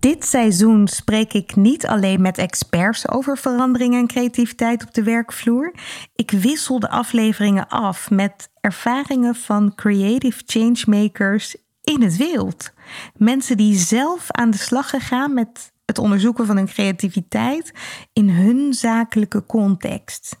Dit 0.00 0.24
seizoen 0.24 0.88
spreek 0.88 1.32
ik 1.32 1.56
niet 1.56 1.86
alleen 1.86 2.20
met 2.20 2.38
experts 2.38 3.08
over 3.08 3.38
verandering 3.38 3.94
en 3.94 4.06
creativiteit 4.06 4.82
op 4.82 4.94
de 4.94 5.02
werkvloer. 5.02 5.74
Ik 6.14 6.30
wissel 6.30 6.80
de 6.80 6.90
afleveringen 6.90 7.68
af 7.68 8.10
met 8.10 8.50
ervaringen 8.60 9.34
van 9.34 9.74
creative 9.74 10.42
changemakers 10.46 11.56
in 11.82 12.02
het 12.02 12.16
wild. 12.16 12.72
Mensen 13.16 13.56
die 13.56 13.76
zelf 13.76 14.30
aan 14.30 14.50
de 14.50 14.56
slag 14.58 14.90
gegaan 14.90 15.34
met 15.34 15.72
het 15.84 15.98
onderzoeken 15.98 16.46
van 16.46 16.56
hun 16.56 16.66
creativiteit 16.66 17.72
in 18.12 18.28
hun 18.28 18.74
zakelijke 18.74 19.46
context. 19.46 20.40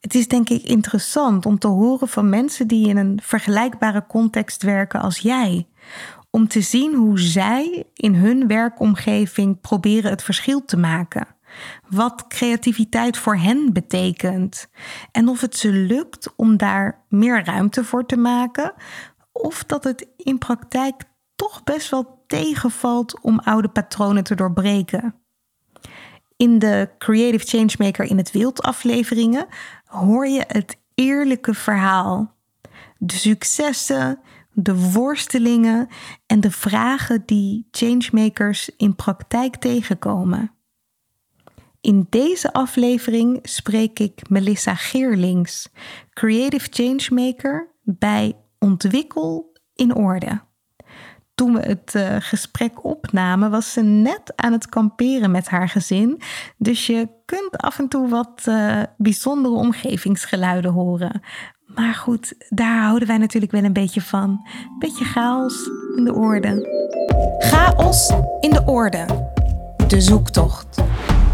Het 0.00 0.14
is 0.14 0.28
denk 0.28 0.48
ik 0.48 0.62
interessant 0.62 1.46
om 1.46 1.58
te 1.58 1.66
horen 1.66 2.08
van 2.08 2.28
mensen 2.28 2.68
die 2.68 2.88
in 2.88 2.96
een 2.96 3.20
vergelijkbare 3.22 4.06
context 4.06 4.62
werken 4.62 5.00
als 5.00 5.18
jij. 5.18 5.66
Om 6.30 6.48
te 6.48 6.60
zien 6.60 6.94
hoe 6.94 7.18
zij 7.18 7.84
in 7.94 8.14
hun 8.14 8.46
werkomgeving 8.46 9.60
proberen 9.60 10.10
het 10.10 10.22
verschil 10.22 10.64
te 10.64 10.76
maken. 10.76 11.26
Wat 11.88 12.24
creativiteit 12.28 13.16
voor 13.16 13.36
hen 13.36 13.72
betekent. 13.72 14.68
En 15.12 15.28
of 15.28 15.40
het 15.40 15.56
ze 15.56 15.72
lukt 15.72 16.32
om 16.36 16.56
daar 16.56 17.04
meer 17.08 17.44
ruimte 17.44 17.84
voor 17.84 18.06
te 18.06 18.16
maken. 18.16 18.72
Of 19.32 19.64
dat 19.64 19.84
het 19.84 20.08
in 20.16 20.38
praktijk 20.38 21.02
toch 21.34 21.64
best 21.64 21.90
wel 21.90 22.24
tegenvalt 22.26 23.20
om 23.20 23.38
oude 23.38 23.68
patronen 23.68 24.24
te 24.24 24.34
doorbreken. 24.34 25.14
In 26.36 26.58
de 26.58 26.88
Creative 26.98 27.46
Changemaker 27.46 28.04
in 28.04 28.16
het 28.16 28.30
wild 28.30 28.62
afleveringen 28.62 29.46
hoor 29.84 30.26
je 30.26 30.44
het 30.46 30.78
eerlijke 30.94 31.54
verhaal. 31.54 32.34
De 32.98 33.14
successen, 33.14 34.20
de 34.52 34.90
worstelingen 34.92 35.88
en 36.26 36.40
de 36.40 36.50
vragen 36.50 37.22
die 37.26 37.68
changemakers 37.70 38.70
in 38.76 38.94
praktijk 38.94 39.56
tegenkomen. 39.56 40.52
In 41.80 42.06
deze 42.10 42.52
aflevering 42.52 43.38
spreek 43.42 43.98
ik 43.98 44.28
Melissa 44.28 44.74
Geerlings, 44.74 45.68
Creative 46.10 46.66
Changemaker 46.70 47.74
bij 47.82 48.36
Ontwikkel 48.58 49.58
in 49.74 49.94
Orde 49.94 50.40
toen 51.40 51.54
we 51.54 51.60
het 51.60 51.94
uh, 51.96 52.16
gesprek 52.18 52.84
opnamen, 52.84 53.50
was 53.50 53.72
ze 53.72 53.80
net 53.82 54.32
aan 54.36 54.52
het 54.52 54.68
kamperen 54.68 55.30
met 55.30 55.48
haar 55.48 55.68
gezin. 55.68 56.20
Dus 56.56 56.86
je 56.86 57.08
kunt 57.24 57.56
af 57.58 57.78
en 57.78 57.88
toe 57.88 58.08
wat 58.08 58.44
uh, 58.48 58.82
bijzondere 58.96 59.54
omgevingsgeluiden 59.54 60.72
horen. 60.72 61.20
Maar 61.74 61.94
goed, 61.94 62.34
daar 62.48 62.82
houden 62.82 63.08
wij 63.08 63.18
natuurlijk 63.18 63.52
wel 63.52 63.64
een 63.64 63.72
beetje 63.72 64.00
van. 64.00 64.48
Beetje 64.78 65.04
chaos 65.04 65.70
in 65.96 66.04
de 66.04 66.14
orde. 66.14 66.78
Chaos 67.38 68.10
in 68.40 68.50
de 68.50 68.62
orde. 68.66 69.30
De 69.88 70.00
zoektocht. 70.00 70.82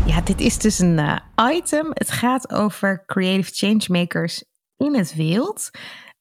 Ja, 0.07 0.21
dit 0.21 0.41
is 0.41 0.59
dus 0.59 0.79
een 0.79 0.99
uh, 0.99 1.19
item. 1.53 1.91
Het 1.93 2.11
gaat 2.11 2.53
over 2.53 3.03
creative 3.07 3.51
changemakers 3.55 4.45
in 4.77 4.95
het 4.95 5.15
wild. 5.15 5.71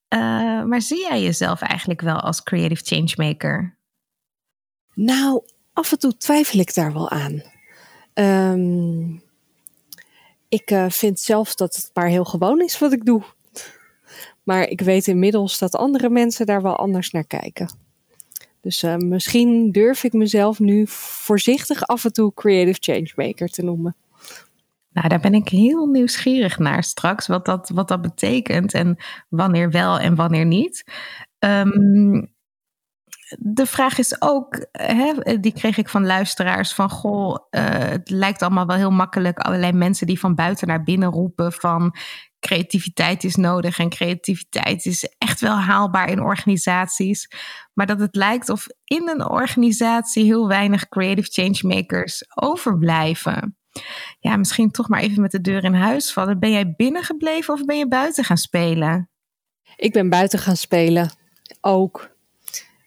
Uh, 0.09 0.63
maar 0.63 0.81
zie 0.81 0.99
jij 0.99 1.21
jezelf 1.21 1.61
eigenlijk 1.61 2.01
wel 2.01 2.19
als 2.19 2.43
creative 2.43 2.83
changemaker? 2.83 3.77
Nou, 4.93 5.41
af 5.73 5.91
en 5.91 5.99
toe 5.99 6.17
twijfel 6.17 6.59
ik 6.59 6.73
daar 6.73 6.93
wel 6.93 7.09
aan. 7.09 7.41
Um, 8.13 9.23
ik 10.49 10.71
uh, 10.71 10.85
vind 10.89 11.19
zelf 11.19 11.55
dat 11.55 11.75
het 11.75 11.89
maar 11.93 12.07
heel 12.07 12.25
gewoon 12.25 12.61
is 12.61 12.79
wat 12.79 12.91
ik 12.91 13.05
doe. 13.05 13.23
Maar 14.45 14.67
ik 14.69 14.81
weet 14.81 15.07
inmiddels 15.07 15.59
dat 15.59 15.75
andere 15.75 16.09
mensen 16.09 16.45
daar 16.45 16.61
wel 16.61 16.75
anders 16.75 17.11
naar 17.11 17.27
kijken. 17.27 17.69
Dus 18.61 18.83
uh, 18.83 18.95
misschien 18.95 19.71
durf 19.71 20.03
ik 20.03 20.13
mezelf 20.13 20.59
nu 20.59 20.83
voorzichtig 20.87 21.87
af 21.87 22.05
en 22.05 22.13
toe 22.13 22.33
creative 22.33 22.77
changemaker 22.81 23.47
te 23.47 23.63
noemen. 23.63 23.95
Nou, 24.89 25.07
daar 25.07 25.19
ben 25.19 25.33
ik 25.33 25.49
heel 25.49 25.85
nieuwsgierig 25.85 26.59
naar 26.59 26.83
straks, 26.83 27.27
wat 27.27 27.45
dat, 27.45 27.69
wat 27.69 27.87
dat 27.87 28.01
betekent 28.01 28.73
en 28.73 28.97
wanneer 29.29 29.71
wel 29.71 29.99
en 29.99 30.15
wanneer 30.15 30.45
niet. 30.45 30.83
Um, 31.39 32.33
de 33.39 33.65
vraag 33.65 33.97
is 33.97 34.21
ook, 34.21 34.67
hè, 34.71 35.39
die 35.39 35.53
kreeg 35.53 35.77
ik 35.77 35.89
van 35.89 36.05
luisteraars, 36.05 36.73
van 36.73 36.89
goh, 36.89 37.29
uh, 37.29 37.61
het 37.69 38.09
lijkt 38.09 38.41
allemaal 38.41 38.65
wel 38.65 38.75
heel 38.75 38.91
makkelijk. 38.91 39.39
Allerlei 39.39 39.71
mensen 39.71 40.07
die 40.07 40.19
van 40.19 40.35
buiten 40.35 40.67
naar 40.67 40.83
binnen 40.83 41.09
roepen 41.09 41.51
van 41.51 41.95
creativiteit 42.45 43.23
is 43.23 43.35
nodig 43.35 43.79
en 43.79 43.89
creativiteit 43.89 44.85
is 44.85 45.13
echt 45.17 45.41
wel 45.41 45.55
haalbaar 45.55 46.09
in 46.09 46.21
organisaties. 46.21 47.29
Maar 47.73 47.85
dat 47.85 47.99
het 47.99 48.15
lijkt 48.15 48.49
of 48.49 48.67
in 48.83 49.09
een 49.09 49.29
organisatie 49.29 50.23
heel 50.23 50.47
weinig 50.47 50.89
creative 50.89 51.31
changemakers 51.31 52.23
overblijven. 52.35 53.57
Ja, 54.19 54.37
misschien 54.37 54.71
toch 54.71 54.89
maar 54.89 55.01
even 55.01 55.21
met 55.21 55.31
de 55.31 55.41
deur 55.41 55.63
in 55.63 55.73
huis 55.73 56.13
vallen. 56.13 56.39
Ben 56.39 56.51
jij 56.51 56.73
binnengebleven 56.75 57.53
of 57.53 57.65
ben 57.65 57.77
je 57.77 57.87
buiten 57.87 58.23
gaan 58.23 58.37
spelen? 58.37 59.09
Ik 59.75 59.93
ben 59.93 60.09
buiten 60.09 60.39
gaan 60.39 60.57
spelen. 60.57 61.11
Ook. 61.61 62.13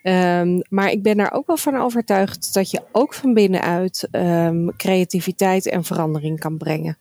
Um, 0.03 0.63
maar 0.69 0.91
ik 0.91 1.03
ben 1.03 1.17
daar 1.17 1.33
ook 1.33 1.47
wel 1.47 1.57
van 1.57 1.77
overtuigd 1.77 2.55
dat 2.55 2.71
je 2.71 2.83
ook 2.93 3.15
van 3.15 3.35
binnenuit 3.35 4.09
um, 4.13 4.77
creativiteit 4.77 5.69
en 5.69 5.85
verandering 5.85 6.41
kan 6.41 6.59
brengen. 6.59 6.99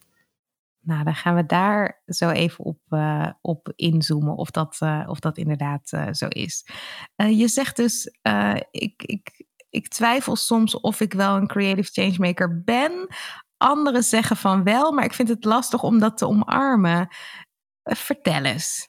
Nou, 0.88 1.04
dan 1.04 1.16
gaan 1.16 1.36
we 1.36 1.46
daar 1.46 2.02
zo 2.06 2.30
even 2.30 2.66
op, 2.66 2.80
uh, 2.90 3.32
op 3.42 3.74
inzoomen 3.76 4.36
of 4.36 4.52
dat, 4.52 4.78
uh, 4.84 5.04
of 5.08 5.20
dat 5.20 5.38
inderdaad 5.38 5.92
uh, 5.92 6.08
zo 6.12 6.28
is. 6.28 6.68
je 7.16 7.48
zegt 7.48 7.76
dus, 7.76 8.18
ik, 8.72 9.04
ik, 9.04 9.46
ik 9.70 9.88
twijfel 9.88 10.36
soms 10.36 10.80
of 10.80 11.02
ik 11.02 11.14
wel 11.14 11.36
een 11.36 11.48
creative 11.48 11.92
changemaker 11.92 12.64
ben. 12.64 13.08
Anderen 13.58 14.04
zeggen 14.04 14.38
van 14.38 14.64
wel, 14.64 14.92
maar 14.92 15.06
ik 15.06 15.14
vind 15.14 15.30
het 15.30 15.44
lastig 15.44 15.84
om 15.84 16.00
dat 16.00 16.18
te 16.18 16.28
omarmen. 16.28 17.08
vertel 17.84 18.44
eens. 18.44 18.88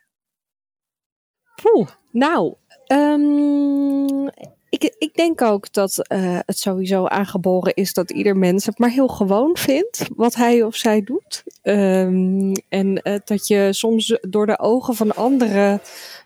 Nou, 2.10 2.56
Um, 2.92 4.30
ik, 4.70 4.94
ik 4.98 5.14
denk 5.14 5.42
ook 5.42 5.72
dat 5.72 6.06
uh, 6.12 6.38
het 6.46 6.58
sowieso 6.58 7.06
aangeboren 7.06 7.74
is 7.74 7.92
dat 7.92 8.10
ieder 8.10 8.36
mens 8.36 8.66
het 8.66 8.78
maar 8.78 8.90
heel 8.90 9.08
gewoon 9.08 9.56
vindt 9.56 10.08
wat 10.16 10.34
hij 10.34 10.62
of 10.62 10.76
zij 10.76 11.02
doet. 11.02 11.44
Um, 11.62 12.52
en 12.68 13.00
uh, 13.02 13.14
dat 13.24 13.46
je 13.46 13.68
soms 13.72 14.18
door 14.20 14.46
de 14.46 14.58
ogen 14.58 14.94
van 14.94 15.14
anderen 15.14 15.80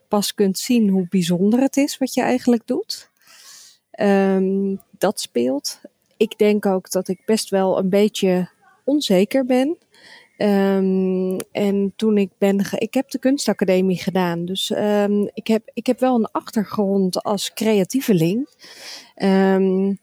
pas 0.08 0.34
kunt 0.34 0.58
zien 0.58 0.88
hoe 0.88 1.06
bijzonder 1.10 1.60
het 1.60 1.76
is 1.76 1.98
wat 1.98 2.14
je 2.14 2.22
eigenlijk 2.22 2.66
doet. 2.66 3.10
Um, 4.00 4.80
dat 4.98 5.20
speelt. 5.20 5.80
Ik 6.16 6.38
denk 6.38 6.66
ook 6.66 6.90
dat 6.90 7.08
ik 7.08 7.22
best 7.24 7.50
wel 7.50 7.78
een 7.78 7.88
beetje 7.88 8.48
onzeker 8.84 9.46
ben. 9.46 9.76
Um, 10.38 11.31
en 11.52 11.92
toen 11.96 12.18
ik 12.18 12.30
ben, 12.38 12.66
ik 12.78 12.94
heb 12.94 13.10
de 13.10 13.18
kunstacademie 13.18 13.98
gedaan, 13.98 14.44
dus 14.44 14.70
um, 14.70 15.30
ik, 15.34 15.46
heb, 15.46 15.70
ik 15.72 15.86
heb 15.86 16.00
wel 16.00 16.14
een 16.14 16.30
achtergrond 16.30 17.22
als 17.22 17.52
creatieveling. 17.52 18.48
Um, 19.22 19.98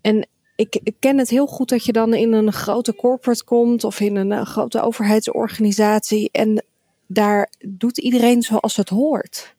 en 0.00 0.28
ik, 0.56 0.80
ik, 0.82 0.94
ken 0.98 1.18
het 1.18 1.30
heel 1.30 1.46
goed 1.46 1.68
dat 1.68 1.84
je 1.84 1.92
dan 1.92 2.14
in 2.14 2.32
een 2.32 2.52
grote 2.52 2.94
corporate 2.94 3.44
komt 3.44 3.84
of 3.84 4.00
in 4.00 4.16
een, 4.16 4.30
een 4.30 4.46
grote 4.46 4.82
overheidsorganisatie 4.82 6.28
en 6.32 6.64
daar 7.06 7.50
doet 7.58 7.98
iedereen 7.98 8.42
zoals 8.42 8.76
het 8.76 8.88
hoort. 8.88 9.54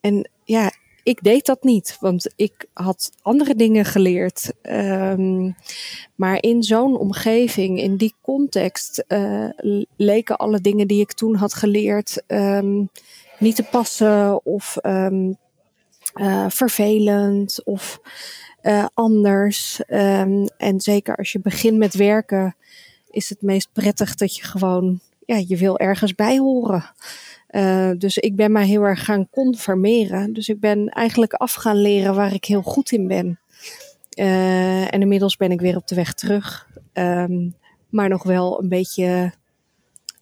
en 0.00 0.28
ja, 0.44 0.70
ik 1.06 1.22
deed 1.22 1.46
dat 1.46 1.62
niet, 1.62 1.96
want 2.00 2.32
ik 2.36 2.66
had 2.72 3.12
andere 3.22 3.54
dingen 3.54 3.84
geleerd. 3.84 4.52
Um, 4.62 5.56
maar 6.14 6.42
in 6.42 6.62
zo'n 6.62 6.98
omgeving, 6.98 7.80
in 7.80 7.96
die 7.96 8.14
context, 8.22 9.04
uh, 9.08 9.48
leken 9.96 10.36
alle 10.36 10.60
dingen 10.60 10.86
die 10.86 11.00
ik 11.00 11.12
toen 11.12 11.34
had 11.34 11.54
geleerd 11.54 12.22
um, 12.26 12.90
niet 13.38 13.56
te 13.56 13.62
passen 13.62 14.44
of 14.44 14.76
um, 14.82 15.36
uh, 16.14 16.46
vervelend 16.48 17.64
of 17.64 18.00
uh, 18.62 18.86
anders. 18.94 19.80
en 19.86 20.80
zeker 20.80 21.16
als 21.16 21.32
je 21.32 21.40
begint 21.40 21.78
met 21.78 21.94
werken, 21.94 22.56
is 23.10 23.28
het 23.28 23.42
meest 23.42 23.68
prettig 23.72 24.14
dat 24.14 24.36
je 24.36 24.42
gewoon, 24.42 25.00
ja, 25.26 25.42
je 25.46 25.56
wil 25.56 25.78
ergens 25.78 26.14
bij 26.14 26.38
horen. 26.38 26.84
Uh, 27.56 27.90
dus 27.98 28.16
ik 28.18 28.36
ben 28.36 28.52
mij 28.52 28.66
heel 28.66 28.82
erg 28.82 29.04
gaan 29.04 29.28
conformeren. 29.30 30.32
Dus 30.32 30.48
ik 30.48 30.60
ben 30.60 30.88
eigenlijk 30.88 31.32
af 31.32 31.52
gaan 31.52 31.76
leren 31.76 32.14
waar 32.14 32.34
ik 32.34 32.44
heel 32.44 32.62
goed 32.62 32.92
in 32.92 33.06
ben. 33.06 33.40
Uh, 34.18 34.94
en 34.94 35.00
inmiddels 35.00 35.36
ben 35.36 35.50
ik 35.50 35.60
weer 35.60 35.76
op 35.76 35.86
de 35.86 35.94
weg 35.94 36.14
terug. 36.14 36.68
Um, 36.92 37.54
maar 37.88 38.08
nog 38.08 38.22
wel 38.22 38.62
een 38.62 38.68
beetje. 38.68 39.32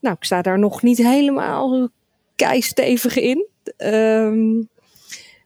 Nou, 0.01 0.15
ik 0.15 0.23
sta 0.23 0.41
daar 0.41 0.59
nog 0.59 0.81
niet 0.81 0.97
helemaal 0.97 1.89
keistevig 2.35 3.17
in. 3.17 3.47
Um, 3.77 4.69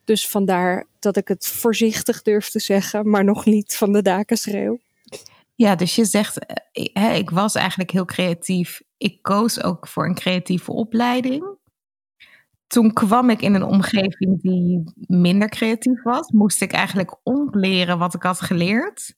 dus 0.03 0.27
vandaar 0.27 0.85
dat 0.99 1.17
ik 1.17 1.27
het 1.27 1.47
voorzichtig 1.47 2.21
durf 2.21 2.49
te 2.49 2.59
zeggen, 2.59 3.09
maar 3.09 3.23
nog 3.23 3.45
niet 3.45 3.75
van 3.75 3.91
de 3.91 4.01
daken 4.01 4.37
schreeuw. 4.37 4.79
Ja, 5.55 5.75
dus 5.75 5.95
je 5.95 6.05
zegt, 6.05 6.39
eh, 6.93 7.17
ik 7.17 7.29
was 7.29 7.55
eigenlijk 7.55 7.91
heel 7.91 8.05
creatief. 8.05 8.81
Ik 8.97 9.21
koos 9.21 9.63
ook 9.63 9.87
voor 9.87 10.05
een 10.05 10.15
creatieve 10.15 10.71
opleiding 10.71 11.57
toen 12.69 12.93
kwam 12.93 13.29
ik 13.29 13.41
in 13.41 13.53
een 13.53 13.63
omgeving 13.63 14.41
die 14.41 14.83
minder 15.07 15.49
creatief 15.49 16.03
was. 16.03 16.31
Moest 16.31 16.61
ik 16.61 16.71
eigenlijk 16.71 17.15
ontleren 17.23 17.97
wat 17.97 18.13
ik 18.13 18.23
had 18.23 18.41
geleerd. 18.41 19.15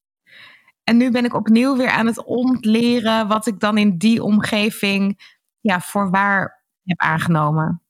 En 0.84 0.98
nu 0.98 1.12
ben 1.12 1.26
ik 1.26 1.34
opnieuw 1.34 1.78
weer 1.78 1.90
aan 1.90 2.06
het 2.06 2.26
ontleren 2.26 3.28
wat 3.28 3.48
ik 3.48 3.60
dan 3.60 3.78
in 3.78 3.98
die 3.98 4.24
omgeving 4.24 5.20
ja, 5.60 5.82
voor 5.82 6.10
waar 6.10 6.64
heb 6.84 7.00
aangenomen. 7.00 7.82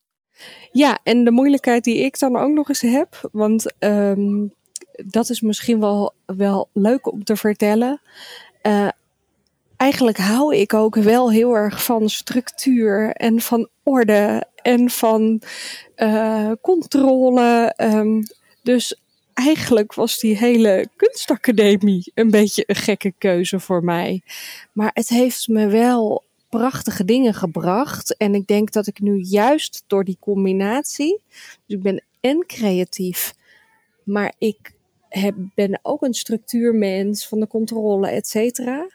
Ja, 0.72 1.00
en 1.04 1.24
de 1.24 1.32
moeilijkheid 1.32 1.84
die 1.84 1.98
ik 1.98 2.20
dan 2.20 2.36
ook 2.36 2.52
nog 2.52 2.70
eens 2.70 2.82
heb, 2.82 3.30
want 3.32 3.74
um, 3.80 4.54
dat 5.06 5.30
is 5.30 5.42
misschien 5.42 5.80
wel, 5.80 6.14
wel 6.26 6.70
leuk 6.74 7.12
om 7.12 7.24
te 7.24 7.36
vertellen. 7.36 8.02
Uh, 8.64 8.88
eigenlijk 9.92 10.18
hou 10.18 10.56
ik 10.56 10.74
ook 10.74 10.96
wel 10.96 11.32
heel 11.32 11.54
erg 11.54 11.84
van 11.84 12.10
structuur 12.10 13.12
en 13.12 13.42
van 13.42 13.70
orde 13.84 14.46
en 14.56 14.90
van 14.90 15.42
uh, 15.98 16.52
controle. 16.62 17.74
Um, 17.78 18.24
dus 18.64 18.96
eigenlijk 19.34 19.94
was 19.94 20.20
die 20.20 20.38
hele 20.38 20.88
kunstacademie 20.96 22.12
een 22.14 22.30
beetje 22.30 22.64
een 22.68 22.76
gekke 22.76 23.14
keuze 23.18 23.60
voor 23.60 23.84
mij. 23.84 24.22
Maar 24.72 24.92
het 24.94 25.10
heeft 25.10 25.48
me 25.48 25.68
wel 25.68 26.24
prachtige 26.50 27.06
dingen 27.06 27.34
gebracht. 27.34 28.18
En 28.18 28.36
ik 28.36 28.48
denk 28.48 28.72
dat 28.72 28.88
ik 28.88 29.00
nu 29.00 29.22
juist 29.22 29.84
door 29.88 30.04
die 30.04 30.18
combinatie, 30.20 31.22
dus 31.66 31.78
ik 31.78 31.82
ben 31.82 32.04
en 32.22 32.44
creatief, 32.48 33.34
maar 34.04 34.34
ik 34.38 34.74
heb, 35.20 35.36
ben 35.56 35.80
ook 35.82 36.02
een 36.02 36.14
structuurmens 36.14 37.28
van 37.28 37.40
de 37.40 37.48
controle, 37.48 38.10
et 38.10 38.28
cetera. 38.28 38.88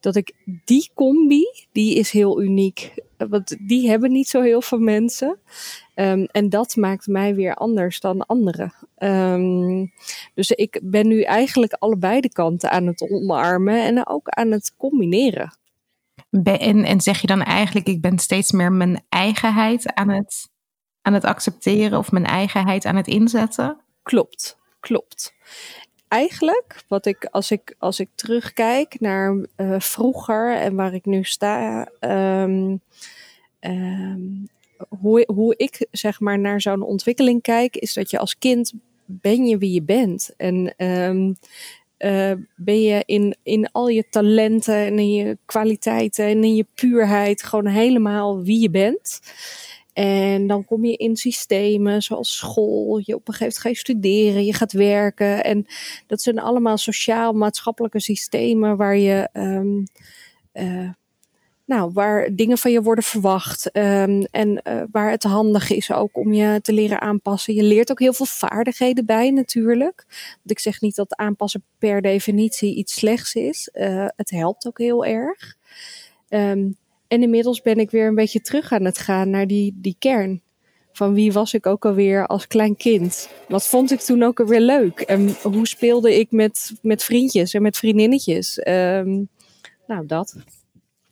Dat 0.00 0.16
ik 0.16 0.34
die 0.64 0.90
combi, 0.94 1.44
die 1.72 1.94
is 1.94 2.10
heel 2.10 2.42
uniek. 2.42 2.92
Want 3.16 3.56
die 3.68 3.88
hebben 3.88 4.12
niet 4.12 4.28
zo 4.28 4.42
heel 4.42 4.62
veel 4.62 4.78
mensen. 4.78 5.38
Um, 5.94 6.24
en 6.24 6.48
dat 6.48 6.76
maakt 6.76 7.06
mij 7.06 7.34
weer 7.34 7.54
anders 7.54 8.00
dan 8.00 8.26
anderen. 8.26 8.72
Um, 8.98 9.92
dus 10.34 10.50
ik 10.50 10.80
ben 10.82 11.08
nu 11.08 11.22
eigenlijk 11.22 11.72
allebei 11.72 12.20
de 12.20 12.32
kanten 12.32 12.70
aan 12.70 12.86
het 12.86 13.10
omarmen 13.10 13.82
en 13.82 14.06
ook 14.06 14.28
aan 14.28 14.50
het 14.50 14.74
combineren. 14.76 15.56
En, 16.42 16.84
en 16.84 17.00
zeg 17.00 17.20
je 17.20 17.26
dan 17.26 17.42
eigenlijk, 17.42 17.86
ik 17.86 18.00
ben 18.00 18.18
steeds 18.18 18.52
meer 18.52 18.72
mijn 18.72 19.02
eigenheid 19.08 19.94
aan 19.94 20.10
het, 20.10 20.48
aan 21.02 21.12
het 21.12 21.24
accepteren 21.24 21.98
of 21.98 22.12
mijn 22.12 22.26
eigenheid 22.26 22.84
aan 22.84 22.96
het 22.96 23.06
inzetten? 23.06 23.80
Klopt, 24.02 24.58
klopt. 24.84 25.34
Eigenlijk, 26.08 26.84
wat 26.88 27.06
ik 27.06 27.28
als 27.30 27.50
ik, 27.50 27.74
als 27.78 28.00
ik 28.00 28.08
terugkijk 28.14 29.00
naar 29.00 29.46
uh, 29.56 29.80
vroeger 29.80 30.56
en 30.56 30.74
waar 30.74 30.94
ik 30.94 31.04
nu 31.04 31.24
sta, 31.24 31.88
um, 32.00 32.80
um, 33.60 34.48
hoe, 35.00 35.24
hoe 35.34 35.54
ik 35.56 35.86
zeg 35.90 36.20
maar 36.20 36.38
naar 36.38 36.60
zo'n 36.60 36.82
ontwikkeling 36.82 37.42
kijk, 37.42 37.76
is 37.76 37.94
dat 37.94 38.10
je 38.10 38.18
als 38.18 38.38
kind 38.38 38.72
ben 39.04 39.46
je 39.46 39.58
wie 39.58 39.72
je 39.72 39.82
bent. 39.82 40.34
En 40.36 40.74
um, 40.76 41.36
uh, 41.98 42.32
ben 42.56 42.82
je 42.82 43.02
in, 43.06 43.36
in 43.42 43.72
al 43.72 43.88
je 43.88 44.08
talenten 44.10 44.74
en 44.74 44.98
in 44.98 45.12
je 45.12 45.38
kwaliteiten 45.44 46.24
en 46.24 46.44
in 46.44 46.54
je 46.54 46.66
puurheid 46.74 47.42
gewoon 47.42 47.66
helemaal 47.66 48.42
wie 48.42 48.60
je 48.60 48.70
bent. 48.70 49.20
En 49.94 50.46
dan 50.46 50.64
kom 50.64 50.84
je 50.84 50.96
in 50.96 51.16
systemen 51.16 52.02
zoals 52.02 52.36
school. 52.36 53.00
Je 53.04 53.14
op 53.14 53.28
een 53.28 53.34
gegeven 53.34 53.44
moment 53.44 53.58
ga 53.58 53.68
je 53.68 53.76
studeren, 53.76 54.44
je 54.44 54.52
gaat 54.52 54.72
werken. 54.72 55.44
En 55.44 55.66
dat 56.06 56.20
zijn 56.20 56.38
allemaal 56.38 56.76
sociaal-maatschappelijke 56.76 58.00
systemen 58.00 58.76
waar 58.76 58.96
je. 58.96 59.28
Um, 59.32 59.84
uh, 60.52 60.90
nou, 61.66 61.90
waar 61.92 62.34
dingen 62.34 62.58
van 62.58 62.70
je 62.70 62.82
worden 62.82 63.04
verwacht. 63.04 63.76
Um, 63.76 64.24
en 64.30 64.60
uh, 64.68 64.82
waar 64.90 65.10
het 65.10 65.22
handig 65.22 65.70
is 65.70 65.92
ook 65.92 66.16
om 66.16 66.32
je 66.32 66.60
te 66.60 66.72
leren 66.72 67.00
aanpassen. 67.00 67.54
Je 67.54 67.62
leert 67.62 67.90
ook 67.90 68.00
heel 68.00 68.12
veel 68.12 68.26
vaardigheden 68.26 69.06
bij 69.06 69.30
natuurlijk. 69.30 70.04
Want 70.08 70.50
ik 70.50 70.58
zeg 70.58 70.80
niet 70.80 70.96
dat 70.96 71.16
aanpassen 71.16 71.64
per 71.78 72.02
definitie 72.02 72.74
iets 72.74 72.94
slechts 72.94 73.34
is. 73.34 73.70
Uh, 73.72 74.06
het 74.16 74.30
helpt 74.30 74.66
ook 74.66 74.78
heel 74.78 75.04
erg. 75.04 75.56
Um, 76.28 76.76
en 77.08 77.22
inmiddels 77.22 77.62
ben 77.62 77.76
ik 77.76 77.90
weer 77.90 78.06
een 78.06 78.14
beetje 78.14 78.40
terug 78.40 78.72
aan 78.72 78.84
het 78.84 78.98
gaan 78.98 79.30
naar 79.30 79.46
die, 79.46 79.72
die 79.76 79.96
kern. 79.98 80.42
Van 80.92 81.14
wie 81.14 81.32
was 81.32 81.54
ik 81.54 81.66
ook 81.66 81.84
alweer 81.84 82.26
als 82.26 82.46
klein 82.46 82.76
kind? 82.76 83.28
Wat 83.48 83.66
vond 83.66 83.90
ik 83.90 84.00
toen 84.00 84.22
ook 84.22 84.40
alweer 84.40 84.60
leuk? 84.60 85.00
En 85.00 85.36
hoe 85.42 85.66
speelde 85.66 86.18
ik 86.18 86.30
met, 86.30 86.72
met 86.82 87.04
vriendjes 87.04 87.54
en 87.54 87.62
met 87.62 87.76
vriendinnetjes? 87.76 88.66
Um, 88.68 89.28
nou, 89.86 90.06
dat. 90.06 90.36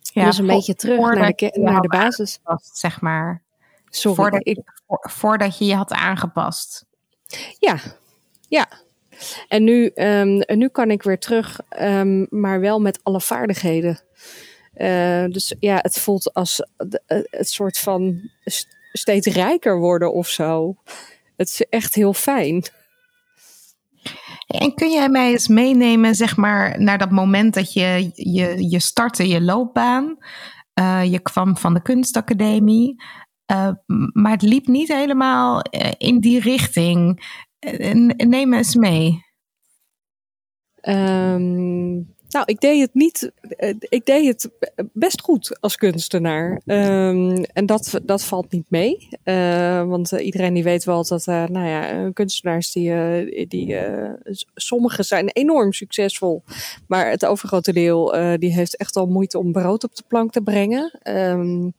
Ja, 0.00 0.24
dus 0.24 0.38
een 0.38 0.46
beetje 0.46 0.74
terug 0.74 0.98
naar 0.98 1.32
de, 1.32 1.58
naar 1.60 1.80
de 1.80 1.88
basis. 1.88 2.38
zeg 2.72 3.00
maar. 3.00 3.42
Sorry, 3.88 4.16
voordat, 4.16 4.46
ik, 4.46 4.58
voordat 4.86 5.58
je 5.58 5.64
je 5.64 5.74
had 5.74 5.90
aangepast. 5.90 6.84
Ja, 7.58 7.78
ja. 8.48 8.68
En 9.48 9.64
nu, 9.64 9.90
um, 9.94 10.42
nu 10.46 10.68
kan 10.68 10.90
ik 10.90 11.02
weer 11.02 11.18
terug, 11.18 11.60
um, 11.80 12.26
maar 12.30 12.60
wel 12.60 12.80
met 12.80 13.00
alle 13.02 13.20
vaardigheden. 13.20 14.00
Uh, 14.76 15.24
dus 15.26 15.54
ja, 15.58 15.78
het 15.82 15.98
voelt 15.98 16.34
als 16.34 16.60
eh, 16.60 17.20
het 17.30 17.48
soort 17.48 17.78
van 17.78 18.30
steeds 18.92 19.26
rijker 19.26 19.78
worden 19.78 20.12
of 20.12 20.28
zo. 20.28 20.74
Het 21.36 21.48
is 21.48 21.60
echt 21.68 21.94
heel 21.94 22.12
fijn. 22.12 22.64
En 24.46 24.74
kun 24.74 24.90
jij 24.90 25.08
mij 25.08 25.30
eens 25.30 25.48
meenemen, 25.48 26.14
zeg 26.14 26.36
maar, 26.36 26.82
naar 26.82 26.98
dat 26.98 27.10
moment 27.10 27.54
dat 27.54 27.72
je, 27.72 28.10
je, 28.14 28.70
je 28.70 28.80
startte 28.80 29.28
je 29.28 29.40
loopbaan? 29.40 30.16
Uh, 30.80 31.04
je 31.04 31.20
kwam 31.20 31.56
van 31.56 31.74
de 31.74 31.82
kunstacademie, 31.82 33.02
uh, 33.52 33.70
maar 34.12 34.32
het 34.32 34.42
liep 34.42 34.66
niet 34.66 34.88
helemaal 34.88 35.62
in 35.98 36.20
die 36.20 36.40
richting. 36.40 37.24
Neem 38.16 38.48
me 38.48 38.56
eens 38.56 38.74
mee. 38.74 39.24
Um, 40.82 42.14
nou, 42.32 42.44
ik 42.46 42.60
deed 42.60 42.80
het 42.80 42.94
niet. 42.94 43.32
Eh, 43.40 43.74
ik 43.78 44.06
deed 44.06 44.26
het 44.26 44.50
best 44.92 45.20
goed 45.20 45.60
als 45.60 45.76
kunstenaar. 45.76 46.60
Um, 46.66 47.44
en 47.44 47.66
dat, 47.66 48.00
dat 48.02 48.24
valt 48.24 48.52
niet 48.52 48.66
mee. 48.68 49.08
Uh, 49.24 49.84
want 49.84 50.12
uh, 50.12 50.24
iedereen 50.24 50.54
die 50.54 50.62
weet 50.62 50.84
wel 50.84 51.04
dat, 51.04 51.26
nou 51.26 51.66
ja, 51.66 52.10
kunstenaars 52.12 52.72
die, 52.72 53.46
die 53.48 53.76
sommige 54.54 55.02
zijn 55.02 55.28
enorm 55.28 55.72
succesvol. 55.72 56.42
Maar 56.86 57.10
het 57.10 57.24
overgrote 57.24 57.72
deel 57.72 58.14
die 58.38 58.52
heeft 58.52 58.76
echt 58.76 58.96
al 58.96 59.06
moeite 59.06 59.38
om 59.38 59.52
brood 59.52 59.84
op 59.84 59.96
de 59.96 60.04
plank 60.08 60.32
te 60.32 60.40
brengen. 60.40 60.98
Um, 61.08 61.72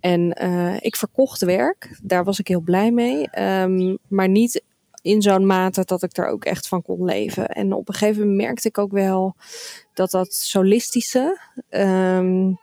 en 0.00 0.30
ik 0.80 0.96
verkocht 0.96 1.40
werk. 1.40 1.98
Daar 2.02 2.24
was 2.24 2.38
ik 2.38 2.48
heel 2.48 2.60
blij 2.60 2.90
mee. 2.90 3.28
Um, 3.40 3.98
maar 4.08 4.28
niet 4.28 4.62
in 5.02 5.22
zo'n 5.22 5.46
mate 5.46 5.84
dat 5.84 6.02
ik 6.02 6.16
er 6.16 6.26
ook 6.26 6.44
echt 6.44 6.68
van 6.68 6.82
kon 6.82 7.04
leven. 7.04 7.48
En 7.48 7.72
op 7.72 7.88
een 7.88 7.94
gegeven 7.94 8.20
moment 8.20 8.40
merkte 8.40 8.68
ik 8.68 8.78
ook 8.78 8.92
wel 8.92 9.34
dat 9.94 10.10
dat 10.10 10.34
solistische, 10.34 11.38
um, 11.70 12.58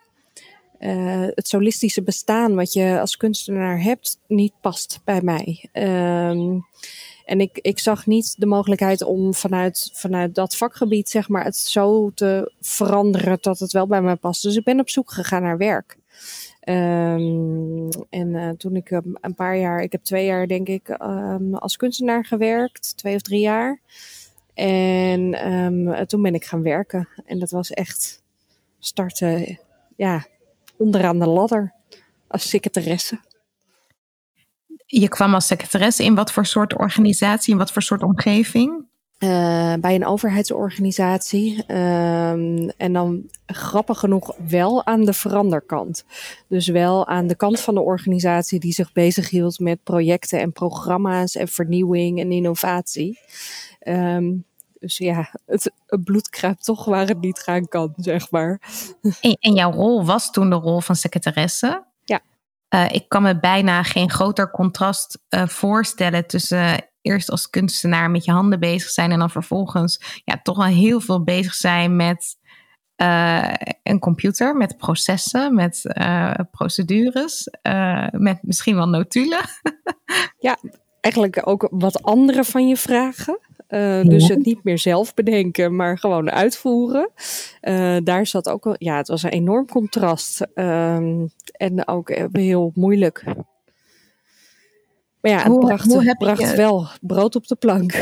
uh, 0.80 1.28
het 1.28 1.48
solistische 1.48 2.04
bestaan 2.04 2.56
wat 2.56 2.74
je 2.74 3.00
als 3.00 3.18
kunstenaar 3.18 3.82
hebt, 3.82 4.20
niet 4.28 4.54
past 4.62 5.00
bij 5.04 5.22
mij. 5.22 5.70
Um, 5.74 6.66
en 7.26 7.42
ik, 7.42 7.60
ik 7.62 7.80
zag 7.80 8.06
niet 8.06 8.36
de 8.38 8.46
mogelijkheid 8.46 9.04
om 9.04 9.34
vanuit, 9.34 9.90
vanuit 9.94 10.36
dat 10.36 10.56
vakgebied, 10.56 11.10
zeg 11.10 11.30
maar, 11.30 11.44
het 11.44 11.58
zo 11.58 12.12
te 12.16 12.52
veranderen 12.62 13.38
dat 13.42 13.60
het 13.60 13.72
wel 13.72 13.88
bij 13.88 14.02
mij 14.02 14.16
past. 14.16 14.44
Dus 14.44 14.56
ik 14.56 14.64
ben 14.64 14.80
op 14.80 14.90
zoek 14.90 15.12
gegaan 15.12 15.42
naar 15.42 15.58
werk. 15.58 15.98
Um, 16.64 17.90
en 18.10 18.28
uh, 18.28 18.50
toen 18.50 18.76
ik 18.76 18.92
um, 18.92 19.18
een 19.22 19.36
paar 19.36 19.58
jaar, 19.58 19.82
ik 19.82 19.92
heb 19.92 20.04
twee 20.04 20.26
jaar 20.26 20.48
denk 20.48 20.68
ik 20.68 20.90
um, 20.90 21.56
als 21.56 21.78
kunstenaar 21.78 22.26
gewerkt, 22.26 22.98
twee 22.98 23.16
of 23.16 23.22
drie 23.22 23.42
jaar. 23.42 23.82
En 24.54 26.06
toen 26.08 26.22
ben 26.22 26.34
ik 26.34 26.46
gaan 26.46 26.62
werken. 26.62 27.08
En 27.26 27.40
dat 27.40 27.52
was 27.52 27.72
echt 27.72 28.24
starten, 28.80 29.60
ja, 29.96 30.26
onderaan 30.78 31.20
de 31.20 31.28
ladder 31.28 31.74
als 32.28 32.50
secretaresse. 32.50 33.20
Je 34.86 35.08
kwam 35.08 35.34
als 35.34 35.48
secretaresse 35.48 36.04
in 36.04 36.16
wat 36.16 36.32
voor 36.32 36.46
soort 36.46 36.78
organisatie, 36.78 37.52
in 37.52 37.60
wat 37.60 37.72
voor 37.72 37.82
soort 37.82 38.04
omgeving? 38.04 38.88
Uh, 39.24 39.74
bij 39.74 39.96
een 39.96 40.06
overheidsorganisatie. 40.06 41.58
Um, 41.58 42.70
en 42.70 42.94
dan 42.94 43.30
grappig 43.46 44.00
genoeg 44.00 44.36
wel 44.48 44.86
aan 44.86 45.06
de 45.06 45.14
veranderkant. 45.14 46.06
Dus 46.48 46.68
wel 46.68 47.08
aan 47.08 47.28
de 47.28 47.36
kant 47.36 47.60
van 47.60 47.74
de 47.74 47.82
organisatie 47.82 48.60
die 48.60 48.74
zich 48.74 48.92
bezighield 48.92 49.60
met 49.60 49.84
projecten 49.84 50.40
en 50.40 50.52
programma's 50.52 51.36
en 51.36 51.48
vernieuwing 51.48 52.20
en 52.20 52.32
innovatie. 52.32 53.20
Um, 53.88 54.46
dus 54.80 54.98
ja, 54.98 55.34
het, 55.46 55.72
het 55.86 56.04
bloed 56.04 56.30
kruipt 56.30 56.64
toch 56.64 56.86
waar 56.86 57.08
het 57.08 57.22
niet 57.22 57.40
gaan 57.40 57.68
kan, 57.68 57.94
zeg 57.98 58.32
maar. 58.32 58.62
En, 59.22 59.38
en 59.40 59.54
jouw 59.54 59.72
rol 59.72 60.06
was 60.06 60.32
toen 60.32 60.50
de 60.50 60.56
rol 60.56 60.80
van 60.80 60.96
secretaresse? 60.96 61.88
Uh, 62.70 62.86
ik 62.92 63.06
kan 63.10 63.22
me 63.22 63.40
bijna 63.40 63.84
geen 63.84 64.10
groter 64.10 64.52
contrast 64.52 65.20
uh, 65.30 65.48
voorstellen 65.48 66.28
tussen 66.28 66.89
eerst 67.02 67.32
als 67.32 67.50
kunstenaar 67.50 68.12
met 68.12 68.26
je 68.26 68.32
handen 68.32 68.60
bezig 68.60 68.90
zijn 68.90 69.12
en 69.12 69.20
dan 69.20 69.30
vervolgens 69.30 70.22
ja, 70.26 70.40
toch 70.44 70.58
wel 70.58 70.66
heel 70.66 71.00
veel 71.00 71.24
bezig 71.24 71.54
zijn 71.54 71.96
met 71.96 72.38
uh, 72.98 73.54
een 73.84 74.00
computer, 74.00 74.56
met 74.56 74.78
processen, 74.78 75.56
met 75.56 75.82
procedures, 76.52 77.48
met 78.12 78.40
misschien 78.42 78.76
wel 78.76 78.88
notulen. 78.88 79.42
ja, 80.40 80.58
eigenlijk 81.02 81.48
ook 81.48 81.68
wat 81.72 82.04
anderen 82.04 82.46
van 82.46 82.68
je 82.68 82.78
vragen. 82.78 83.40
Uh, 83.70 84.04
dus 84.04 84.28
het 84.28 84.46
niet 84.46 84.64
meer 84.64 84.78
zelf 84.78 85.14
bedenken, 85.14 85.76
maar 85.76 85.98
gewoon 85.98 86.32
uitvoeren. 86.32 87.10
Uh, 87.62 87.98
daar 88.04 88.28
zat 88.28 88.50
ook, 88.50 88.76
ja, 88.78 88.98
het 88.98 89.08
was 89.08 89.24
een 89.24 89.30
enorm 89.30 89.66
contrast. 89.66 90.48
Uh, 90.56 90.96
en 91.52 91.88
ook 91.88 92.10
heel 92.32 92.72
moeilijk. 92.76 93.24
Maar 95.22 95.32
ja, 95.32 95.44
het 95.44 95.60
bracht, 95.60 95.86
hoe 95.86 96.16
bracht 96.18 96.56
wel 96.56 96.88
brood 97.02 97.36
op 97.36 97.48
de 97.48 97.56
plank. 97.56 97.94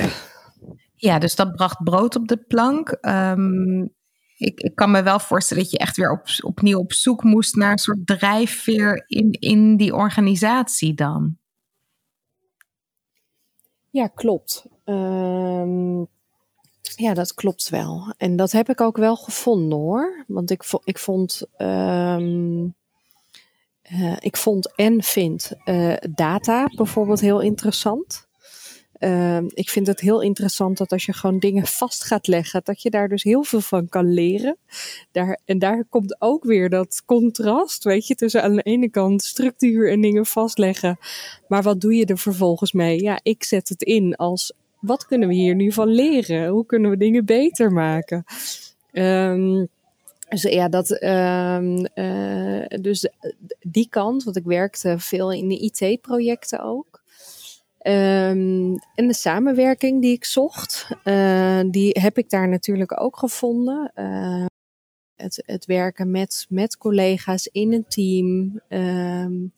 Ja, 0.95 1.19
dus 1.19 1.35
dat 1.35 1.55
bracht 1.55 1.83
brood 1.83 2.15
op 2.15 2.27
de 2.27 2.37
plank. 2.37 2.97
Um, 3.01 3.95
ik, 4.37 4.59
ik, 4.59 4.75
kan 4.75 4.91
me 4.91 5.03
wel 5.03 5.19
voorstellen 5.19 5.63
dat 5.63 5.71
je 5.71 5.77
echt 5.77 5.97
weer 5.97 6.11
op, 6.11 6.27
opnieuw 6.43 6.79
op 6.79 6.93
zoek 6.93 7.23
moest 7.23 7.55
naar 7.55 7.71
een 7.71 7.77
soort 7.77 8.07
drijfveer 8.07 9.03
in, 9.07 9.31
in 9.31 9.77
die 9.77 9.95
organisatie 9.95 10.93
dan. 10.93 11.37
Ja, 13.89 14.07
klopt. 14.07 14.65
Um, 14.85 16.07
ja, 16.95 17.13
dat 17.13 17.33
klopt 17.33 17.69
wel. 17.69 18.13
En 18.17 18.35
dat 18.35 18.51
heb 18.51 18.69
ik 18.69 18.81
ook 18.81 18.97
wel 18.97 19.15
gevonden 19.15 19.77
hoor. 19.77 20.23
Want 20.27 20.51
ik, 20.51 20.63
ik 20.83 20.97
vond. 20.97 21.47
Um, 21.57 22.75
uh, 23.91 24.15
ik 24.19 24.37
vond 24.37 24.75
en 24.75 25.03
vind 25.03 25.51
uh, 25.65 25.93
data 26.09 26.69
bijvoorbeeld 26.75 27.19
heel 27.19 27.41
interessant. 27.41 28.25
Uh, 28.99 29.37
ik 29.37 29.69
vind 29.69 29.87
het 29.87 29.99
heel 29.99 30.21
interessant 30.21 30.77
dat 30.77 30.91
als 30.91 31.05
je 31.05 31.13
gewoon 31.13 31.39
dingen 31.39 31.65
vast 31.65 32.03
gaat 32.03 32.27
leggen, 32.27 32.61
dat 32.63 32.81
je 32.81 32.89
daar 32.89 33.07
dus 33.07 33.23
heel 33.23 33.43
veel 33.43 33.61
van 33.61 33.89
kan 33.89 34.13
leren. 34.13 34.57
Daar, 35.11 35.39
en 35.45 35.59
daar 35.59 35.85
komt 35.89 36.21
ook 36.21 36.43
weer 36.43 36.69
dat 36.69 37.01
contrast, 37.05 37.83
weet 37.83 38.07
je, 38.07 38.15
tussen 38.15 38.43
aan 38.43 38.55
de 38.55 38.61
ene 38.61 38.89
kant 38.89 39.23
structuur 39.23 39.91
en 39.91 40.01
dingen 40.01 40.25
vastleggen. 40.25 40.97
Maar 41.47 41.63
wat 41.63 41.81
doe 41.81 41.95
je 41.95 42.05
er 42.05 42.17
vervolgens 42.17 42.71
mee? 42.71 43.01
Ja, 43.01 43.19
ik 43.23 43.43
zet 43.43 43.69
het 43.69 43.83
in 43.83 44.15
als 44.15 44.53
wat 44.79 45.05
kunnen 45.05 45.27
we 45.27 45.33
hier 45.33 45.55
nu 45.55 45.71
van 45.71 45.87
leren? 45.87 46.47
Hoe 46.47 46.65
kunnen 46.65 46.91
we 46.91 46.97
dingen 46.97 47.25
beter 47.25 47.71
maken? 47.71 48.23
Um, 48.91 49.67
dus 50.29 50.41
ja, 50.41 50.69
dat, 50.69 51.03
um, 51.03 51.87
uh, 51.95 52.65
dus 52.81 53.09
die 53.61 53.89
kant, 53.89 54.23
want 54.23 54.37
ik 54.37 54.45
werkte 54.45 54.99
veel 54.99 55.31
in 55.31 55.47
de 55.47 55.59
IT-projecten 55.59 56.63
ook. 56.63 57.03
Um, 57.87 58.79
en 58.95 59.07
de 59.07 59.13
samenwerking 59.13 60.01
die 60.01 60.13
ik 60.13 60.25
zocht, 60.25 60.87
uh, 61.03 61.59
die 61.69 61.97
heb 61.99 62.17
ik 62.17 62.29
daar 62.29 62.47
natuurlijk 62.47 63.01
ook 63.01 63.17
gevonden. 63.17 63.91
Uh, 63.95 64.45
het, 65.15 65.43
het, 65.45 65.65
werken 65.65 66.11
met, 66.11 66.45
met 66.49 66.77
collega's 66.77 67.47
in 67.51 67.73
een 67.73 67.85
team. 67.87 68.59
Um, 68.69 69.53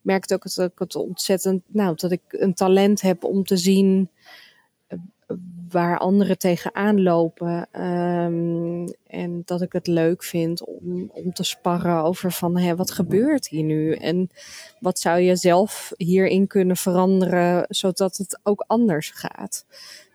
merkte 0.00 0.34
ook 0.34 0.42
dat 0.42 0.70
ik 0.70 0.78
het 0.78 0.96
ontzettend, 0.96 1.62
nou, 1.66 1.94
dat 1.96 2.12
ik 2.12 2.22
een 2.28 2.54
talent 2.54 3.00
heb 3.00 3.24
om 3.24 3.44
te 3.44 3.56
zien 3.56 4.10
waar 5.72 5.98
anderen 5.98 6.38
tegenaan 6.38 7.02
lopen. 7.02 7.68
Um, 7.82 8.84
en 9.06 9.42
dat 9.44 9.62
ik 9.62 9.72
het 9.72 9.86
leuk 9.86 10.24
vind 10.24 10.64
om, 10.64 11.10
om 11.12 11.32
te 11.32 11.42
sparren 11.42 12.02
over 12.02 12.32
van 12.32 12.58
hé, 12.58 12.76
wat 12.76 12.90
gebeurt 12.90 13.48
hier 13.48 13.64
nu? 13.64 13.94
En 13.94 14.30
wat 14.80 14.98
zou 14.98 15.20
je 15.20 15.36
zelf 15.36 15.92
hierin 15.96 16.46
kunnen 16.46 16.76
veranderen 16.76 17.66
zodat 17.68 18.16
het 18.16 18.40
ook 18.42 18.64
anders 18.66 19.10
gaat? 19.10 19.66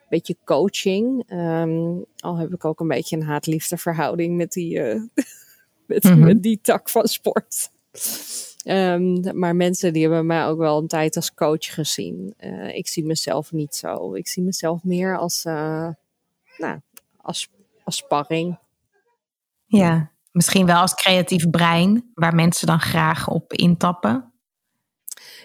Beetje 0.09 0.37
coaching. 0.45 1.31
Um, 1.31 2.05
al 2.17 2.37
heb 2.37 2.53
ik 2.53 2.65
ook 2.65 2.79
een 2.79 2.87
beetje 2.87 3.15
een 3.15 3.23
haat-liefde 3.23 3.77
verhouding 3.77 4.37
met 4.37 4.51
die, 4.51 4.77
uh, 4.77 5.01
met, 5.87 6.03
mm 6.03 6.11
-hmm. 6.11 6.23
met 6.23 6.43
die 6.43 6.59
tak 6.61 6.89
van 6.89 7.07
sport. 7.07 7.69
Um, 8.69 9.37
maar 9.39 9.55
mensen 9.55 9.93
die 9.93 10.01
hebben 10.01 10.25
mij 10.25 10.45
ook 10.45 10.57
wel 10.57 10.77
een 10.77 10.87
tijd 10.87 11.15
als 11.15 11.33
coach 11.33 11.73
gezien. 11.73 12.33
Uh, 12.39 12.75
ik 12.75 12.87
zie 12.87 13.05
mezelf 13.05 13.51
niet 13.51 13.75
zo. 13.75 14.13
Ik 14.13 14.27
zie 14.27 14.43
mezelf 14.43 14.83
meer 14.83 15.17
als, 15.17 15.45
uh, 15.45 15.87
nou, 16.57 16.79
als, 17.17 17.49
als 17.83 17.97
sparring. 17.97 18.57
Ja, 19.65 20.11
misschien 20.31 20.65
wel 20.65 20.79
als 20.79 20.93
creatief 20.93 21.49
brein, 21.49 22.11
waar 22.13 22.35
mensen 22.35 22.67
dan 22.67 22.79
graag 22.79 23.29
op 23.29 23.53
intappen. 23.53 24.31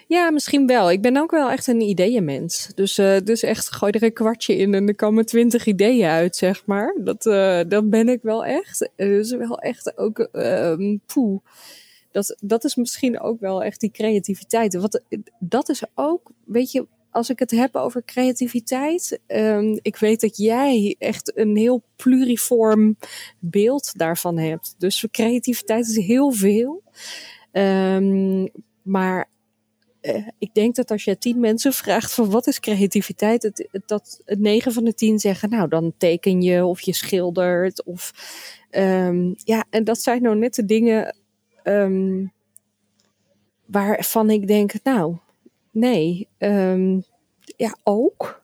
Ja, 0.06 0.30
misschien 0.30 0.66
wel. 0.66 0.90
Ik 0.90 1.02
ben 1.02 1.16
ook 1.16 1.30
wel 1.30 1.50
echt 1.50 1.66
een 1.66 1.80
ideeënmens. 1.80 2.70
Dus, 2.74 2.98
uh, 2.98 3.16
dus 3.24 3.42
echt 3.42 3.72
gooi 3.72 3.92
er 3.92 4.02
een 4.02 4.12
kwartje 4.12 4.56
in 4.56 4.74
en 4.74 4.88
er 4.88 4.94
komen 4.94 5.26
twintig 5.26 5.66
ideeën 5.66 6.08
uit, 6.08 6.36
zeg 6.36 6.66
maar. 6.66 6.96
Dat, 6.98 7.22
dat 7.70 7.90
ben 7.90 8.08
ik 8.08 8.22
wel 8.22 8.44
echt. 8.44 8.90
Dus 8.96 9.30
wel 9.30 9.58
echt 9.58 9.98
ook, 9.98 10.28
um, 10.32 11.00
poeh 11.06 11.40
dat, 12.12 12.36
dat 12.40 12.64
is 12.64 12.74
misschien 12.74 13.20
ook 13.20 13.40
wel 13.40 13.62
echt 13.62 13.80
die 13.80 13.90
creativiteit. 13.90 14.74
Wat, 14.74 15.02
dat 15.38 15.68
is 15.68 15.82
ook, 15.94 16.30
weet 16.44 16.72
je, 16.72 16.86
als 17.10 17.30
ik 17.30 17.38
het 17.38 17.50
heb 17.50 17.76
over 17.76 18.04
creativiteit, 18.04 19.20
um, 19.26 19.78
ik 19.82 19.96
weet 19.96 20.20
dat 20.20 20.36
jij 20.36 20.96
echt 20.98 21.36
een 21.36 21.56
heel 21.56 21.82
pluriform 21.96 22.96
beeld 23.38 23.98
daarvan 23.98 24.38
hebt. 24.38 24.74
Dus 24.78 25.06
creativiteit 25.10 25.88
is 25.88 25.96
heel 25.96 26.32
veel. 26.32 26.82
Um, 27.52 28.48
maar 28.82 29.30
uh, 30.02 30.28
ik 30.38 30.54
denk 30.54 30.74
dat 30.74 30.90
als 30.90 31.04
je 31.04 31.18
tien 31.18 31.40
mensen 31.40 31.72
vraagt 31.72 32.12
van 32.12 32.30
wat 32.30 32.46
is 32.46 32.60
creativiteit, 32.60 33.42
het, 33.42 33.68
dat 33.86 34.20
negen 34.24 34.72
van 34.72 34.84
de 34.84 34.94
tien 34.94 35.18
zeggen, 35.18 35.50
nou 35.50 35.68
dan 35.68 35.92
teken 35.96 36.42
je 36.42 36.64
of 36.64 36.80
je 36.80 36.94
schildert 36.94 37.84
of 37.84 38.12
um, 38.70 39.34
ja, 39.36 39.64
en 39.70 39.84
dat 39.84 40.00
zijn 40.00 40.22
nou 40.22 40.36
net 40.36 40.54
de 40.54 40.64
dingen 40.64 41.16
um, 41.64 42.32
waarvan 43.66 44.30
ik 44.30 44.46
denk, 44.46 44.72
nou, 44.82 45.16
nee, 45.70 46.28
um, 46.38 47.04
ja, 47.56 47.76
ook. 47.82 48.40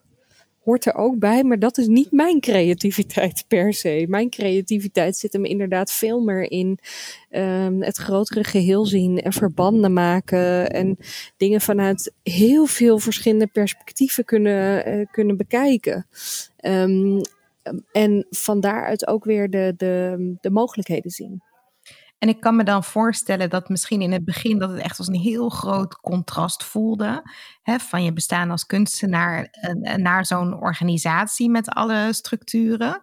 Hoort 0.63 0.85
er 0.85 0.95
ook 0.95 1.19
bij, 1.19 1.43
maar 1.43 1.59
dat 1.59 1.77
is 1.77 1.87
niet 1.87 2.11
mijn 2.11 2.39
creativiteit 2.39 3.45
per 3.47 3.73
se. 3.73 4.05
Mijn 4.09 4.29
creativiteit 4.29 5.17
zit 5.17 5.33
hem 5.33 5.45
inderdaad 5.45 5.91
veel 5.91 6.21
meer 6.21 6.51
in 6.51 6.79
um, 7.31 7.81
het 7.81 7.97
grotere 7.97 8.43
geheel 8.43 8.85
zien 8.85 9.21
en 9.21 9.33
verbanden 9.33 9.93
maken. 9.93 10.69
En 10.69 10.97
dingen 11.37 11.61
vanuit 11.61 12.13
heel 12.23 12.65
veel 12.65 12.99
verschillende 12.99 13.47
perspectieven 13.47 14.25
kunnen, 14.25 14.89
uh, 14.89 15.05
kunnen 15.11 15.37
bekijken. 15.37 16.07
En 17.91 18.25
van 18.29 18.59
daaruit 18.59 19.07
ook 19.07 19.23
weer 19.23 19.49
de, 19.49 19.73
de, 19.77 20.35
de 20.41 20.49
mogelijkheden 20.49 21.11
zien. 21.11 21.41
En 22.19 22.29
ik 22.29 22.39
kan 22.39 22.55
me 22.55 22.63
dan 22.63 22.83
voorstellen 22.83 23.49
dat 23.49 23.69
misschien 23.69 24.01
in 24.01 24.11
het 24.11 24.25
begin 24.25 24.59
dat 24.59 24.69
het 24.69 24.79
echt 24.79 24.97
als 24.97 25.07
een 25.07 25.19
heel 25.19 25.49
groot 25.49 25.95
contrast 25.95 26.63
voelde. 26.63 27.31
Hè, 27.61 27.79
van 27.79 28.03
je 28.03 28.13
bestaan 28.13 28.51
als 28.51 28.65
kunstenaar 28.65 29.47
eh, 29.51 29.95
naar 29.95 30.25
zo'n 30.25 30.61
organisatie 30.61 31.49
met 31.49 31.69
alle 31.69 32.13
structuren. 32.13 32.99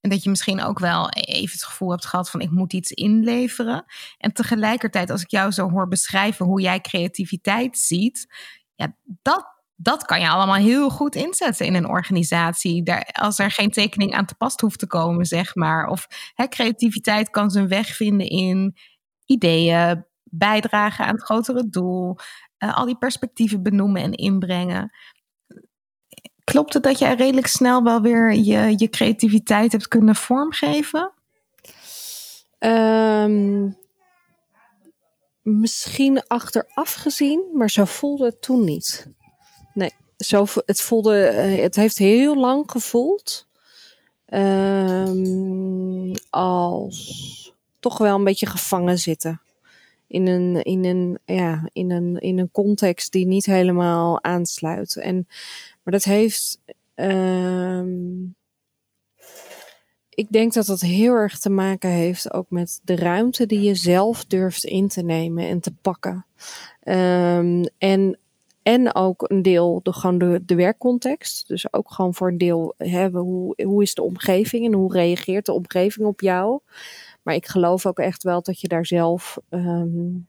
En 0.00 0.10
dat 0.10 0.22
je 0.22 0.30
misschien 0.30 0.62
ook 0.62 0.78
wel 0.78 1.10
even 1.10 1.52
het 1.52 1.64
gevoel 1.64 1.90
hebt 1.90 2.06
gehad 2.06 2.30
van 2.30 2.40
ik 2.40 2.50
moet 2.50 2.72
iets 2.72 2.90
inleveren. 2.90 3.84
En 4.18 4.32
tegelijkertijd, 4.32 5.10
als 5.10 5.22
ik 5.22 5.30
jou 5.30 5.50
zo 5.50 5.70
hoor 5.70 5.88
beschrijven 5.88 6.46
hoe 6.46 6.60
jij 6.60 6.80
creativiteit 6.80 7.78
ziet, 7.78 8.34
ja, 8.74 8.96
dat, 9.22 9.55
dat 9.76 10.04
kan 10.04 10.20
je 10.20 10.28
allemaal 10.28 10.54
heel 10.54 10.90
goed 10.90 11.14
inzetten 11.14 11.66
in 11.66 11.74
een 11.74 11.88
organisatie. 11.88 12.82
Daar, 12.82 13.08
als 13.12 13.38
er 13.38 13.50
geen 13.50 13.70
tekening 13.70 14.14
aan 14.14 14.26
te 14.26 14.34
pas 14.34 14.54
hoeft 14.56 14.78
te 14.78 14.86
komen, 14.86 15.26
zeg 15.26 15.54
maar. 15.54 15.86
Of 15.88 16.06
hè, 16.34 16.48
creativiteit 16.48 17.30
kan 17.30 17.50
zijn 17.50 17.68
weg 17.68 17.86
vinden 17.86 18.26
in 18.28 18.76
ideeën, 19.26 20.06
bijdragen 20.22 21.06
aan 21.06 21.14
het 21.14 21.24
grotere 21.24 21.68
doel, 21.68 22.16
uh, 22.58 22.76
al 22.76 22.86
die 22.86 22.98
perspectieven 22.98 23.62
benoemen 23.62 24.02
en 24.02 24.12
inbrengen. 24.12 24.90
Klopt 26.44 26.74
het 26.74 26.82
dat 26.82 26.98
jij 26.98 27.14
redelijk 27.14 27.46
snel 27.46 27.82
wel 27.82 28.00
weer 28.00 28.32
je, 28.32 28.74
je 28.76 28.88
creativiteit 28.88 29.72
hebt 29.72 29.88
kunnen 29.88 30.14
vormgeven? 30.14 31.12
Um, 32.58 33.76
misschien 35.42 36.26
achteraf 36.26 36.94
gezien, 36.94 37.50
maar 37.52 37.70
zo 37.70 37.84
voelde 37.84 38.24
het 38.24 38.42
toen 38.42 38.64
niet. 38.64 39.14
Nee, 39.76 39.90
zo, 40.16 40.46
het, 40.66 40.80
voelde, 40.80 41.24
eh, 41.24 41.62
het 41.62 41.76
heeft 41.76 41.98
heel 41.98 42.36
lang 42.36 42.70
gevoeld 42.70 43.46
um, 44.28 46.12
als 46.30 47.54
toch 47.80 47.98
wel 47.98 48.14
een 48.14 48.24
beetje 48.24 48.46
gevangen 48.46 48.98
zitten. 48.98 49.40
In 50.06 50.26
een, 50.26 50.62
in, 50.62 50.84
een, 50.84 51.18
ja, 51.24 51.68
in, 51.72 51.90
een, 51.90 52.18
in 52.18 52.38
een 52.38 52.50
context 52.50 53.12
die 53.12 53.26
niet 53.26 53.46
helemaal 53.46 54.22
aansluit. 54.22 54.96
En 54.96 55.26
maar 55.82 55.92
dat 55.92 56.04
heeft. 56.04 56.60
Um, 56.94 58.34
ik 60.08 60.26
denk 60.30 60.52
dat 60.52 60.66
dat 60.66 60.80
heel 60.80 61.12
erg 61.12 61.38
te 61.38 61.50
maken 61.50 61.90
heeft 61.90 62.32
ook 62.32 62.50
met 62.50 62.80
de 62.84 62.96
ruimte 62.96 63.46
die 63.46 63.60
je 63.60 63.74
zelf 63.74 64.24
durft 64.24 64.64
in 64.64 64.88
te 64.88 65.02
nemen 65.02 65.48
en 65.48 65.60
te 65.60 65.72
pakken. 65.82 66.26
Um, 66.84 67.64
en, 67.78 68.18
en 68.66 68.94
ook 68.94 69.30
een 69.30 69.42
deel 69.42 69.80
de, 69.82 69.92
gewoon 69.92 70.18
de, 70.18 70.42
de 70.44 70.54
werkcontext. 70.54 71.48
Dus 71.48 71.72
ook 71.72 71.92
gewoon 71.92 72.14
voor 72.14 72.28
een 72.28 72.38
deel 72.38 72.74
hebben 72.76 73.22
hoe, 73.22 73.64
hoe 73.64 73.82
is 73.82 73.94
de 73.94 74.02
omgeving 74.02 74.66
en 74.66 74.72
hoe 74.72 74.92
reageert 74.92 75.46
de 75.46 75.52
omgeving 75.52 76.06
op 76.06 76.20
jou. 76.20 76.60
Maar 77.22 77.34
ik 77.34 77.46
geloof 77.46 77.86
ook 77.86 77.98
echt 77.98 78.22
wel 78.22 78.42
dat 78.42 78.60
je 78.60 78.68
daar 78.68 78.86
zelf 78.86 79.38
um, 79.50 80.26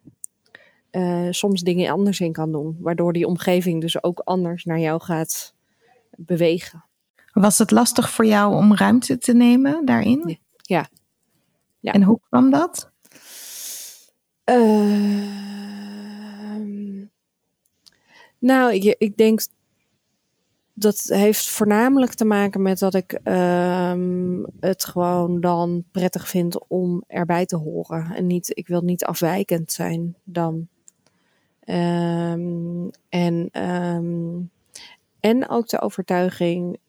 uh, 0.91 1.27
soms 1.29 1.61
dingen 1.61 1.91
anders 1.91 2.19
in 2.19 2.31
kan 2.31 2.51
doen. 2.51 2.77
Waardoor 2.79 3.13
die 3.13 3.27
omgeving 3.27 3.81
dus 3.81 4.03
ook 4.03 4.19
anders 4.19 4.63
naar 4.63 4.79
jou 4.79 5.01
gaat 5.01 5.53
bewegen. 6.17 6.85
Was 7.33 7.57
het 7.57 7.71
lastig 7.71 8.09
voor 8.09 8.25
jou 8.25 8.55
om 8.55 8.75
ruimte 8.75 9.17
te 9.17 9.33
nemen 9.33 9.85
daarin? 9.85 10.39
Ja. 10.61 10.87
ja. 11.79 11.91
En 11.91 12.03
hoe 12.03 12.19
kwam 12.29 12.49
dat? 12.49 12.91
Uh, 14.49 15.47
nou, 18.39 18.73
ik, 18.73 18.95
ik 18.97 19.17
denk 19.17 19.41
dat 20.73 21.01
heeft 21.03 21.49
voornamelijk 21.49 22.13
te 22.13 22.25
maken 22.25 22.61
met 22.61 22.79
dat 22.79 22.93
ik 22.93 23.19
um, 23.23 24.45
het 24.59 24.85
gewoon 24.85 25.41
dan 25.41 25.83
prettig 25.91 26.29
vind 26.29 26.67
om 26.67 27.03
erbij 27.07 27.45
te 27.45 27.55
horen. 27.55 28.11
En 28.15 28.27
niet, 28.27 28.51
ik 28.57 28.67
wil 28.67 28.81
niet 28.81 29.05
afwijkend 29.05 29.71
zijn 29.71 30.15
dan. 30.23 30.67
Um, 31.65 32.89
en, 33.09 33.49
um, 33.67 34.51
en 35.19 35.49
ook 35.49 35.67
de 35.67 35.81
overtuiging 35.81 36.79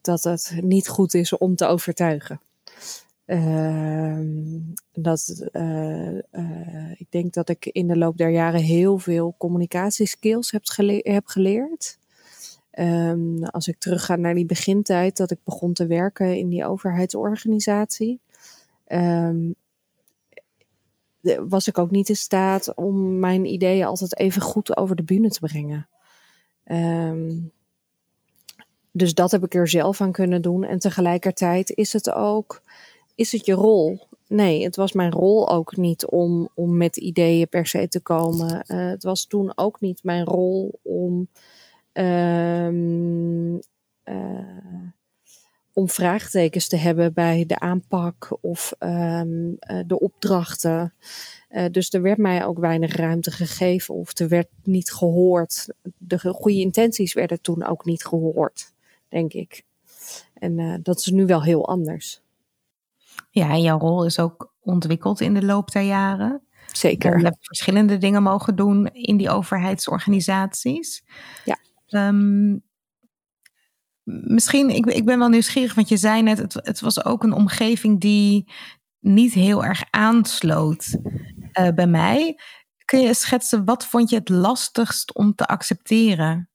dat 0.00 0.24
het 0.24 0.58
niet 0.60 0.88
goed 0.88 1.14
is 1.14 1.36
om 1.38 1.56
te 1.56 1.66
overtuigen. 1.66 2.40
Dat, 4.92 5.48
uh, 5.52 6.14
uh, 6.32 6.90
ik 6.96 7.06
denk 7.10 7.32
dat 7.32 7.48
ik 7.48 7.66
in 7.66 7.86
de 7.86 7.96
loop 7.96 8.16
der 8.16 8.30
jaren 8.30 8.60
heel 8.60 8.98
veel 8.98 9.34
communicatieskills 9.38 10.50
heb, 10.50 10.62
heb 11.02 11.26
geleerd. 11.26 11.98
Um, 12.72 13.44
als 13.44 13.68
ik 13.68 13.78
terugga 13.78 14.16
naar 14.16 14.34
die 14.34 14.46
begintijd 14.46 15.16
dat 15.16 15.30
ik 15.30 15.38
begon 15.44 15.72
te 15.72 15.86
werken 15.86 16.38
in 16.38 16.48
die 16.48 16.64
overheidsorganisatie, 16.64 18.20
um, 18.88 19.54
was 21.48 21.68
ik 21.68 21.78
ook 21.78 21.90
niet 21.90 22.08
in 22.08 22.16
staat 22.16 22.74
om 22.74 23.18
mijn 23.18 23.44
ideeën 23.44 23.86
altijd 23.86 24.18
even 24.18 24.42
goed 24.42 24.76
over 24.76 24.96
de 24.96 25.02
bühne 25.02 25.28
te 25.28 25.40
brengen. 25.40 25.88
Dus 28.92 29.14
dat 29.14 29.30
heb 29.30 29.44
ik 29.44 29.54
er 29.54 29.68
zelf 29.68 30.00
aan 30.00 30.12
kunnen 30.12 30.42
doen. 30.42 30.64
En 30.64 30.78
tegelijkertijd 30.78 31.70
is 31.70 31.92
het 31.92 32.10
ook, 32.12 32.62
is 33.20 33.32
het 33.32 33.46
je 33.46 33.52
rol? 33.52 33.98
Nee, 34.26 34.64
het 34.64 34.76
was 34.76 34.92
mijn 34.92 35.12
rol 35.12 35.50
ook 35.50 35.76
niet 35.76 36.06
om, 36.06 36.48
om 36.54 36.76
met 36.76 36.96
ideeën 36.96 37.48
per 37.48 37.66
se 37.66 37.88
te 37.88 38.00
komen. 38.00 38.64
Uh, 38.66 38.88
het 38.88 39.02
was 39.02 39.26
toen 39.26 39.52
ook 39.54 39.80
niet 39.80 40.04
mijn 40.04 40.24
rol 40.24 40.80
om 40.82 41.28
um, 41.92 43.54
uh, 44.04 44.90
om 45.72 45.88
vraagtekens 45.88 46.68
te 46.68 46.76
hebben 46.76 47.12
bij 47.12 47.44
de 47.46 47.58
aanpak 47.58 48.38
of 48.40 48.72
um, 48.78 49.56
uh, 49.70 49.80
de 49.86 50.00
opdrachten. 50.00 50.94
Dus 51.70 51.92
er 51.92 52.02
werd 52.02 52.18
mij 52.18 52.44
ook 52.44 52.58
weinig 52.58 52.96
ruimte 52.96 53.30
gegeven 53.30 53.94
of 53.94 54.18
er 54.18 54.28
werd 54.28 54.48
niet 54.62 54.92
gehoord. 54.92 55.68
De 55.98 56.18
goede 56.18 56.58
intenties 56.58 57.12
werden 57.12 57.40
toen 57.40 57.64
ook 57.64 57.84
niet 57.84 58.04
gehoord, 58.04 58.72
denk 59.08 59.32
ik. 59.32 59.62
En 60.34 60.82
dat 60.82 60.98
is 60.98 61.06
nu 61.06 61.26
wel 61.26 61.42
heel 61.42 61.68
anders. 61.68 62.22
Ja, 63.30 63.50
en 63.50 63.60
jouw 63.60 63.78
rol 63.78 64.04
is 64.04 64.18
ook 64.18 64.54
ontwikkeld 64.60 65.20
in 65.20 65.34
de 65.34 65.44
loop 65.44 65.70
der 65.70 65.82
jaren. 65.82 66.42
Zeker. 66.72 67.18
Je 67.18 67.24
hebt 67.24 67.46
verschillende 67.46 67.98
dingen 67.98 68.22
mogen 68.22 68.56
doen 68.56 68.86
in 68.86 69.16
die 69.16 69.30
overheidsorganisaties. 69.30 71.04
Ja. 71.44 71.58
Um, 72.08 72.62
misschien, 74.04 74.70
ik, 74.70 74.86
ik 74.86 75.04
ben 75.04 75.18
wel 75.18 75.28
nieuwsgierig, 75.28 75.74
want 75.74 75.88
je 75.88 75.96
zei 75.96 76.22
net, 76.22 76.38
het, 76.38 76.54
het 76.54 76.80
was 76.80 77.04
ook 77.04 77.22
een 77.22 77.32
omgeving 77.32 78.00
die 78.00 78.52
niet 78.98 79.32
heel 79.32 79.64
erg 79.64 79.82
aansloot 79.90 80.96
uh, 81.52 81.68
bij 81.74 81.86
mij. 81.86 82.38
Kun 82.84 83.00
je 83.00 83.14
schetsen, 83.14 83.64
wat 83.64 83.86
vond 83.86 84.10
je 84.10 84.16
het 84.16 84.28
lastigst 84.28 85.14
om 85.14 85.34
te 85.34 85.46
accepteren? 85.46 86.50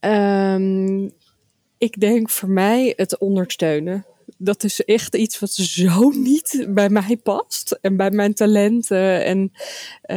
Um, 0.00 1.10
ik 1.78 2.00
denk 2.00 2.30
voor 2.30 2.48
mij 2.48 2.92
het 2.96 3.18
ondersteunen 3.18 4.06
dat 4.42 4.64
is 4.64 4.84
echt 4.84 5.14
iets 5.14 5.38
wat 5.38 5.52
zo 5.52 6.10
niet 6.10 6.66
bij 6.68 6.88
mij 6.88 7.18
past 7.22 7.78
en 7.80 7.96
bij 7.96 8.10
mijn 8.10 8.34
talenten. 8.34 9.24
En 9.24 9.52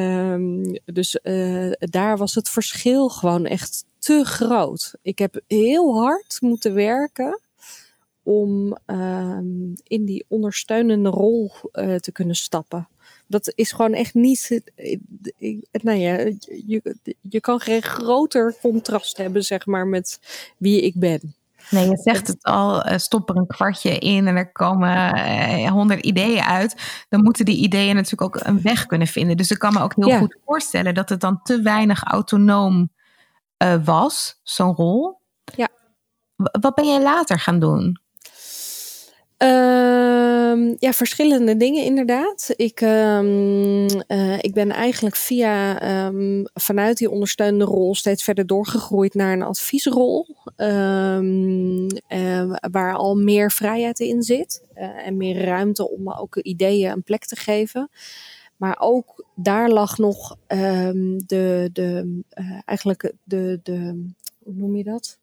um, 0.02 0.80
dus 0.86 1.20
uh, 1.24 1.72
daar 1.78 2.18
was 2.18 2.36
het 2.36 2.50
verschil 2.50 3.10
gewoon 3.10 3.46
echt 3.46 3.86
te 4.00 4.24
groot. 4.24 4.94
Ik 5.02 5.20
heb 5.20 5.42
heel 5.48 6.00
hard 6.02 6.38
moeten 6.42 6.74
werken 6.74 7.40
om 8.24 8.78
um, 8.86 9.74
in 9.84 10.06
die 10.06 10.26
ondersteunende 10.28 11.10
rol 11.10 11.52
uh, 11.74 11.96
te 11.96 12.12
kunnen 12.12 12.36
stappen. 12.36 12.88
Dat 13.28 13.52
is 13.56 13.72
gewoon 13.72 13.94
echt 13.94 14.14
niet. 14.14 14.62
Nou 15.72 15.98
ja, 15.98 16.18
je, 16.66 16.96
je 17.22 17.40
kan 17.40 17.60
geen 17.60 17.82
groter 17.82 18.56
contrast 18.62 19.18
hebben, 19.18 19.44
zeg 19.44 19.66
maar, 19.66 19.88
met 19.88 20.20
wie 20.58 20.82
ik 20.82 20.96
ben. 20.96 21.36
Nee, 21.70 21.90
je 21.90 21.98
zegt 21.98 22.28
het 22.28 22.44
al, 22.44 22.82
eh, 22.82 22.98
stop 22.98 23.30
er 23.30 23.36
een 23.36 23.48
kwartje 23.48 24.00
in 24.00 24.28
en 24.28 24.36
er 24.36 24.52
komen 24.52 25.14
eh, 25.14 25.72
honderd 25.72 26.06
ideeën 26.06 26.44
uit. 26.44 27.06
Dan 27.10 27.24
moeten 27.24 27.46
die 27.46 27.58
ideeën 27.58 27.96
natuurlijk 27.96 28.22
ook 28.22 28.48
een 28.48 28.62
weg 28.62 28.86
kunnen 28.86 29.08
vinden. 29.08 29.38
Dus 29.38 29.52
ik 29.52 29.60
kan 29.60 29.74
me 29.74 29.80
ook 29.80 29.96
heel 29.96 30.18
goed 30.18 30.38
voorstellen 30.46 30.94
dat 30.94 31.10
het 31.10 31.22
dan 31.22 31.42
te 31.44 31.62
weinig 31.62 32.04
autonoom 32.04 32.90
uh, 33.64 33.76
was, 33.84 34.40
zo'n 34.44 34.76
rol. 34.76 35.22
Ja. 35.56 35.68
Wat 36.36 36.76
ben 36.76 36.88
jij 36.88 37.02
later 37.02 37.40
gaan 37.40 37.60
doen? 37.60 38.00
Um, 40.56 40.76
ja, 40.80 40.94
verschillende 40.94 41.58
dingen 41.58 41.84
inderdaad. 41.84 42.54
Ik, 42.56 42.82
um, 42.82 43.86
uh, 44.08 44.38
ik 44.38 44.54
ben 44.54 44.72
eigenlijk 44.72 45.16
via 45.16 46.06
um, 46.08 46.46
vanuit 46.54 46.98
die 46.98 47.10
ondersteunende 47.10 47.66
rol 47.66 47.96
steeds 47.96 48.24
verder 48.24 48.48
doorgegroeid 48.48 49.14
naar 49.14 49.34
een 49.34 49.42
adviesrol. 49.42 50.28
Uh, 50.58 51.20
waar 52.72 52.96
al 52.96 53.16
meer 53.16 53.52
vrijheid 53.52 54.00
in 54.00 54.22
zit. 54.22 54.64
Uh, 54.76 55.08
en 55.08 55.18
meer 55.18 55.46
ruimte 55.46 55.90
om 55.90 56.12
ook 56.12 56.36
ideeën 56.36 56.92
een 56.92 57.04
plek 57.04 57.26
te 57.26 57.36
geven. 57.36 57.90
Maar 58.58 58.78
ook 58.80 59.26
daar 59.36 59.70
lag 59.70 59.98
nog 59.98 60.38
de, 60.48 61.70
de, 61.74 62.20
eigenlijk 62.66 63.14
de, 63.24 63.60
de, 63.64 64.06
hoe 64.44 64.54
noem 64.54 64.76
je 64.76 64.84
dat? 64.84 65.20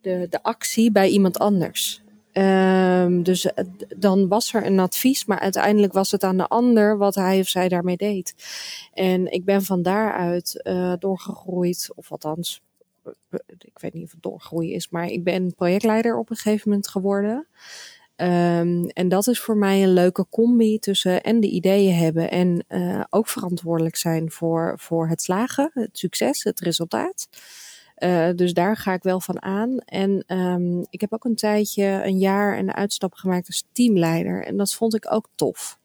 De, 0.00 0.26
de 0.30 0.42
actie 0.42 0.92
bij 0.92 1.08
iemand 1.08 1.38
anders. 1.38 2.04
Ehm, 2.36 3.22
dus 3.22 3.48
dan 3.96 4.28
was 4.28 4.54
er 4.54 4.66
een 4.66 4.78
advies, 4.78 5.24
maar 5.24 5.38
uiteindelijk 5.38 5.92
was 5.92 6.10
het 6.10 6.22
aan 6.22 6.36
de 6.36 6.46
ander 6.46 6.98
wat 6.98 7.14
hij 7.14 7.40
of 7.40 7.48
zij 7.48 7.68
daarmee 7.68 7.96
deed. 7.96 8.34
En 8.92 9.32
ik 9.32 9.44
ben 9.44 9.62
van 9.62 9.82
daaruit 9.82 10.60
uh, 10.62 10.92
doorgegroeid, 10.98 11.90
of 11.94 12.10
althans, 12.10 12.62
ik 13.58 13.78
weet 13.78 13.94
niet 13.94 14.04
of 14.04 14.10
het 14.10 14.22
doorgroeien 14.22 14.74
is, 14.74 14.88
maar 14.88 15.06
ik 15.06 15.24
ben 15.24 15.54
projectleider 15.54 16.18
op 16.18 16.30
een 16.30 16.36
gegeven 16.36 16.68
moment 16.68 16.88
geworden. 16.88 17.46
Um, 18.16 18.86
en 18.86 19.08
dat 19.08 19.26
is 19.26 19.40
voor 19.40 19.56
mij 19.56 19.82
een 19.82 19.92
leuke 19.92 20.26
combi 20.30 20.78
tussen 20.78 21.22
en 21.22 21.40
de 21.40 21.50
ideeën 21.50 21.94
hebben 21.94 22.30
en 22.30 22.64
ook 23.10 23.28
verantwoordelijk 23.28 23.96
zijn 23.96 24.30
voor, 24.30 24.74
voor 24.78 25.08
het 25.08 25.22
slagen, 25.22 25.70
het 25.74 25.98
succes, 25.98 26.42
het 26.44 26.60
resultaat. 26.60 27.28
Uh, 27.98 28.28
dus 28.34 28.54
daar 28.54 28.76
ga 28.76 28.92
ik 28.92 29.02
wel 29.02 29.20
van 29.20 29.42
aan. 29.42 29.78
En 29.78 30.24
um, 30.26 30.86
ik 30.90 31.00
heb 31.00 31.12
ook 31.12 31.24
een 31.24 31.36
tijdje, 31.36 31.84
een 31.84 32.18
jaar, 32.18 32.58
een 32.58 32.72
uitstap 32.72 33.14
gemaakt 33.14 33.46
als 33.46 33.64
teamleider. 33.72 34.44
En 34.44 34.56
dat 34.56 34.74
vond 34.74 34.94
ik 34.94 35.12
ook 35.12 35.28
tof. 35.34 35.78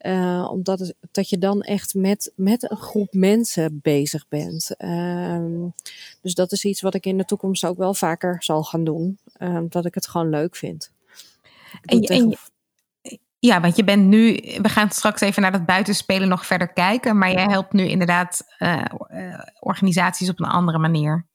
Uh, 0.00 0.48
omdat 0.50 0.78
het, 0.78 0.94
dat 1.10 1.28
je 1.28 1.38
dan 1.38 1.60
echt 1.60 1.94
met, 1.94 2.32
met 2.36 2.70
een 2.70 2.76
groep 2.76 3.12
mensen 3.12 3.80
bezig 3.82 4.28
bent. 4.28 4.74
Um, 4.78 5.72
dus 6.20 6.34
dat 6.34 6.52
is 6.52 6.64
iets 6.64 6.80
wat 6.80 6.94
ik 6.94 7.06
in 7.06 7.16
de 7.16 7.24
toekomst 7.24 7.64
ook 7.64 7.76
wel 7.76 7.94
vaker 7.94 8.36
zal 8.42 8.62
gaan 8.62 8.84
doen. 8.84 9.18
omdat 9.38 9.84
ik 9.84 9.94
het 9.94 10.06
gewoon 10.06 10.30
leuk 10.30 10.56
vind. 10.56 10.92
En, 11.82 12.00
en, 12.00 12.36
ja, 13.38 13.60
want 13.60 13.76
je 13.76 13.84
bent 13.84 14.04
nu, 14.04 14.34
we 14.62 14.68
gaan 14.68 14.90
straks 14.90 15.20
even 15.20 15.42
naar 15.42 15.52
dat 15.52 15.66
buitenspelen 15.66 16.28
nog 16.28 16.46
verder 16.46 16.72
kijken, 16.72 17.18
maar 17.18 17.32
jij 17.32 17.46
helpt 17.46 17.72
nu 17.72 17.88
inderdaad 17.88 18.44
uh, 18.58 18.84
organisaties 19.60 20.28
op 20.28 20.40
een 20.40 20.46
andere 20.46 20.78
manier. 20.78 21.26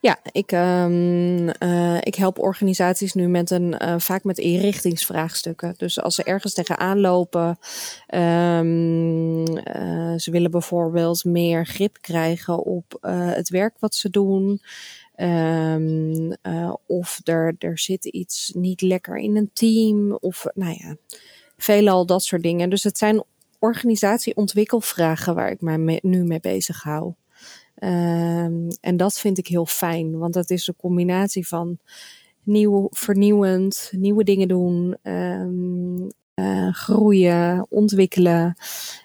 Ja, 0.00 0.18
ik, 0.32 0.52
um, 0.52 1.48
uh, 1.48 1.98
ik 2.00 2.14
help 2.14 2.38
organisaties 2.38 3.12
nu 3.12 3.28
met 3.28 3.50
een, 3.50 3.74
uh, 3.82 3.94
vaak 3.98 4.24
met 4.24 4.38
inrichtingsvraagstukken. 4.38 5.74
Dus 5.76 6.00
als 6.00 6.14
ze 6.14 6.24
ergens 6.24 6.54
tegenaan 6.54 7.00
lopen, 7.00 7.58
um, 8.14 9.48
uh, 9.48 10.14
ze 10.16 10.30
willen 10.30 10.50
bijvoorbeeld 10.50 11.24
meer 11.24 11.66
grip 11.66 11.98
krijgen 12.00 12.64
op 12.64 12.98
het 13.00 13.48
werk 13.48 13.74
wat 13.78 13.94
ze 13.94 14.10
doen. 14.10 14.60
Um, 15.16 16.34
of 16.86 17.20
er, 17.24 17.54
er 17.58 17.78
zit 17.78 18.04
iets 18.04 18.52
niet 18.54 18.80
lekker 18.80 19.16
in 19.16 19.36
een 19.36 19.50
team. 19.52 20.12
Of 20.12 20.46
nou 20.54 20.76
ja, 20.78 20.96
veelal 21.56 22.06
dat 22.06 22.22
soort 22.22 22.42
dingen. 22.42 22.70
Dus 22.70 22.82
het 22.82 22.98
zijn 22.98 23.22
organisatieontwikkelvragen 23.58 25.34
waar 25.34 25.50
ik 25.50 25.60
mij 25.60 25.98
nu 26.02 26.24
mee 26.24 26.40
bezig 26.40 26.82
hou. 26.82 27.14
Um, 27.84 28.68
en 28.80 28.96
dat 28.96 29.18
vind 29.18 29.38
ik 29.38 29.46
heel 29.46 29.66
fijn, 29.66 30.18
want 30.18 30.34
dat 30.34 30.50
is 30.50 30.66
een 30.66 30.76
combinatie 30.76 31.48
van 31.48 31.78
nieuw, 32.42 32.88
vernieuwend, 32.90 33.92
nieuwe 33.96 34.24
dingen 34.24 34.48
doen, 34.48 34.96
um, 35.02 36.06
uh, 36.34 36.72
groeien, 36.72 37.66
ontwikkelen. 37.68 38.56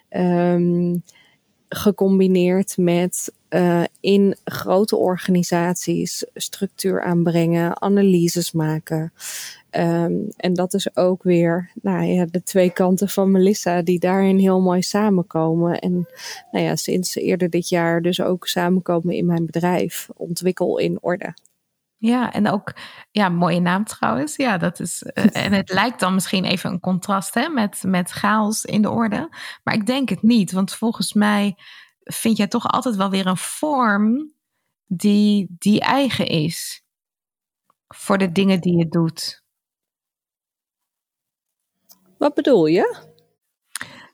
Um, 0.09 1.03
gecombineerd 1.69 2.77
met 2.77 3.33
uh, 3.49 3.83
in 3.99 4.35
grote 4.43 4.95
organisaties 4.95 6.25
structuur 6.33 7.03
aanbrengen, 7.03 7.81
analyses 7.81 8.51
maken. 8.51 9.13
Um, 9.71 10.27
en 10.37 10.53
dat 10.53 10.73
is 10.73 10.95
ook 10.95 11.23
weer 11.23 11.71
nou 11.81 12.03
ja, 12.03 12.25
de 12.25 12.43
twee 12.43 12.69
kanten 12.69 13.09
van 13.09 13.31
Melissa 13.31 13.81
die 13.81 13.99
daarin 13.99 14.37
heel 14.37 14.61
mooi 14.61 14.81
samenkomen. 14.81 15.79
En 15.79 16.07
nou 16.51 16.65
ja, 16.65 16.75
sinds 16.75 17.15
eerder 17.15 17.49
dit 17.49 17.69
jaar 17.69 18.01
dus 18.01 18.21
ook 18.21 18.47
samenkomen 18.47 19.15
in 19.15 19.25
mijn 19.25 19.45
bedrijf. 19.45 20.09
Ontwikkel 20.15 20.77
in 20.77 20.97
orde. 21.01 21.33
Ja, 21.99 22.33
en 22.33 22.49
ook, 22.49 22.73
ja, 23.11 23.29
mooie 23.29 23.59
naam 23.59 23.83
trouwens. 23.83 24.35
Ja, 24.35 24.57
dat 24.57 24.79
is, 24.79 25.03
uh, 25.13 25.25
en 25.31 25.53
het 25.53 25.73
lijkt 25.73 25.99
dan 25.99 26.13
misschien 26.13 26.45
even 26.45 26.71
een 26.71 26.79
contrast 26.79 27.33
hè, 27.33 27.49
met, 27.49 27.83
met 27.85 28.09
chaos 28.09 28.65
in 28.65 28.81
de 28.81 28.89
orde. 28.89 29.29
Maar 29.63 29.73
ik 29.73 29.85
denk 29.85 30.09
het 30.09 30.21
niet, 30.21 30.51
want 30.51 30.73
volgens 30.73 31.13
mij 31.13 31.55
vind 32.13 32.37
jij 32.37 32.47
toch 32.47 32.67
altijd 32.67 32.95
wel 32.95 33.09
weer 33.09 33.27
een 33.27 33.37
vorm 33.37 34.33
die, 34.85 35.55
die 35.59 35.81
eigen 35.81 36.27
is 36.27 36.83
voor 37.87 38.17
de 38.17 38.31
dingen 38.31 38.61
die 38.61 38.77
je 38.77 38.87
doet. 38.87 39.43
Wat 42.17 42.33
bedoel 42.33 42.65
je? 42.65 43.05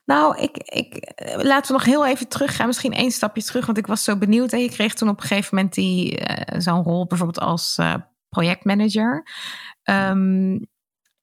Nou, 0.05 0.37
ik, 0.37 0.57
ik, 0.57 1.13
laten 1.43 1.67
we 1.67 1.73
nog 1.73 1.85
heel 1.85 2.05
even 2.05 2.27
teruggaan. 2.27 2.67
Misschien 2.67 2.93
één 2.93 3.11
stapje 3.11 3.43
terug, 3.43 3.65
want 3.65 3.77
ik 3.77 3.87
was 3.87 4.03
zo 4.03 4.17
benieuwd. 4.17 4.51
En 4.51 4.59
je 4.59 4.69
kreeg 4.69 4.93
toen 4.93 5.09
op 5.09 5.21
een 5.21 5.27
gegeven 5.27 5.55
moment 5.55 5.73
die, 5.73 6.19
uh, 6.19 6.59
zo'n 6.59 6.83
rol 6.83 7.05
bijvoorbeeld 7.05 7.39
als 7.39 7.77
uh, 7.79 7.95
projectmanager. 8.29 9.27
Um, 9.83 10.67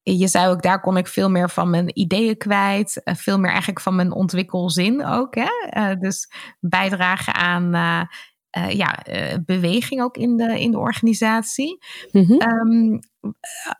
je 0.02 0.28
zei 0.28 0.48
ook, 0.48 0.62
daar 0.62 0.80
kon 0.80 0.96
ik 0.96 1.06
veel 1.06 1.30
meer 1.30 1.50
van 1.50 1.70
mijn 1.70 1.98
ideeën 1.98 2.36
kwijt. 2.36 3.00
Uh, 3.04 3.14
veel 3.14 3.38
meer 3.38 3.50
eigenlijk 3.50 3.80
van 3.80 3.96
mijn 3.96 4.12
ontwikkelzin 4.12 5.04
ook. 5.04 5.34
Hè? 5.34 5.96
dus 5.98 6.32
bijdragen 6.60 7.34
aan 7.34 7.70
ja, 8.68 8.98
beweging 9.44 10.02
ook 10.02 10.16
in 10.16 10.36
de, 10.36 10.60
in 10.60 10.70
de 10.70 10.78
organisatie. 10.78 11.78
Mm 12.12 12.24
-hmm. 12.24 12.40
um, 12.40 12.98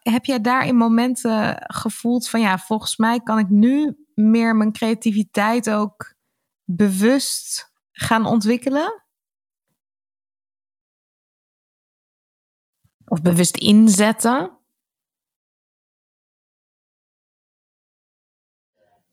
heb 0.02 0.24
jij 0.24 0.40
daar 0.40 0.66
in 0.66 0.76
momenten 0.76 1.56
gevoeld 1.58 2.28
van 2.28 2.40
ja, 2.40 2.58
volgens 2.58 2.96
mij 2.96 3.20
kan 3.20 3.38
ik 3.38 3.48
nu 3.48 3.96
meer 4.14 4.56
mijn 4.56 4.72
creativiteit 4.72 5.70
ook 5.70 6.14
bewust 6.64 7.72
gaan 7.92 8.26
ontwikkelen? 8.26 9.04
Of 13.04 13.22
bewust 13.22 13.56
inzetten? 13.56 14.59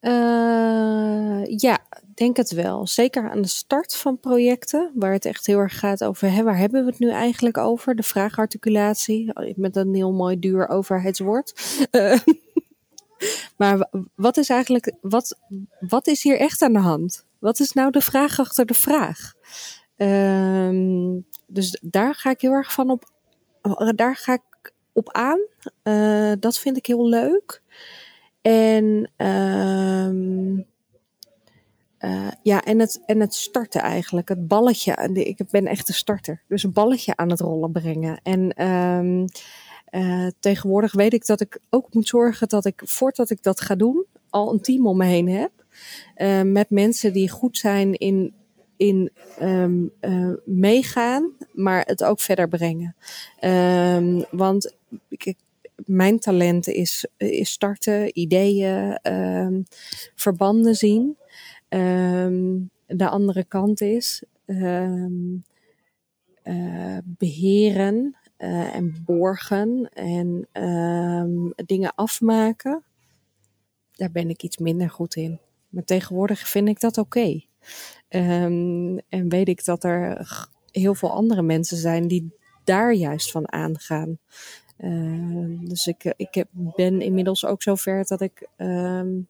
Uh, 0.01 1.43
ja, 1.45 1.79
denk 2.13 2.37
het 2.37 2.51
wel. 2.51 2.87
Zeker 2.87 3.29
aan 3.29 3.41
de 3.41 3.47
start 3.47 3.95
van 3.95 4.19
projecten, 4.19 4.91
waar 4.95 5.11
het 5.11 5.25
echt 5.25 5.45
heel 5.45 5.59
erg 5.59 5.79
gaat 5.79 6.03
over 6.03 6.31
hè, 6.31 6.43
waar 6.43 6.57
hebben 6.57 6.83
we 6.83 6.89
het 6.89 6.99
nu 6.99 7.09
eigenlijk 7.09 7.57
over? 7.57 7.95
De 7.95 8.03
vraagarticulatie, 8.03 9.31
met 9.55 9.75
een 9.75 9.95
heel 9.95 10.13
mooi 10.13 10.39
duur 10.39 10.67
overheidswoord. 10.67 11.53
Uh, 11.91 12.17
maar 13.57 13.89
wat 14.15 14.37
is 14.37 14.49
eigenlijk, 14.49 14.93
wat, 15.01 15.37
wat 15.79 16.07
is 16.07 16.23
hier 16.23 16.39
echt 16.39 16.61
aan 16.61 16.73
de 16.73 16.79
hand? 16.79 17.25
Wat 17.39 17.59
is 17.59 17.71
nou 17.71 17.91
de 17.91 18.01
vraag 18.01 18.39
achter 18.39 18.65
de 18.65 18.73
vraag? 18.73 19.33
Um, 19.97 21.25
dus 21.47 21.79
daar 21.81 22.15
ga 22.15 22.29
ik 22.29 22.41
heel 22.41 22.51
erg 22.51 22.73
van 22.73 22.89
op, 22.89 23.11
daar 23.95 24.15
ga 24.15 24.33
ik 24.33 24.73
op 24.93 25.11
aan. 25.11 25.39
Dat 26.39 26.59
vind 26.59 26.77
ik 26.77 26.85
heel 26.85 27.07
leuk. 27.07 27.61
En, 28.47 29.09
um, 29.27 30.65
uh, 31.99 32.31
ja, 32.41 32.63
en, 32.63 32.79
het, 32.79 33.01
en 33.05 33.19
het 33.19 33.33
starten 33.33 33.81
eigenlijk. 33.81 34.29
Het 34.29 34.47
balletje. 34.47 35.09
Ik 35.13 35.49
ben 35.49 35.65
echt 35.65 35.87
een 35.87 35.93
starter. 35.93 36.41
Dus 36.47 36.63
een 36.63 36.71
balletje 36.71 37.15
aan 37.15 37.29
het 37.29 37.39
rollen 37.39 37.71
brengen. 37.71 38.19
En 38.23 38.67
um, 38.67 39.25
uh, 39.91 40.27
tegenwoordig 40.39 40.93
weet 40.93 41.13
ik 41.13 41.25
dat 41.25 41.41
ik 41.41 41.59
ook 41.69 41.93
moet 41.93 42.07
zorgen 42.07 42.47
dat 42.47 42.65
ik, 42.65 42.81
voordat 42.85 43.29
ik 43.29 43.43
dat 43.43 43.61
ga 43.61 43.75
doen, 43.75 44.05
al 44.29 44.53
een 44.53 44.61
team 44.61 44.87
om 44.87 44.97
me 44.97 45.05
heen 45.05 45.29
heb. 45.29 45.51
Uh, 46.17 46.41
met 46.41 46.69
mensen 46.69 47.13
die 47.13 47.29
goed 47.29 47.57
zijn 47.57 47.93
in, 47.93 48.33
in 48.77 49.11
uh, 49.41 50.33
meegaan, 50.45 51.31
maar 51.53 51.83
het 51.85 52.03
ook 52.03 52.19
verder 52.19 52.47
brengen. 52.47 52.95
Want 54.31 54.75
ik, 55.09 55.35
mijn 55.85 56.19
talent 56.19 56.67
is, 56.67 57.07
is 57.17 57.51
starten, 57.51 58.19
ideeën, 58.19 58.99
um, 59.03 59.63
verbanden 60.15 60.75
zien. 60.75 61.17
Um, 61.69 62.69
de 62.85 63.09
andere 63.09 63.43
kant 63.43 63.81
is 63.81 64.23
um, 64.45 65.43
uh, 66.43 66.97
beheren 67.05 68.17
uh, 68.37 68.75
en 68.75 69.01
borgen 69.05 69.89
en 69.93 70.47
dingen 71.65 71.95
afmaken. 71.95 72.83
Daar 73.91 74.11
ben 74.11 74.29
ik 74.29 74.43
iets 74.43 74.57
minder 74.57 74.89
goed 74.89 75.15
in. 75.15 75.39
Maar 75.69 75.83
tegenwoordig 75.83 76.47
vind 76.47 76.67
ik 76.67 76.79
dat 76.79 76.97
oké. 76.97 77.41
En 78.07 79.29
weet 79.29 79.47
ik 79.47 79.65
dat 79.65 79.83
er 79.83 80.27
heel 80.71 80.95
veel 80.95 81.11
andere 81.11 81.41
mensen 81.41 81.77
zijn 81.77 82.07
die 82.07 82.33
daar 82.63 82.93
juist 82.93 83.31
van 83.31 83.51
aangaan. 83.51 84.19
Uh, 84.79 85.59
dus 85.69 85.87
ik, 85.87 86.13
ik 86.17 86.45
ben 86.51 87.01
inmiddels 87.01 87.45
ook 87.45 87.61
zover 87.61 88.05
dat 88.07 88.21
ik, 88.21 88.47
um, 88.57 89.27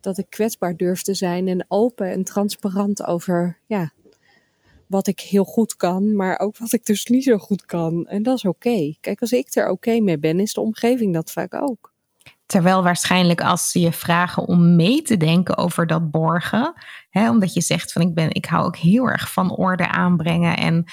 dat 0.00 0.18
ik 0.18 0.26
kwetsbaar 0.28 0.76
durf 0.76 1.02
te 1.02 1.14
zijn 1.14 1.48
en 1.48 1.64
open 1.68 2.10
en 2.10 2.24
transparant 2.24 3.04
over 3.04 3.58
ja, 3.66 3.92
wat 4.86 5.06
ik 5.06 5.20
heel 5.20 5.44
goed 5.44 5.76
kan, 5.76 6.16
maar 6.16 6.38
ook 6.38 6.58
wat 6.58 6.72
ik 6.72 6.84
dus 6.84 7.06
niet 7.06 7.24
zo 7.24 7.38
goed 7.38 7.66
kan. 7.66 8.06
En 8.06 8.22
dat 8.22 8.36
is 8.36 8.44
oké. 8.44 8.94
Kijk, 9.00 9.20
als 9.20 9.32
ik 9.32 9.54
er 9.54 9.70
oké 9.70 10.00
mee 10.00 10.18
ben, 10.18 10.40
is 10.40 10.52
de 10.52 10.60
omgeving 10.60 11.14
dat 11.14 11.32
vaak 11.32 11.54
ook. 11.54 11.92
Terwijl 12.46 12.82
waarschijnlijk 12.82 13.40
als 13.40 13.70
ze 13.70 13.80
je 13.80 13.92
vragen 13.92 14.46
om 14.46 14.76
mee 14.76 15.02
te 15.02 15.16
denken 15.16 15.56
over 15.56 15.86
dat 15.86 16.10
borgen, 16.10 16.74
hè, 17.10 17.30
omdat 17.30 17.52
je 17.52 17.60
zegt 17.60 17.92
van 17.92 18.02
ik 18.02 18.14
ben, 18.14 18.34
ik 18.34 18.44
hou 18.44 18.66
ook 18.66 18.76
heel 18.76 19.06
erg 19.06 19.32
van 19.32 19.56
orde 19.56 19.88
aanbrengen 19.88 20.56
en 20.56 20.84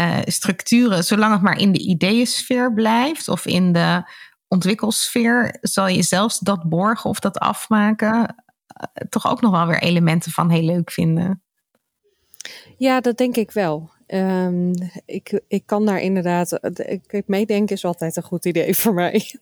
uh, 0.00 0.18
structuren, 0.24 1.04
zolang 1.04 1.32
het 1.32 1.42
maar 1.42 1.58
in 1.58 1.72
de 1.72 1.78
ideeënsfeer 1.78 2.74
blijft 2.74 3.28
of 3.28 3.46
in 3.46 3.72
de 3.72 4.02
ontwikkelsfeer 4.48 5.58
zal 5.60 5.88
je 5.88 6.02
zelfs 6.02 6.38
dat 6.38 6.68
borgen 6.68 7.10
of 7.10 7.20
dat 7.20 7.38
afmaken 7.38 8.34
toch 9.08 9.30
ook 9.30 9.40
nog 9.40 9.50
wel 9.50 9.66
weer 9.66 9.82
elementen 9.82 10.32
van 10.32 10.50
heel 10.50 10.62
leuk 10.62 10.90
vinden. 10.90 11.42
Ja, 12.76 13.00
dat 13.00 13.16
denk 13.16 13.36
ik 13.36 13.50
wel. 13.50 13.90
Um, 14.06 14.72
ik, 15.04 15.40
ik 15.48 15.66
kan 15.66 15.86
daar 15.86 16.00
inderdaad. 16.00 16.58
Ik, 16.76 17.22
meedenken 17.26 17.76
is 17.76 17.84
altijd 17.84 18.16
een 18.16 18.22
goed 18.22 18.44
idee 18.44 18.74
voor 18.74 18.94
mij. 18.94 19.34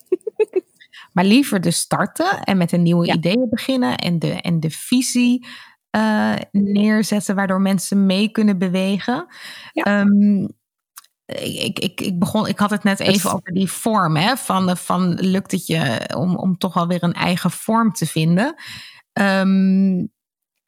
maar 1.12 1.24
liever 1.24 1.60
dus 1.60 1.78
starten 1.78 2.42
en 2.42 2.56
met 2.56 2.72
een 2.72 2.82
nieuwe 2.82 3.12
ideeën 3.12 3.48
beginnen 3.50 3.96
en 3.96 4.18
de, 4.18 4.32
en 4.32 4.60
de 4.60 4.70
visie 4.70 5.46
uh, 5.96 6.34
neerzetten, 6.50 7.34
waardoor 7.34 7.60
mensen 7.60 8.06
mee 8.06 8.28
kunnen 8.28 8.58
bewegen. 8.58 9.26
Ja. 9.72 10.00
Um, 10.00 10.56
ik, 11.34 11.78
ik, 11.78 12.00
ik, 12.00 12.18
begon, 12.18 12.46
ik 12.46 12.58
had 12.58 12.70
het 12.70 12.84
net 12.84 13.00
even 13.00 13.32
over 13.32 13.52
die 13.52 13.70
vorm. 13.70 14.16
Hè, 14.16 14.36
van, 14.36 14.76
van 14.76 15.14
lukt 15.14 15.50
het 15.50 15.66
je 15.66 16.10
om, 16.16 16.36
om 16.36 16.58
toch 16.58 16.74
wel 16.74 16.86
weer 16.86 17.02
een 17.02 17.12
eigen 17.12 17.50
vorm 17.50 17.92
te 17.92 18.06
vinden? 18.06 18.54
Um, 19.12 20.12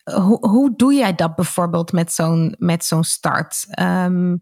hoe, 0.02 0.48
hoe 0.48 0.76
doe 0.76 0.94
jij 0.94 1.14
dat 1.14 1.34
bijvoorbeeld 1.34 1.92
met 1.92 2.12
zo'n, 2.12 2.54
met 2.58 2.84
zo'n 2.84 3.04
start? 3.04 3.66
Um, 3.80 4.40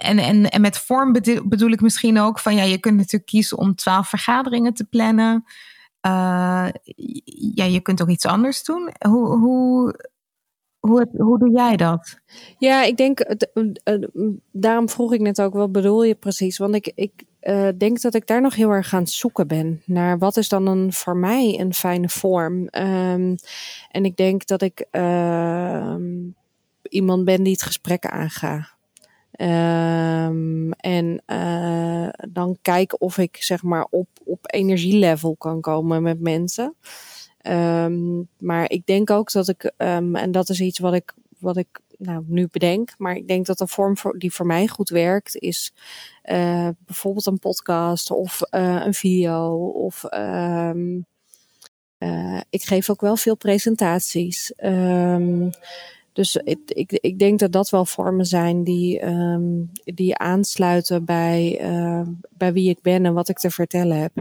en, 0.00 0.18
en, 0.18 0.50
en 0.50 0.60
met 0.60 0.78
vorm 0.78 1.12
bedoel, 1.44 1.70
ik 1.70 1.80
misschien 1.80 2.20
ook 2.20 2.38
van 2.38 2.54
ja, 2.54 2.62
je 2.62 2.78
kunt 2.78 2.96
natuurlijk 2.96 3.26
kiezen 3.26 3.58
om 3.58 3.74
twaalf 3.74 4.08
vergaderingen 4.08 4.74
te 4.74 4.84
plannen. 4.84 5.44
Uh, 6.06 6.68
ja, 7.54 7.64
je 7.64 7.80
kunt 7.80 8.02
ook 8.02 8.08
iets 8.08 8.26
anders 8.26 8.64
doen. 8.64 8.90
Hoe, 9.08 9.38
hoe, 9.38 9.94
hoe, 10.78 11.08
hoe 11.16 11.38
doe 11.38 11.50
jij 11.50 11.76
dat? 11.76 12.20
Ja, 12.58 12.82
ik 12.82 12.96
denk, 12.96 13.36
daarom 14.50 14.88
vroeg 14.88 15.12
ik 15.12 15.20
net 15.20 15.40
ook, 15.40 15.54
wat 15.54 15.72
bedoel 15.72 16.02
je 16.02 16.14
precies? 16.14 16.58
Want 16.58 16.74
ik, 16.74 16.92
ik 16.94 17.24
denk 17.78 18.00
dat 18.00 18.14
ik 18.14 18.26
daar 18.26 18.40
nog 18.40 18.54
heel 18.54 18.70
erg 18.70 18.94
aan 18.94 19.06
zoeken 19.06 19.46
ben 19.46 19.82
naar 19.84 20.18
wat 20.18 20.36
is 20.36 20.48
dan 20.48 20.66
een, 20.66 20.92
voor 20.92 21.16
mij 21.16 21.60
een 21.60 21.74
fijne 21.74 22.08
vorm. 22.08 22.56
Um, 22.60 23.36
en 23.90 24.04
ik 24.04 24.16
denk 24.16 24.46
dat 24.46 24.62
ik 24.62 24.86
uh, 24.92 25.96
iemand 26.82 27.24
ben 27.24 27.42
die 27.42 27.52
het 27.52 27.62
gesprek 27.62 28.06
aangaat. 28.06 28.80
Um, 29.40 30.72
en 30.72 31.22
uh, 31.26 32.08
dan 32.30 32.58
kijken 32.62 33.00
of 33.00 33.18
ik 33.18 33.36
zeg 33.36 33.62
maar 33.62 33.86
op, 33.90 34.08
op 34.24 34.38
energielevel 34.42 35.36
kan 35.36 35.60
komen 35.60 36.02
met 36.02 36.20
mensen. 36.20 36.74
Um, 37.42 38.28
maar 38.38 38.70
ik 38.70 38.86
denk 38.86 39.10
ook 39.10 39.32
dat 39.32 39.48
ik, 39.48 39.72
um, 39.76 40.16
en 40.16 40.30
dat 40.32 40.48
is 40.48 40.60
iets 40.60 40.78
wat 40.78 40.94
ik, 40.94 41.14
wat 41.38 41.56
ik 41.56 41.80
nou, 41.98 42.24
nu 42.26 42.48
bedenk, 42.50 42.94
maar 42.98 43.16
ik 43.16 43.28
denk 43.28 43.46
dat 43.46 43.60
een 43.60 43.68
vorm 43.68 43.96
voor, 43.96 44.18
die 44.18 44.32
voor 44.32 44.46
mij 44.46 44.68
goed 44.68 44.88
werkt, 44.88 45.36
is 45.36 45.72
uh, 46.24 46.68
bijvoorbeeld 46.86 47.26
een 47.26 47.38
podcast 47.38 48.10
of 48.10 48.40
uh, 48.50 48.82
een 48.84 48.94
video. 48.94 49.66
Of 49.66 50.04
ik 52.50 52.62
geef 52.62 52.90
ook 52.90 53.00
wel 53.00 53.16
veel 53.16 53.36
presentaties. 53.36 54.52
Dus 56.12 56.36
ik, 56.36 56.58
ik, 56.66 56.92
ik 56.92 57.18
denk 57.18 57.38
dat 57.38 57.52
dat 57.52 57.70
wel 57.70 57.84
vormen 57.84 58.26
zijn 58.26 58.64
die, 58.64 59.04
um, 59.06 59.70
die 59.84 60.16
aansluiten 60.16 61.04
bij, 61.04 61.60
bij 62.30 62.52
wie 62.52 62.70
ik 62.70 62.82
ben 62.82 63.06
en 63.06 63.14
wat 63.14 63.28
ik 63.28 63.38
te 63.38 63.50
vertellen 63.50 64.00
heb. 64.00 64.12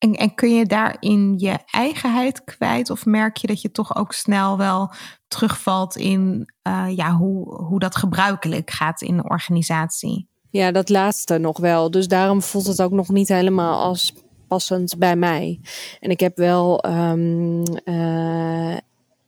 En, 0.00 0.12
en 0.12 0.34
kun 0.34 0.54
je 0.54 0.66
daarin 0.66 1.34
je 1.38 1.58
eigenheid 1.70 2.44
kwijt? 2.44 2.90
Of 2.90 3.06
merk 3.06 3.36
je 3.36 3.46
dat 3.46 3.60
je 3.60 3.70
toch 3.70 3.96
ook 3.96 4.12
snel 4.12 4.56
wel 4.56 4.92
terugvalt 5.28 5.96
in 5.96 6.52
uh, 6.68 6.86
ja, 6.96 7.16
hoe, 7.16 7.54
hoe 7.54 7.78
dat 7.78 7.96
gebruikelijk 7.96 8.70
gaat 8.70 9.02
in 9.02 9.16
de 9.16 9.28
organisatie? 9.28 10.28
Ja, 10.50 10.70
dat 10.70 10.88
laatste 10.88 11.38
nog 11.38 11.58
wel. 11.58 11.90
Dus 11.90 12.08
daarom 12.08 12.42
voelt 12.42 12.66
het 12.66 12.82
ook 12.82 12.90
nog 12.90 13.08
niet 13.08 13.28
helemaal 13.28 13.80
als 13.80 14.14
passend 14.48 14.98
bij 14.98 15.16
mij. 15.16 15.60
En 16.00 16.10
ik 16.10 16.20
heb 16.20 16.36
wel. 16.36 16.84
Um, 16.86 17.62
uh, 17.84 18.76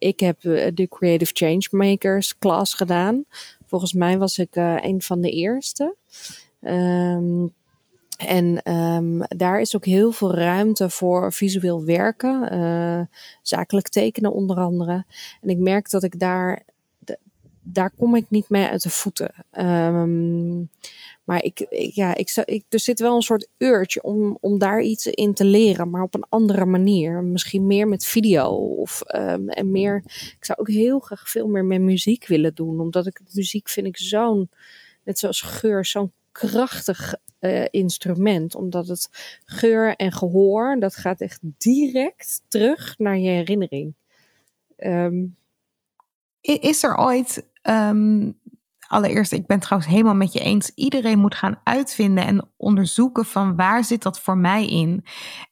ik 0.02 0.20
heb 0.20 0.40
de 0.74 0.86
Creative 0.88 1.32
Changemakers 1.34 2.38
klas 2.38 2.74
gedaan. 2.74 3.24
Volgens 3.66 3.92
mij 3.92 4.18
was 4.18 4.38
ik 4.38 4.56
uh, 4.56 4.76
een 4.80 5.02
van 5.02 5.20
de 5.20 5.30
eerste. 5.30 5.96
Um, 6.60 7.54
en 8.16 8.72
um, 8.72 9.22
daar 9.28 9.60
is 9.60 9.76
ook 9.76 9.84
heel 9.84 10.12
veel 10.12 10.34
ruimte 10.34 10.90
voor 10.90 11.32
visueel 11.32 11.84
werken, 11.84 12.54
uh, 12.54 13.00
zakelijk 13.42 13.88
tekenen 13.88 14.32
onder 14.32 14.56
andere. 14.56 15.04
En 15.40 15.48
ik 15.48 15.58
merk 15.58 15.90
dat 15.90 16.02
ik 16.02 16.18
daar, 16.18 16.62
daar 17.62 17.90
kom 17.90 18.16
ik 18.16 18.26
niet 18.28 18.48
mee 18.48 18.66
uit 18.66 18.82
de 18.82 18.90
voeten. 18.90 19.34
Um, 19.58 20.70
maar 21.24 21.42
ik, 21.42 21.66
ja, 21.94 22.14
ik, 22.14 22.42
ik, 22.44 22.64
er 22.68 22.80
zit 22.80 23.00
wel 23.00 23.14
een 23.14 23.22
soort 23.22 23.48
urge 23.58 24.02
om, 24.02 24.38
om 24.40 24.58
daar 24.58 24.80
iets 24.80 25.06
in 25.06 25.35
te 25.35 25.44
leren, 25.44 25.90
maar 25.90 26.02
op 26.02 26.14
een 26.14 26.26
andere 26.28 26.64
manier. 26.64 27.22
Misschien 27.22 27.66
meer 27.66 27.88
met 27.88 28.04
video 28.04 28.48
of 28.54 29.02
um, 29.14 29.48
en 29.48 29.70
meer. 29.70 30.02
Ik 30.38 30.44
zou 30.44 30.58
ook 30.58 30.68
heel 30.68 30.98
graag 30.98 31.30
veel 31.30 31.48
meer 31.48 31.64
met 31.64 31.80
muziek 31.80 32.26
willen 32.26 32.54
doen, 32.54 32.80
omdat 32.80 33.06
ik 33.06 33.20
muziek 33.32 33.68
vind 33.68 33.87
ik 33.87 33.96
zo'n, 33.96 34.50
net 35.04 35.18
zoals 35.18 35.40
geur, 35.40 35.85
zo'n 35.85 36.12
krachtig 36.32 37.14
uh, 37.40 37.64
instrument. 37.70 38.54
Omdat 38.54 38.87
het 38.87 39.08
geur 39.44 39.96
en 39.96 40.12
gehoor, 40.12 40.76
dat 40.80 40.96
gaat 40.96 41.20
echt 41.20 41.40
direct 41.58 42.42
terug 42.48 42.98
naar 42.98 43.18
je 43.18 43.30
herinnering. 43.30 43.94
Um, 44.76 45.37
is 46.40 46.82
er 46.82 46.98
ooit 46.98 47.46
um, 47.62 48.38
allereerst, 48.92 49.33
ik 49.33 49.46
ben 49.46 49.57
het 49.57 49.64
trouwens 49.64 49.92
helemaal 49.92 50.14
met 50.14 50.33
je 50.33 50.40
eens. 50.40 50.72
Iedereen 50.74 51.18
moet 51.18 51.35
gaan 51.35 51.61
uitvinden 51.64 52.26
en 52.26 52.50
onderzoeken 52.57 53.24
van 53.24 53.57
waar 53.57 53.85
zit 53.85 54.02
dat 54.02 54.20
voor 54.20 54.38
mij 54.38 54.66
in. 54.66 55.05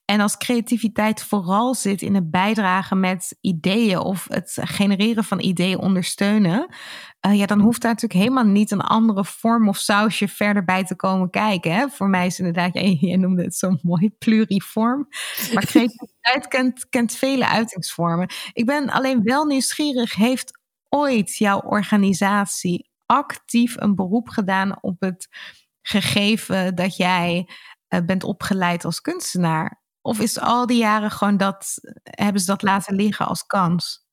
En 0.04 0.20
als 0.20 0.36
creativiteit 0.36 1.22
vooral 1.22 1.74
zit 1.74 2.02
in 2.02 2.14
het 2.14 2.30
bijdragen 2.30 3.00
met 3.00 3.36
ideeën 3.40 3.98
of 3.98 4.26
het 4.28 4.58
genereren 4.60 5.24
van 5.24 5.40
ideeën 5.40 5.78
ondersteunen. 5.78 6.74
Uh, 7.26 7.38
ja, 7.38 7.46
dan 7.46 7.60
hoeft 7.60 7.80
daar 7.82 7.92
natuurlijk 7.92 8.20
helemaal 8.20 8.44
niet 8.44 8.70
een 8.70 8.80
andere 8.80 9.24
vorm 9.24 9.68
of 9.68 9.76
sausje 9.76 10.28
verder 10.28 10.64
bij 10.64 10.84
te 10.84 10.96
komen 10.96 11.30
kijken. 11.30 11.74
Hè? 11.74 11.88
Voor 11.88 12.08
mij 12.08 12.26
is 12.26 12.38
inderdaad, 12.38 12.74
jij, 12.74 12.96
jij 13.00 13.16
noemde 13.16 13.42
het 13.42 13.56
zo 13.56 13.76
mooi, 13.82 14.10
pluriform. 14.18 15.08
Maar 15.54 15.66
creativiteit 15.72 16.48
kent, 16.48 16.88
kent 16.88 17.14
vele 17.14 17.48
uitingsvormen. 17.48 18.28
Ik 18.52 18.66
ben 18.66 18.90
alleen 18.90 19.22
wel 19.22 19.44
nieuwsgierig, 19.44 20.14
heeft 20.14 20.58
ooit 20.88 21.36
jouw 21.36 21.60
organisatie 21.60 22.89
actief 23.10 23.76
een 23.80 23.94
beroep 23.94 24.28
gedaan 24.28 24.82
op 24.82 25.00
het 25.00 25.28
gegeven 25.82 26.74
dat 26.74 26.96
jij 26.96 27.48
uh, 27.88 28.00
bent 28.06 28.24
opgeleid 28.24 28.84
als 28.84 29.00
kunstenaar? 29.00 29.82
Of 30.00 30.20
is 30.20 30.40
al 30.40 30.66
die 30.66 30.78
jaren 30.78 31.10
gewoon 31.10 31.36
dat, 31.36 31.78
hebben 32.02 32.40
ze 32.40 32.46
dat 32.46 32.62
laten 32.62 32.94
liggen 32.94 33.26
als 33.26 33.46
kans? 33.46 34.04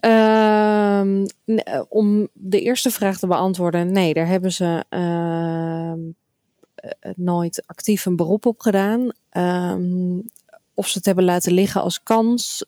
Um, 0.00 1.26
om 1.88 2.28
de 2.32 2.60
eerste 2.60 2.90
vraag 2.90 3.18
te 3.18 3.26
beantwoorden, 3.26 3.92
nee, 3.92 4.14
daar 4.14 4.26
hebben 4.26 4.52
ze 4.52 4.84
uh, 4.90 5.92
nooit 7.14 7.62
actief 7.66 8.06
een 8.06 8.16
beroep 8.16 8.46
op 8.46 8.60
gedaan. 8.60 9.12
Um, 9.32 10.24
of 10.74 10.88
ze 10.88 10.96
het 10.96 11.06
hebben 11.06 11.24
laten 11.24 11.52
liggen 11.52 11.82
als 11.82 12.02
kans, 12.02 12.66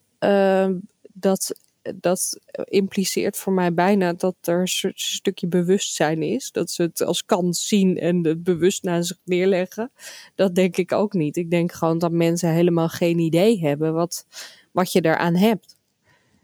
dat 1.13 1.64
dat 1.95 2.41
impliceert 2.65 3.37
voor 3.37 3.53
mij 3.53 3.75
bijna 3.75 4.13
dat 4.13 4.37
er 4.41 4.61
een 4.61 4.93
stukje 4.95 5.47
bewustzijn 5.47 6.23
is. 6.23 6.53
Dat 6.53 6.71
ze 6.71 6.83
het 6.83 7.03
als 7.03 7.25
kans 7.25 7.69
zien 7.69 7.99
en 7.99 8.25
het 8.25 8.43
bewust 8.43 8.83
naar 8.83 9.05
zich 9.05 9.19
neerleggen. 9.25 9.91
Dat 10.35 10.55
denk 10.55 10.77
ik 10.77 10.93
ook 10.93 11.13
niet. 11.13 11.37
Ik 11.37 11.51
denk 11.51 11.73
gewoon 11.73 11.99
dat 11.99 12.13
mensen 12.13 12.51
helemaal 12.51 12.89
geen 12.89 13.19
idee 13.19 13.61
hebben 13.61 13.95
wat, 13.95 14.27
wat 14.73 14.93
je 14.93 15.05
eraan 15.05 15.37
hebt. 15.37 15.77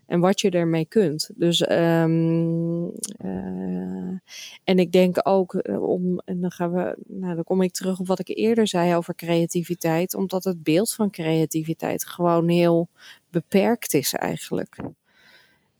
En 0.07 0.21
wat 0.21 0.41
je 0.41 0.51
ermee 0.51 0.87
kunt. 0.87 1.31
Dus, 1.35 1.71
um, 1.71 2.85
uh, 3.25 4.19
en 4.65 4.79
ik 4.79 4.93
denk 4.93 5.29
ook 5.29 5.55
eh, 5.55 5.83
om, 5.83 6.19
en 6.19 6.41
dan 6.41 6.51
gaan 6.51 6.73
we, 6.73 6.97
nou, 7.07 7.35
dan 7.35 7.45
kom 7.45 7.63
ik 7.63 7.73
terug 7.73 7.99
op 7.99 8.07
wat 8.07 8.19
ik 8.19 8.29
eerder 8.29 8.69
zei 8.69 8.97
over 8.97 9.15
creativiteit, 9.15 10.15
omdat 10.15 10.45
het 10.45 10.63
beeld 10.63 10.95
van 10.95 11.11
creativiteit 11.11 12.07
gewoon 12.07 12.49
heel 12.49 12.89
beperkt 13.31 13.95
is 13.95 14.15
eigenlijk. 14.15 14.77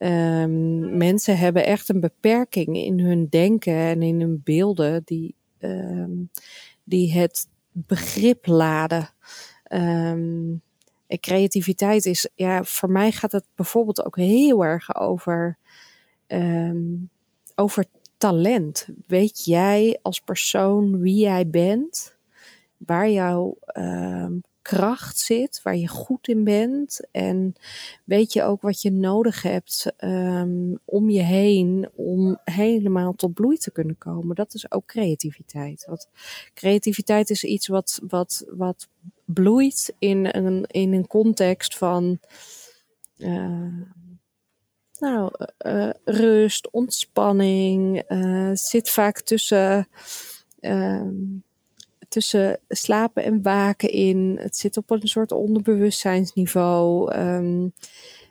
Um, 0.03 0.97
mensen 0.97 1.39
hebben 1.39 1.67
echt 1.67 1.89
een 1.89 2.01
beperking 2.01 2.77
in 2.77 3.01
hun 3.01 3.27
denken 3.29 3.75
en 3.75 4.03
in 4.03 4.21
hun 4.21 4.41
beelden 4.45 5.03
die, 5.05 5.35
um, 5.59 6.31
die 6.85 7.13
het 7.13 7.49
begrip 7.73 8.47
laden. 8.47 9.09
Um, 9.73 10.63
creativiteit 11.21 12.07
is, 12.07 12.29
ja, 12.35 12.65
voor 12.65 12.91
mij 12.91 13.13
gaat 13.13 13.33
het 13.33 13.47
bijvoorbeeld 13.55 14.05
ook 14.05 14.17
heel 14.17 14.65
erg 14.65 14.97
over, 14.97 15.59
over 17.55 17.85
talent. 18.17 18.89
Weet 19.07 19.45
jij 19.45 19.99
als 20.03 20.21
persoon 20.21 21.01
wie 21.01 21.17
jij 21.17 21.49
bent, 21.49 22.17
waar 22.77 23.11
jouw 23.11 23.59
kracht 24.63 25.19
zit, 25.19 25.61
waar 25.63 25.77
je 25.77 25.89
goed 25.89 26.29
in 26.29 26.45
bent. 26.45 27.01
En 27.11 27.55
weet 28.05 28.33
je 28.33 28.43
ook 28.43 28.63
wat 28.63 28.83
je 28.83 28.91
nodig 28.91 29.43
hebt 29.43 29.93
um, 29.99 30.79
om 30.85 31.11
je 31.11 31.23
heen 31.23 31.89
om 31.95 32.39
helemaal 32.45 33.15
tot 33.15 33.35
bloei 33.35 33.57
te 33.57 33.71
kunnen 33.71 33.99
komen. 33.99 34.37
Dat 34.37 34.55
is 34.55 34.73
ook 34.73 34.87
creativiteit. 34.87 35.85
Want 35.89 36.09
creativiteit 36.55 37.31
is 37.31 37.45
iets 37.45 37.67
wat, 37.67 38.01
wat, 38.09 38.45
wat 38.49 38.89
bloeit 39.25 39.95
in 39.99 40.29
een, 40.31 40.67
in 40.67 40.93
een 40.93 41.07
context 41.07 41.77
van. 41.77 42.19
Uh, 43.17 43.83
nou, 44.99 45.33
uh, 45.67 45.91
rust, 46.05 46.71
ontspanning. 46.71 48.03
Uh, 48.09 48.51
zit 48.53 48.91
vaak 48.91 49.21
tussen. 49.21 49.89
Tussen 52.11 52.61
slapen 52.69 53.25
en 53.25 53.43
waken 53.43 53.91
in. 53.91 54.39
Het 54.41 54.57
zit 54.57 54.77
op 54.77 54.91
een 54.91 55.09
soort 55.09 55.33
onderbewustzijnsniveau. 55.33 57.15
Um, 57.15 57.73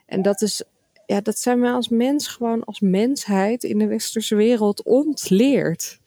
en 0.06 0.22
dat 0.22 0.42
is, 0.42 0.62
ja, 1.06 1.20
dat 1.20 1.38
zijn 1.38 1.60
we 1.60 1.68
als 1.68 1.88
mens 1.88 2.28
gewoon 2.28 2.64
als 2.64 2.80
mensheid 2.80 3.64
in 3.64 3.78
de 3.78 3.86
westerse 3.86 4.34
wereld 4.34 4.82
ontleerd. 4.82 5.98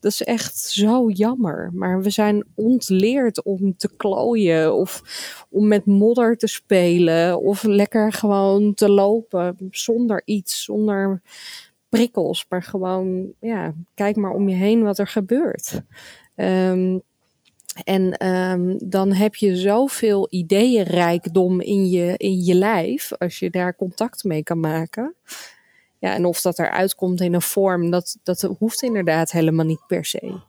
Dat 0.00 0.12
is 0.12 0.22
echt 0.22 0.58
zo 0.58 1.10
jammer. 1.10 1.70
Maar 1.74 2.02
we 2.02 2.10
zijn 2.10 2.44
ontleerd 2.54 3.42
om 3.42 3.76
te 3.76 3.96
klooien 3.96 4.74
of 4.74 5.02
om 5.50 5.68
met 5.68 5.86
modder 5.86 6.36
te 6.36 6.46
spelen 6.46 7.40
of 7.40 7.62
lekker 7.62 8.12
gewoon 8.12 8.74
te 8.74 8.90
lopen 8.90 9.56
zonder 9.70 10.22
iets, 10.24 10.64
zonder 10.64 11.22
prikkels. 11.88 12.46
Maar 12.48 12.62
gewoon, 12.62 13.32
ja, 13.40 13.74
kijk 13.94 14.16
maar 14.16 14.32
om 14.32 14.48
je 14.48 14.56
heen 14.56 14.82
wat 14.82 14.98
er 14.98 15.08
gebeurt. 15.08 15.80
Um, 16.36 17.02
en 17.84 18.26
um, 18.26 18.78
dan 18.88 19.12
heb 19.12 19.34
je 19.34 19.56
zoveel 19.56 20.26
ideeënrijkdom 20.30 21.60
in 21.60 21.88
je, 21.88 22.16
in 22.16 22.44
je 22.44 22.54
lijf, 22.54 23.12
als 23.12 23.38
je 23.38 23.50
daar 23.50 23.76
contact 23.76 24.24
mee 24.24 24.42
kan 24.42 24.60
maken. 24.60 25.14
Ja, 25.98 26.14
en 26.14 26.24
of 26.24 26.40
dat 26.40 26.58
eruit 26.58 26.94
komt 26.94 27.20
in 27.20 27.34
een 27.34 27.42
vorm, 27.42 27.90
dat, 27.90 28.18
dat 28.22 28.40
hoeft 28.58 28.82
inderdaad 28.82 29.30
helemaal 29.30 29.66
niet 29.66 29.86
per 29.86 30.04
se. 30.04 30.40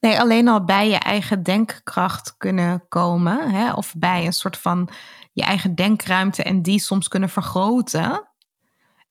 Nee, 0.00 0.20
alleen 0.20 0.48
al 0.48 0.64
bij 0.64 0.88
je 0.88 0.98
eigen 0.98 1.42
denkkracht 1.42 2.34
kunnen 2.36 2.84
komen, 2.88 3.50
hè, 3.50 3.72
of 3.72 3.94
bij 3.96 4.26
een 4.26 4.32
soort 4.32 4.56
van 4.56 4.88
je 5.32 5.42
eigen 5.42 5.74
denkruimte 5.74 6.42
en 6.42 6.62
die 6.62 6.80
soms 6.80 7.08
kunnen 7.08 7.28
vergroten. 7.28 8.28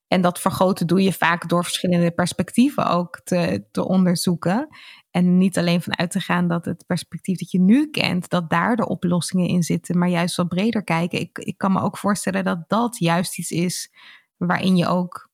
En 0.08 0.22
dat 0.22 0.40
vergroten 0.40 0.88
doe 0.88 1.02
je 1.02 1.14
vaak 1.14 1.50
door 1.50 1.64
verschillende 1.64 2.12
perspectieven 2.12 2.88
ook 2.88 3.22
te, 3.24 3.66
te 3.72 3.88
onderzoeken. 3.88 4.68
En 5.14 5.38
niet 5.38 5.58
alleen 5.58 5.82
vanuit 5.82 6.12
te 6.12 6.20
gaan 6.20 6.48
dat 6.48 6.66
het 6.66 6.84
perspectief 6.88 7.38
dat 7.38 7.52
je 7.52 7.60
nu 7.60 7.90
kent, 7.90 8.30
dat 8.30 8.50
daar 8.50 8.76
de 8.76 8.88
oplossingen 8.88 9.48
in 9.48 9.64
zitten, 9.64 9.98
maar 9.98 10.10
juist 10.10 10.36
wat 10.36 10.48
breder 10.48 10.84
kijken. 10.84 11.20
Ik, 11.20 11.38
ik 11.38 11.58
kan 11.58 11.72
me 11.72 11.82
ook 11.82 11.98
voorstellen 11.98 12.44
dat 12.44 12.64
dat 12.68 12.98
juist 12.98 13.38
iets 13.38 13.52
is 13.52 13.94
waarin 14.38 14.78
je 14.78 14.88
ook 14.88 15.30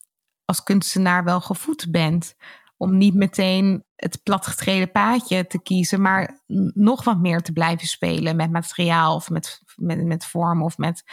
als 0.46 0.64
kunstenaar 0.64 1.24
wel 1.24 1.42
gevoed 1.42 1.92
bent. 1.92 2.36
Om 2.78 2.98
niet 2.98 3.14
meteen 3.14 3.84
het 3.96 4.24
platgetreden 4.24 4.92
paadje 4.92 5.48
te 5.48 5.62
kiezen, 5.62 6.02
maar 6.02 6.44
nog 6.74 7.04
wat 7.04 7.20
meer 7.20 7.42
te 7.42 7.54
blijven 7.54 7.88
spelen 7.88 8.36
met 8.36 8.52
materiaal 8.52 9.16
of 9.16 9.30
met, 9.30 9.62
met, 9.76 10.06
met 10.06 10.26
vorm 10.26 10.64
of 10.64 10.78
met 10.78 11.04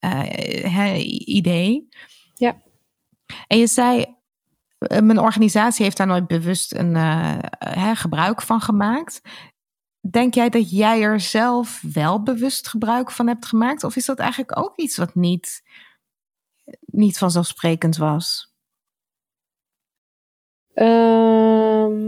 uh, 0.00 0.98
idee. 1.28 1.88
Ja. 2.34 2.62
En 3.46 3.58
je 3.58 3.66
zei, 3.66 4.17
mijn 4.78 5.18
organisatie 5.18 5.84
heeft 5.84 5.96
daar 5.96 6.06
nooit 6.06 6.26
bewust 6.26 6.74
een 6.74 6.94
uh, 6.94 7.38
gebruik 7.94 8.42
van 8.42 8.60
gemaakt. 8.60 9.20
Denk 10.10 10.34
jij 10.34 10.48
dat 10.48 10.70
jij 10.70 11.02
er 11.02 11.20
zelf 11.20 11.82
wel 11.92 12.22
bewust 12.22 12.68
gebruik 12.68 13.10
van 13.10 13.26
hebt 13.26 13.46
gemaakt? 13.46 13.84
Of 13.84 13.96
is 13.96 14.06
dat 14.06 14.18
eigenlijk 14.18 14.58
ook 14.58 14.72
iets 14.76 14.96
wat 14.96 15.14
niet, 15.14 15.62
niet 16.86 17.18
vanzelfsprekend 17.18 17.96
was? 17.96 18.52
Um, 20.74 21.98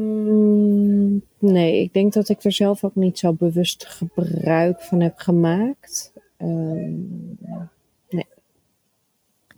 nee, 1.38 1.82
ik 1.82 1.92
denk 1.92 2.12
dat 2.12 2.28
ik 2.28 2.44
er 2.44 2.52
zelf 2.52 2.84
ook 2.84 2.94
niet 2.94 3.18
zo 3.18 3.32
bewust 3.32 3.86
gebruik 3.86 4.82
van 4.82 5.00
heb 5.00 5.18
gemaakt. 5.18 6.12
Um, 6.38 7.38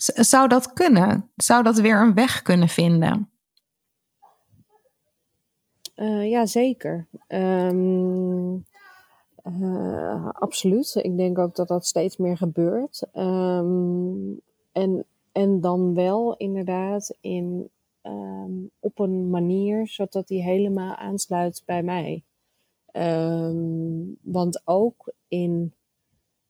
zou 0.05 0.49
dat 0.49 0.73
kunnen? 0.73 1.31
Zou 1.37 1.62
dat 1.62 1.79
weer 1.79 2.01
een 2.01 2.15
weg 2.15 2.43
kunnen 2.43 2.69
vinden? 2.69 3.31
Uh, 5.97 6.31
ja, 6.31 6.47
zeker. 6.47 7.07
Um, 7.29 8.65
uh, 9.45 10.29
absoluut. 10.33 10.95
Ik 10.95 11.17
denk 11.17 11.38
ook 11.38 11.55
dat 11.55 11.69
dat 11.69 11.87
steeds 11.87 12.17
meer 12.17 12.37
gebeurt. 12.37 13.07
Um, 13.15 14.41
en, 14.73 15.05
en 15.33 15.61
dan 15.61 15.95
wel 15.95 16.37
inderdaad 16.37 17.17
in, 17.21 17.71
um, 18.03 18.71
op 18.81 18.99
een 18.99 19.31
manier 19.31 19.87
zodat 19.88 20.29
die 20.29 20.43
helemaal 20.43 20.97
aansluit 20.97 21.62
bij 21.65 21.83
mij. 21.83 22.23
want 24.23 24.62
ook 24.65 25.12
in 25.29 25.73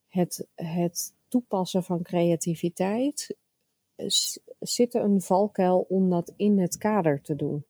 het, 0.09 0.47
het 0.55 1.15
toepassen 1.29 1.85
van 1.85 2.03
creativiteit 2.03 3.37
zit 4.61 4.95
er 4.95 5.03
een 5.03 5.21
valkuil 5.21 5.87
om 5.88 6.11
dat 6.11 6.33
in 6.37 6.59
het 6.59 6.79
kader 6.79 7.21
te 7.23 7.37
doen. 7.37 7.65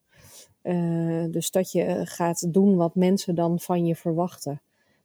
Uh, 0.63 1.25
dus 1.31 1.51
dat 1.51 1.71
je 1.71 2.01
gaat 2.05 2.53
doen 2.53 2.75
wat 2.75 2.95
mensen 2.95 3.35
dan 3.35 3.59
van 3.59 3.85
je 3.85 3.95
verwachten. 3.95 4.61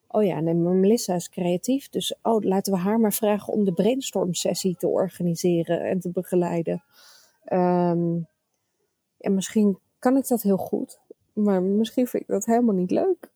Oh 0.09 0.25
ja, 0.25 0.41
nee, 0.41 0.55
Melissa 0.55 1.15
is 1.15 1.29
creatief, 1.29 1.89
dus 1.89 2.15
oh, 2.23 2.43
laten 2.43 2.73
we 2.73 2.79
haar 2.79 3.01
maar 3.01 3.13
vragen 3.13 3.53
om 3.53 3.65
de 3.65 3.73
brainstorm 3.73 4.35
sessie 4.35 4.77
te 4.77 4.89
organiseren 4.89 5.81
en 5.81 6.01
te 6.01 6.11
begeleiden. 6.11 6.83
Um, 7.53 8.27
en 9.19 9.35
misschien 9.35 9.79
kan 9.99 10.17
ik 10.17 10.29
dat 10.29 10.43
heel 10.43 10.57
goed, 10.57 11.01
maar 11.33 11.63
misschien 11.63 12.07
vind 12.07 12.23
ik 12.23 12.29
dat 12.29 12.45
helemaal 12.45 12.75
niet 12.75 12.91
leuk. 12.91 13.31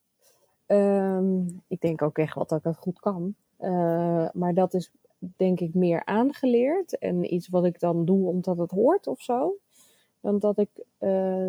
Um, 0.66 1.62
ik 1.68 1.80
denk 1.80 2.02
ook 2.02 2.18
echt 2.18 2.34
wel 2.34 2.46
dat 2.46 2.58
ik 2.58 2.64
het 2.64 2.76
goed 2.76 3.00
kan. 3.00 3.34
Uh, 3.60 4.28
maar 4.32 4.54
dat 4.54 4.74
is 4.74 4.90
denk 5.36 5.60
ik 5.60 5.74
meer 5.74 6.04
aangeleerd 6.04 6.98
en 6.98 7.34
iets 7.34 7.48
wat 7.48 7.64
ik 7.64 7.80
dan 7.80 8.04
doe 8.04 8.28
omdat 8.28 8.58
het 8.58 8.70
hoort 8.70 9.06
of 9.06 9.20
zo, 9.20 9.56
dan 10.20 10.38
dat 10.38 10.58
ik 10.58 10.70
uh, 11.00 11.46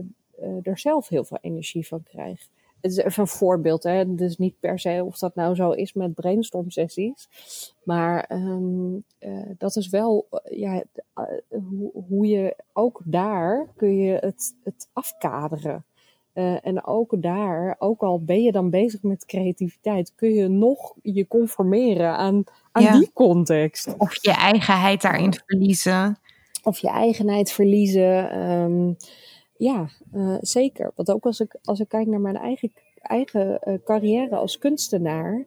er 0.63 0.77
zelf 0.77 1.07
heel 1.07 1.23
veel 1.23 1.37
energie 1.41 1.87
van 1.87 2.03
krijg. 2.03 2.47
Het 2.81 2.91
is 2.91 2.97
even 2.97 3.21
een 3.21 3.27
voorbeeld, 3.27 3.83
hè. 3.83 4.15
Dus 4.15 4.37
niet 4.37 4.59
per 4.59 4.79
se 4.79 5.03
of 5.05 5.17
dat 5.17 5.35
nou 5.35 5.55
zo 5.55 5.71
is 5.71 5.93
met 5.93 6.13
brainstorm 6.13 6.69
sessies. 6.69 7.29
Maar 7.83 8.31
um, 8.31 9.03
uh, 9.19 9.49
dat 9.57 9.75
is 9.75 9.89
wel, 9.89 10.27
ja, 10.49 10.83
hoe, 11.49 11.91
hoe 12.07 12.27
je 12.27 12.55
ook 12.73 13.01
daar 13.05 13.67
kun 13.75 13.95
je 13.95 14.17
het, 14.19 14.55
het 14.63 14.89
afkaderen. 14.93 15.85
Uh, 16.33 16.65
en 16.65 16.85
ook 16.85 17.21
daar, 17.21 17.75
ook 17.79 18.01
al 18.01 18.23
ben 18.23 18.41
je 18.41 18.51
dan 18.51 18.69
bezig 18.69 19.01
met 19.01 19.25
creativiteit, 19.25 20.15
kun 20.15 20.33
je 20.33 20.47
nog 20.47 20.93
je 21.01 21.27
conformeren 21.27 22.17
aan, 22.17 22.43
aan 22.71 22.99
die 22.99 23.11
context. 23.13 23.95
Of 23.97 24.23
je 24.23 24.31
eigenheid 24.31 25.01
daarin 25.01 25.33
verliezen. 25.33 26.17
Of 26.63 26.77
je 26.77 26.89
eigenheid 26.89 27.51
verliezen. 27.51 28.39
Um, 28.49 28.97
ja, 29.57 29.89
uh, 30.13 30.37
zeker. 30.39 30.91
Want 30.95 31.11
ook 31.11 31.25
als 31.25 31.39
ik, 31.39 31.57
als 31.63 31.79
ik 31.79 31.89
kijk 31.89 32.07
naar 32.07 32.21
mijn 32.21 32.37
eigen, 32.37 32.71
eigen 33.01 33.59
uh, 33.63 33.77
carrière 33.83 34.35
als 34.35 34.57
kunstenaar. 34.57 35.45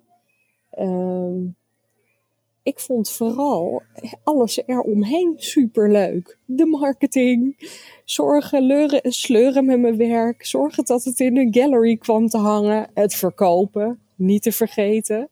Um, 0.78 1.56
ik 2.66 2.80
vond 2.80 3.10
vooral 3.10 3.82
alles 4.22 4.62
eromheen 4.66 5.34
superleuk. 5.36 6.38
De 6.44 6.66
marketing, 6.66 7.56
zorgen, 8.04 8.62
leuren 8.62 9.02
en 9.02 9.12
sleuren 9.12 9.64
met 9.64 9.80
mijn 9.80 9.96
werk, 9.96 10.46
zorgen 10.46 10.84
dat 10.84 11.04
het 11.04 11.20
in 11.20 11.36
een 11.36 11.54
gallery 11.54 11.96
kwam 11.96 12.28
te 12.28 12.38
hangen, 12.38 12.90
het 12.94 13.14
verkopen, 13.14 14.00
niet 14.14 14.42
te 14.42 14.52
vergeten. 14.52 15.28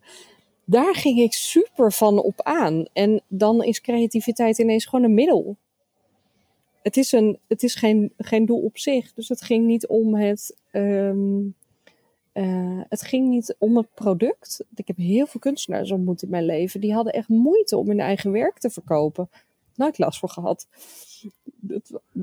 Daar 0.65 0.95
ging 0.95 1.19
ik 1.19 1.33
super 1.33 1.93
van 1.93 2.23
op 2.23 2.43
aan. 2.43 2.85
En 2.93 3.23
dan 3.29 3.65
is 3.65 3.81
creativiteit 3.81 4.59
ineens 4.59 4.85
gewoon 4.85 5.05
een 5.05 5.15
middel. 5.15 5.57
Het 6.83 6.97
is, 6.97 7.13
een, 7.13 7.39
het 7.49 7.63
is 7.63 7.75
geen, 7.75 8.13
geen 8.19 8.47
doel 8.47 8.61
op 8.61 8.79
zich. 8.79 9.13
Dus 9.13 9.29
het 9.29 9.43
ging 9.43 9.67
niet 9.67 9.87
om 9.87 10.15
het 10.15 10.57
um, 10.73 11.55
uh, 12.35 12.81
het 12.89 13.03
ging 13.03 13.29
niet 13.29 13.55
om 13.59 13.77
het 13.77 13.95
product. 13.95 14.65
Ik 14.75 14.87
heb 14.87 14.97
heel 14.97 15.27
veel 15.27 15.41
kunstenaars 15.41 15.91
ontmoet 15.91 16.23
in 16.23 16.31
mijn 16.31 16.45
leven. 16.45 16.81
Die 16.81 16.95
hadden 16.95 17.13
echt 17.13 17.29
moeite 17.29 17.77
om 17.77 17.89
hun 17.89 18.01
eigen 18.01 18.33
werk 18.33 18.59
te 18.59 18.71
verkopen. 18.71 19.31
Nooit 19.75 19.99
last 19.99 20.19
voor 20.19 20.29
gehad. 20.29 20.67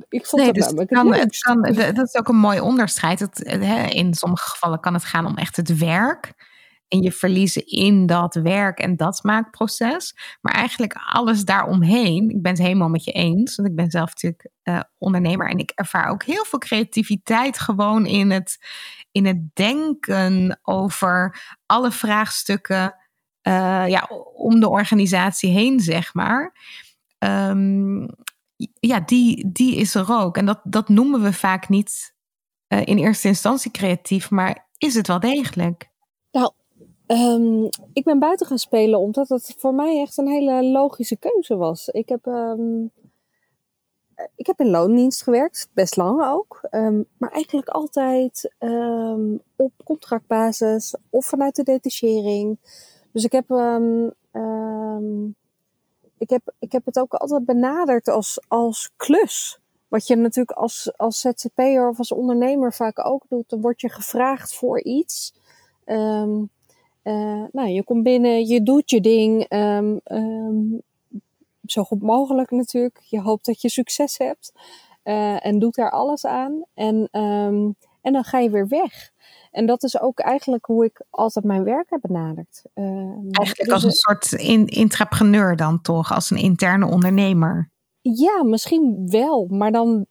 ik 0.09 0.25
vond 0.25 0.41
nee, 0.41 0.45
het 0.45 0.55
dus 0.55 0.65
namelijk 0.65 0.89
kan, 0.89 1.13
het 1.13 1.37
kan, 1.37 1.93
Dat 1.93 2.07
is 2.07 2.15
ook 2.15 2.27
een 2.27 2.35
mooi 2.35 2.59
onderscheid. 2.59 3.19
Het, 3.19 3.43
hè, 3.45 3.87
in 3.87 4.13
sommige 4.13 4.49
gevallen 4.49 4.79
kan 4.79 4.93
het 4.93 5.03
gaan 5.03 5.25
om 5.25 5.37
echt 5.37 5.55
het 5.55 5.77
werk. 5.77 6.33
En 6.91 7.01
je 7.01 7.11
verliezen 7.11 7.65
in 7.65 8.05
dat 8.05 8.35
werk 8.35 8.79
en 8.79 8.97
dat 8.97 9.23
maakproces. 9.23 10.15
Maar 10.41 10.53
eigenlijk 10.53 10.93
alles 11.09 11.45
daaromheen. 11.45 12.29
Ik 12.29 12.41
ben 12.41 12.51
het 12.51 12.61
helemaal 12.61 12.89
met 12.89 13.03
je 13.03 13.11
eens. 13.11 13.55
Want 13.55 13.69
ik 13.69 13.75
ben 13.75 13.91
zelf 13.91 14.09
natuurlijk 14.09 14.49
uh, 14.63 14.79
ondernemer. 14.97 15.49
En 15.49 15.57
ik 15.57 15.71
ervaar 15.75 16.09
ook 16.09 16.23
heel 16.23 16.45
veel 16.45 16.59
creativiteit 16.59 17.59
gewoon 17.59 18.05
in 18.05 18.31
het, 18.31 18.57
in 19.11 19.25
het 19.25 19.55
denken 19.55 20.59
over 20.61 21.41
alle 21.65 21.91
vraagstukken. 21.91 22.95
Uh, 23.47 23.87
ja, 23.87 24.09
om 24.33 24.59
de 24.59 24.69
organisatie 24.69 25.49
heen, 25.49 25.79
zeg 25.79 26.13
maar. 26.13 26.55
Um, 27.19 28.07
ja, 28.79 28.99
die, 28.99 29.51
die 29.51 29.75
is 29.75 29.95
er 29.95 30.11
ook. 30.11 30.37
En 30.37 30.45
dat, 30.45 30.59
dat 30.63 30.89
noemen 30.89 31.21
we 31.21 31.33
vaak 31.33 31.69
niet 31.69 32.15
uh, 32.73 32.79
in 32.85 32.97
eerste 32.97 33.27
instantie 33.27 33.71
creatief, 33.71 34.29
maar 34.29 34.69
is 34.77 34.95
het 34.95 35.07
wel 35.07 35.19
degelijk? 35.19 35.89
Nou, 36.31 36.51
um, 37.11 37.69
ik 37.93 38.03
ben 38.03 38.19
buiten 38.19 38.47
gaan 38.47 38.57
spelen 38.57 38.99
omdat 38.99 39.29
het 39.29 39.55
voor 39.57 39.73
mij 39.73 40.01
echt 40.01 40.17
een 40.17 40.27
hele 40.27 40.63
logische 40.63 41.17
keuze 41.17 41.55
was. 41.55 41.87
Ik 41.87 42.09
heb, 42.09 42.25
um, 42.25 42.91
ik 44.35 44.45
heb 44.45 44.59
in 44.59 44.69
loondienst 44.69 45.23
gewerkt, 45.23 45.69
best 45.73 45.95
lang 45.95 46.23
ook. 46.25 46.67
Um, 46.71 47.05
maar 47.17 47.31
eigenlijk 47.31 47.69
altijd 47.69 48.53
op 49.55 49.71
contractbasis 49.83 50.95
of 51.09 51.25
vanuit 51.25 51.55
de 51.55 51.63
detachering. 51.63 52.57
Dus 53.11 53.23
ik 53.23 53.31
heb, 53.31 53.45
ik 56.17 56.29
heb, 56.29 56.53
ik 56.59 56.71
heb 56.71 56.85
het 56.85 56.99
ook 56.99 57.13
altijd 57.13 57.45
benaderd 57.45 58.07
als, 58.07 58.41
als 58.47 58.91
klus. 58.97 59.59
Wat 59.87 60.07
je 60.07 60.15
natuurlijk 60.15 60.57
als, 60.57 60.91
als 60.97 61.19
ZZP'er 61.19 61.89
of 61.89 61.97
als 61.97 62.11
ondernemer 62.11 62.73
vaak 62.73 63.05
ook 63.05 63.23
doet, 63.29 63.49
dan 63.49 63.61
word 63.61 63.81
je 63.81 63.89
gevraagd 63.89 64.55
voor 64.55 64.81
iets. 64.81 65.33
Um, 65.85 66.49
uh, 67.03 67.43
nou, 67.51 67.67
je 67.67 67.83
komt 67.83 68.03
binnen, 68.03 68.45
je 68.45 68.63
doet 68.63 68.89
je 68.89 69.01
ding. 69.01 69.45
Um, 69.53 69.99
um, 70.03 70.81
zo 71.65 71.83
goed 71.83 72.01
mogelijk 72.01 72.51
natuurlijk. 72.51 72.99
Je 73.09 73.21
hoopt 73.21 73.45
dat 73.45 73.61
je 73.61 73.69
succes 73.69 74.17
hebt. 74.17 74.51
Uh, 75.03 75.45
en 75.45 75.59
doet 75.59 75.75
daar 75.75 75.91
alles 75.91 76.25
aan. 76.25 76.63
En, 76.73 77.07
en 78.01 78.13
dan 78.13 78.23
ga 78.23 78.39
je 78.39 78.49
weer 78.49 78.67
weg. 78.67 79.11
En 79.51 79.65
dat 79.65 79.83
is 79.83 80.01
ook 80.01 80.19
eigenlijk 80.19 80.65
hoe 80.65 80.85
ik 80.85 81.05
altijd 81.09 81.45
mijn 81.45 81.63
werk 81.63 81.89
heb 81.89 82.01
benaderd. 82.01 82.61
eigenlijk 82.73 83.57
dus 83.57 83.71
als 83.71 83.83
een 83.83 83.91
soort 83.91 84.31
in, 84.31 84.67
intrapreneur 84.67 85.55
dan 85.55 85.81
toch, 85.81 86.13
als 86.13 86.29
een 86.29 86.37
interne 86.37 86.85
ondernemer. 86.85 87.69
Ja, 88.01 88.43
misschien 88.43 89.07
wel, 89.09 89.47
maar 89.49 89.71
dan 89.71 90.05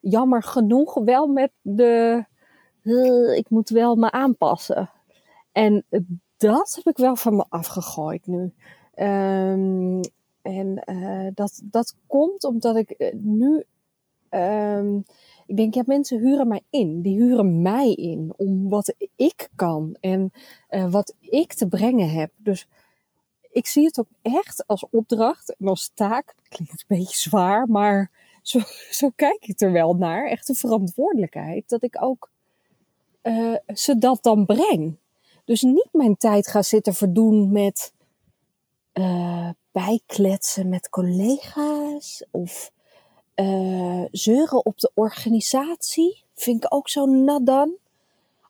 jammer 0.00 0.42
genoeg 0.42 0.94
wel 0.94 1.26
met 1.26 1.50
de. 1.60 2.24
Uh, 2.82 3.36
ik 3.36 3.50
moet 3.50 3.68
wel 3.68 3.96
me 3.96 4.10
aanpassen. 4.10 4.90
En 5.52 5.84
dat 6.36 6.72
heb 6.74 6.86
ik 6.86 6.96
wel 6.96 7.16
van 7.16 7.36
me 7.36 7.44
afgegooid 7.48 8.26
nu. 8.26 8.52
Um, 8.94 10.00
en 10.42 10.82
uh, 10.86 11.28
dat, 11.34 11.60
dat 11.64 11.96
komt 12.06 12.44
omdat 12.44 12.76
ik 12.76 12.90
eh, 12.90 13.12
nu. 13.14 13.64
Um, 14.30 15.04
ik 15.46 15.56
denk, 15.56 15.74
ja, 15.74 15.82
mensen 15.86 16.18
huren 16.18 16.48
mij 16.48 16.62
in. 16.70 17.02
Die 17.02 17.16
huren 17.16 17.62
mij 17.62 17.92
in 17.92 18.32
om 18.36 18.68
wat 18.68 18.94
ik 19.16 19.48
kan 19.56 19.96
en 20.00 20.32
uh, 20.70 20.90
wat 20.90 21.14
ik 21.20 21.52
te 21.52 21.68
brengen 21.68 22.10
heb. 22.10 22.30
Dus 22.36 22.68
ik 23.50 23.66
zie 23.66 23.84
het 23.84 23.98
ook 23.98 24.08
echt 24.22 24.66
als 24.66 24.86
opdracht 24.90 25.56
en 25.56 25.66
als 25.66 25.90
taak. 25.94 26.34
Klinkt 26.48 26.72
een 26.72 26.96
beetje 26.98 27.18
zwaar, 27.18 27.68
maar 27.68 28.10
zo, 28.42 28.58
zo 29.00 29.10
kijk 29.16 29.46
ik 29.46 29.60
er 29.60 29.72
wel 29.72 29.94
naar. 29.94 30.26
Echt 30.26 30.48
een 30.48 30.54
verantwoordelijkheid 30.54 31.68
dat 31.68 31.82
ik 31.82 32.02
ook 32.02 32.30
ze 33.74 33.98
dat 33.98 34.22
dan 34.22 34.46
breng. 34.46 34.96
Dus 35.50 35.62
niet 35.62 35.88
mijn 35.92 36.16
tijd 36.16 36.46
ga 36.46 36.62
zitten 36.62 36.94
verdoen 36.94 37.52
met 37.52 37.92
uh, 38.94 39.48
bijkletsen 39.72 40.68
met 40.68 40.88
collega's 40.88 42.24
of 42.30 42.72
uh, 43.34 44.04
zeuren 44.10 44.64
op 44.64 44.78
de 44.78 44.90
organisatie. 44.94 46.24
Vind 46.34 46.64
ik 46.64 46.74
ook 46.74 46.88
zo 46.88 47.06
nadan. 47.06 47.76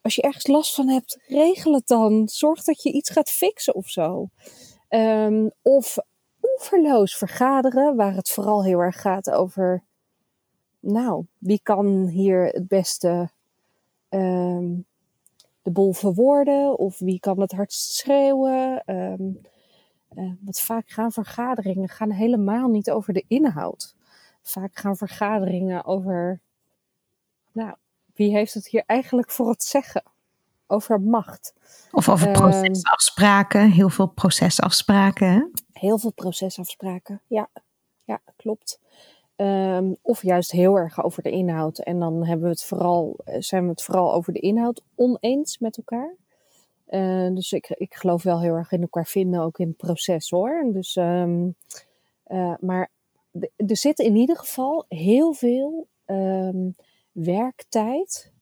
Als 0.03 0.15
je 0.15 0.23
ergens 0.23 0.47
last 0.47 0.75
van 0.75 0.89
hebt, 0.89 1.19
regel 1.27 1.75
het 1.75 1.87
dan. 1.87 2.29
Zorg 2.29 2.63
dat 2.63 2.83
je 2.83 2.93
iets 2.93 3.11
gaat 3.11 3.31
fixen 3.31 3.75
of 3.75 3.89
zo. 3.89 4.29
Um, 4.89 5.51
of 5.63 5.97
oeverloos 6.43 7.17
vergaderen, 7.17 7.97
waar 7.97 8.15
het 8.15 8.31
vooral 8.31 8.65
heel 8.65 8.79
erg 8.79 9.01
gaat 9.01 9.31
over, 9.31 9.85
nou, 10.81 11.25
wie 11.39 11.61
kan 11.63 12.07
hier 12.07 12.47
het 12.47 12.69
beste 12.69 13.31
um, 14.09 14.89
de 15.71 15.81
boel 15.81 15.93
verwoorden 15.93 16.79
of 16.79 16.99
wie 16.99 17.21
kan 17.21 17.41
het 17.41 17.53
hardst 17.53 17.93
schreeuwen. 17.93 18.83
Um, 18.87 19.41
uh, 20.15 20.33
want 20.41 20.61
vaak 20.61 20.91
gaan 20.91 21.13
vergaderingen 21.13 21.89
gaan 21.89 22.11
helemaal 22.11 22.69
niet 22.69 22.91
over 22.91 23.13
de 23.13 23.25
inhoud. 23.29 23.95
Vaak 24.43 24.79
gaan 24.79 24.97
vergaderingen 24.97 25.85
over, 25.85 26.41
nou, 27.53 27.75
wie 28.15 28.33
heeft 28.33 28.55
het 28.55 28.69
hier 28.69 28.83
eigenlijk 28.87 29.31
voor 29.31 29.49
het 29.49 29.63
zeggen? 29.63 30.03
over 30.71 31.01
macht. 31.01 31.55
Of 31.91 32.09
over 32.09 32.27
ehm, 32.27 32.39
procesafspraken, 32.39 33.71
heel 33.71 33.89
veel 33.89 34.07
procesafspraken. 34.07 35.51
Heel 35.73 35.99
veel 35.99 36.13
procesafspraken, 36.13 37.21
ja, 37.27 37.49
ja 38.05 38.21
klopt. 38.37 38.81
Um, 39.41 39.97
of 40.03 40.23
juist 40.23 40.51
heel 40.51 40.77
erg 40.77 41.05
over 41.05 41.23
de 41.23 41.31
inhoud. 41.31 41.79
En 41.79 41.99
dan 41.99 42.25
hebben 42.25 42.45
we 42.45 42.51
het 42.51 42.65
vooral, 42.65 43.17
eh, 43.25 43.41
zijn 43.41 43.63
we 43.65 43.71
het 43.71 43.83
vooral 43.83 44.15
over 44.15 44.33
de 44.33 44.39
inhoud 44.39 44.83
oneens 44.95 45.59
met 45.59 45.77
elkaar. 45.77 46.17
Uh, 46.89 47.35
dus 47.35 47.53
ik, 47.53 47.69
ik 47.69 47.95
geloof 47.95 48.23
wel 48.23 48.41
heel 48.41 48.55
erg 48.55 48.73
in 48.73 48.81
elkaar 48.81 49.07
vinden, 49.07 49.41
ook 49.41 49.59
in 49.59 49.69
het 49.69 49.77
proces 49.77 50.31
hoor. 50.31 50.69
Dus, 50.73 50.97
um, 50.97 51.55
uh, 52.27 52.55
maar 52.61 52.91
er 53.57 53.77
zit 53.77 53.99
in 53.99 54.17
ieder 54.17 54.37
geval 54.37 54.85
heel 54.89 55.33
veel 55.33 55.87
um, 56.07 56.75
werktijd. 57.13 58.33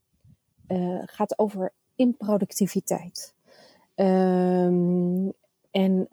Uh, 0.68 1.02
gaat 1.04 1.38
over 1.38 1.72
in 1.96 2.16
productiviteit. 2.16 3.34
Um, 3.94 5.32
en 5.70 6.08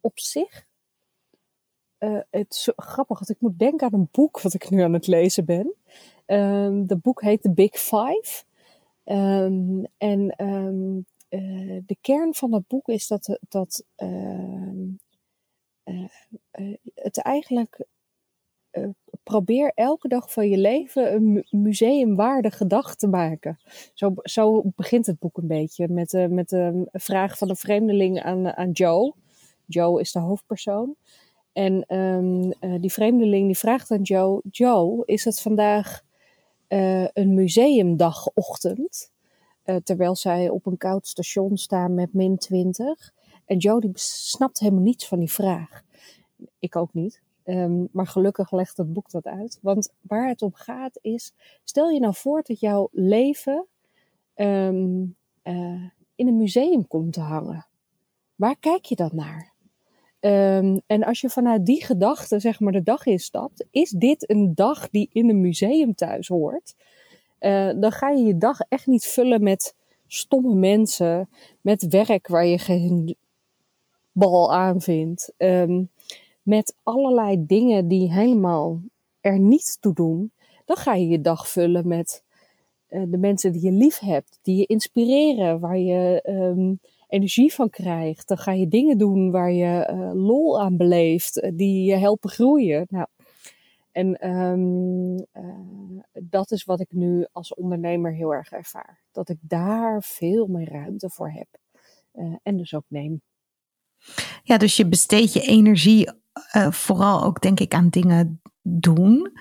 op 0.00 0.18
zich, 0.18 0.66
uh, 2.04 2.20
het 2.30 2.52
is 2.52 2.72
grappig, 2.76 3.18
want 3.18 3.30
ik 3.30 3.40
moet 3.40 3.58
denken 3.58 3.86
aan 3.86 4.00
een 4.00 4.08
boek 4.10 4.40
wat 4.40 4.54
ik 4.54 4.70
nu 4.70 4.80
aan 4.80 4.92
het 4.92 5.06
lezen 5.06 5.44
ben. 5.44 5.74
Um, 6.26 6.86
de 6.86 6.96
boek 6.96 7.22
heet 7.22 7.42
The 7.42 7.50
Big 7.50 7.70
Five. 7.70 8.44
en 9.98 10.34
uh, 11.30 11.82
de 11.86 11.96
kern 12.00 12.34
van 12.34 12.50
dat 12.50 12.66
boek 12.66 12.88
is 12.88 13.06
dat, 13.06 13.38
dat 13.48 13.84
uh, 13.96 14.90
het 16.94 17.18
eigenlijk 17.18 17.86
probeer 19.22 19.72
elke 19.74 20.08
dag 20.08 20.32
van 20.32 20.48
je 20.48 20.58
leven 20.58 21.14
een 21.14 21.46
museumwaardige 21.50 22.66
dag 22.66 22.96
te 22.96 23.06
maken. 23.06 23.58
Zo, 23.94 24.12
zo 24.22 24.62
begint 24.76 25.06
het 25.06 25.18
boek 25.18 25.36
een 25.36 25.46
beetje 25.46 25.88
met, 25.88 26.12
uh, 26.12 26.26
met 26.26 26.56
vraag 26.92 27.38
van 27.38 27.48
een 27.48 27.56
vreemdeling 27.56 28.22
aan, 28.22 28.46
aan 28.56 28.70
Joe. 28.70 29.14
Joe 29.66 30.00
is 30.00 30.12
de 30.12 30.18
hoofdpersoon. 30.18 30.96
En 31.54 31.96
um, 31.96 32.52
uh, 32.60 32.80
die 32.80 32.92
vreemdeling 32.92 33.46
die 33.46 33.58
vraagt 33.58 33.90
aan 33.90 34.02
Joe: 34.02 34.40
Joe, 34.50 35.02
is 35.04 35.24
het 35.24 35.40
vandaag 35.40 36.02
uh, 36.68 37.06
een 37.12 37.34
museumdagochtend? 37.34 39.12
Uh, 39.64 39.76
terwijl 39.76 40.16
zij 40.16 40.48
op 40.48 40.66
een 40.66 40.76
koud 40.76 41.06
station 41.06 41.56
staan 41.56 41.94
met 41.94 42.12
min 42.12 42.36
20. 42.38 43.12
En 43.44 43.56
Joe 43.56 43.80
die 43.80 43.90
snapt 43.94 44.58
helemaal 44.58 44.82
niets 44.82 45.08
van 45.08 45.18
die 45.18 45.32
vraag. 45.32 45.82
Ik 46.58 46.76
ook 46.76 46.94
niet. 46.94 47.22
Um, 47.44 47.88
maar 47.92 48.06
gelukkig 48.06 48.52
legt 48.52 48.76
het 48.76 48.92
boek 48.92 49.10
dat 49.10 49.26
uit. 49.26 49.58
Want 49.62 49.92
waar 50.00 50.28
het 50.28 50.42
om 50.42 50.54
gaat 50.54 50.98
is, 51.00 51.32
stel 51.64 51.90
je 51.90 52.00
nou 52.00 52.14
voor 52.14 52.42
dat 52.42 52.60
jouw 52.60 52.88
leven 52.92 53.66
uh, 54.36 54.68
in 56.14 56.28
een 56.28 56.36
museum 56.36 56.86
komt 56.86 57.12
te 57.12 57.20
hangen. 57.20 57.66
Waar 58.34 58.56
kijk 58.60 58.84
je 58.84 58.96
dan 58.96 59.10
naar? 59.12 59.53
Um, 60.24 60.80
en 60.86 61.04
als 61.04 61.20
je 61.20 61.30
vanuit 61.30 61.66
die 61.66 61.84
gedachte 61.84 62.38
zeg 62.38 62.60
maar 62.60 62.72
de 62.72 62.82
dag 62.82 63.06
instapt, 63.06 63.66
is 63.70 63.90
dit 63.90 64.30
een 64.30 64.54
dag 64.54 64.90
die 64.90 65.08
in 65.12 65.28
een 65.28 65.40
museum 65.40 65.94
thuis 65.94 66.28
hoort? 66.28 66.74
Uh, 67.40 67.72
dan 67.80 67.92
ga 67.92 68.10
je 68.10 68.24
je 68.24 68.38
dag 68.38 68.60
echt 68.60 68.86
niet 68.86 69.04
vullen 69.04 69.42
met 69.42 69.74
stomme 70.06 70.54
mensen, 70.54 71.28
met 71.60 71.86
werk 71.88 72.28
waar 72.28 72.46
je 72.46 72.58
geen 72.58 73.16
bal 74.12 74.52
aan 74.52 74.80
vindt. 74.80 75.32
Um, 75.36 75.90
met 76.42 76.76
allerlei 76.82 77.46
dingen 77.46 77.88
die 77.88 78.12
helemaal 78.12 78.80
er 79.20 79.38
niet 79.38 79.76
toe 79.80 79.94
doen, 79.94 80.32
dan 80.64 80.76
ga 80.76 80.94
je 80.94 81.08
je 81.08 81.20
dag 81.20 81.48
vullen 81.48 81.88
met 81.88 82.22
uh, 82.90 83.02
de 83.08 83.18
mensen 83.18 83.52
die 83.52 83.62
je 83.62 83.72
lief 83.72 83.98
hebt, 83.98 84.38
die 84.42 84.56
je 84.56 84.66
inspireren, 84.66 85.60
waar 85.60 85.78
je 85.78 86.22
um, 86.28 86.80
energie 87.14 87.54
van 87.54 87.70
krijgt. 87.70 88.28
Dan 88.28 88.38
ga 88.38 88.52
je 88.52 88.68
dingen 88.68 88.98
doen 88.98 89.30
waar 89.30 89.52
je 89.52 89.90
uh, 89.90 90.10
lol 90.14 90.60
aan 90.60 90.76
beleeft, 90.76 91.42
uh, 91.42 91.50
die 91.54 91.84
je 91.84 91.96
helpen 91.96 92.30
groeien. 92.30 92.86
Nou, 92.88 93.06
en 93.92 94.30
um, 94.30 95.26
dat 96.12 96.50
is 96.50 96.64
wat 96.64 96.80
ik 96.80 96.92
nu 96.92 97.26
als 97.32 97.54
ondernemer 97.54 98.12
heel 98.12 98.34
erg 98.34 98.50
ervaar. 98.50 99.02
Dat 99.12 99.28
ik 99.28 99.38
daar 99.40 100.02
veel 100.02 100.46
meer 100.46 100.72
ruimte 100.72 101.10
voor 101.10 101.30
heb. 101.30 101.48
en 102.42 102.56
dus 102.56 102.74
ook 102.74 102.84
neem. 102.88 103.22
Ja, 104.42 104.58
dus 104.58 104.76
je 104.76 104.88
besteedt 104.88 105.32
je 105.32 105.40
energie 105.40 106.10
vooral 106.70 107.24
ook, 107.24 107.40
denk 107.40 107.60
ik, 107.60 107.74
aan 107.74 107.88
dingen 107.88 108.40
doen. 108.62 109.32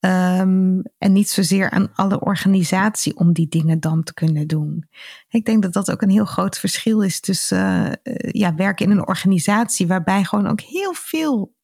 Ehm, 0.00 0.80
en 0.98 1.12
niet 1.12 1.30
zozeer 1.30 1.70
aan 1.70 1.88
alle 1.94 2.20
organisatie 2.20 3.16
om 3.16 3.32
die 3.32 3.48
dingen 3.48 3.80
dan 3.80 4.02
te 4.02 4.14
kunnen 4.14 4.46
doen. 4.46 4.88
Ik 5.28 5.44
denk 5.44 5.62
dat 5.62 5.72
dat 5.72 5.90
ook 5.90 6.02
een 6.02 6.10
heel 6.10 6.24
groot 6.24 6.58
verschil 6.58 7.02
is 7.02 7.20
tussen 7.20 8.00
uh, 8.02 8.14
ja, 8.32 8.54
werken 8.54 8.86
in 8.86 8.92
een 8.92 9.06
organisatie 9.06 9.86
waarbij 9.86 10.24
gewoon 10.24 10.46
ook 10.46 10.60
heel 10.60 10.92
veel 10.94 11.54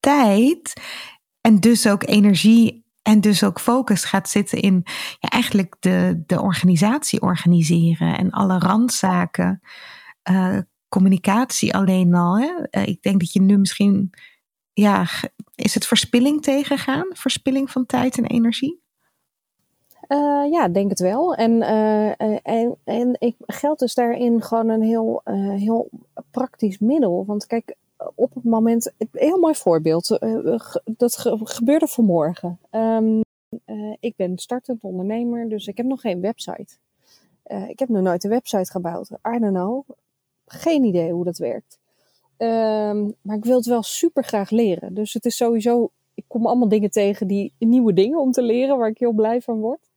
tijd 0.00 0.72
en 1.40 1.60
dus 1.60 1.86
ook 1.88 2.08
energie 2.08 2.84
en 3.02 3.20
dus 3.20 3.44
ook 3.44 3.60
focus 3.60 4.04
gaat 4.04 4.28
zitten 4.28 4.60
in 4.60 4.82
ja, 5.18 5.28
eigenlijk 5.28 5.76
de, 5.80 6.22
de 6.26 6.40
organisatie 6.40 7.20
organiseren 7.20 8.18
en 8.18 8.30
alle 8.30 8.58
randzaken. 8.58 9.60
Uh, 10.30 10.58
communicatie 10.88 11.74
alleen 11.74 12.14
al. 12.14 12.38
Hè? 12.38 12.52
Uh, 12.70 12.86
ik 12.86 13.02
denk 13.02 13.20
dat 13.20 13.32
je 13.32 13.40
nu 13.40 13.58
misschien 13.58 14.10
ja, 14.72 15.06
is 15.54 15.74
het 15.74 15.86
verspilling 15.86 16.42
tegengaan? 16.42 17.06
Verspilling 17.12 17.70
van 17.70 17.86
tijd 17.86 18.18
en 18.18 18.26
energie? 18.26 18.80
Uh, 20.08 20.50
ja, 20.50 20.68
denk 20.68 20.90
het 20.90 21.00
wel. 21.00 21.34
En, 21.34 21.52
uh, 21.52 22.46
en, 22.46 22.76
en 22.84 23.16
ik 23.18 23.36
geld 23.38 23.78
dus 23.78 23.94
daarin 23.94 24.42
gewoon 24.42 24.68
een 24.68 24.82
heel, 24.82 25.20
heel 25.56 25.88
praktisch 26.30 26.78
middel. 26.78 27.24
Want 27.26 27.46
kijk, 27.46 27.76
op 28.14 28.34
het 28.34 28.44
moment, 28.44 28.92
een 28.98 29.08
heel 29.12 29.38
mooi 29.38 29.54
voorbeeld, 29.54 30.18
dat 30.84 31.16
gebeurde 31.42 31.86
vanmorgen. 31.86 32.58
Um, 32.70 33.20
ik 34.00 34.16
ben 34.16 34.38
startend 34.38 34.84
ondernemer, 34.84 35.48
dus 35.48 35.66
ik 35.66 35.76
heb 35.76 35.86
nog 35.86 36.00
geen 36.00 36.20
website. 36.20 36.76
ik 37.68 37.78
heb 37.78 37.88
nog 37.88 38.02
nooit 38.02 38.24
een 38.24 38.30
website 38.30 38.70
gebouwd. 38.70 39.10
I 39.10 39.38
don't 39.38 39.54
know. 39.54 39.88
Geen 40.46 40.84
idee 40.84 41.12
hoe 41.12 41.24
dat 41.24 41.38
werkt. 41.38 41.78
Ehm, 42.42 43.10
maar 43.20 43.36
ik 43.36 43.44
wil 43.44 43.56
het 43.56 43.66
wel 43.66 43.82
super 43.82 44.24
graag 44.24 44.50
leren. 44.50 44.94
Dus 44.94 45.12
het 45.12 45.24
is 45.24 45.36
sowieso, 45.36 45.90
ik 46.14 46.24
kom 46.26 46.46
allemaal 46.46 46.68
dingen 46.68 46.90
tegen 46.90 47.26
die 47.26 47.52
nieuwe 47.58 47.92
dingen 47.92 48.20
om 48.20 48.32
te 48.32 48.42
leren, 48.42 48.78
waar 48.78 48.88
ik 48.88 48.98
heel 48.98 49.12
blij 49.12 49.40
van 49.40 49.60
word. 49.60 49.90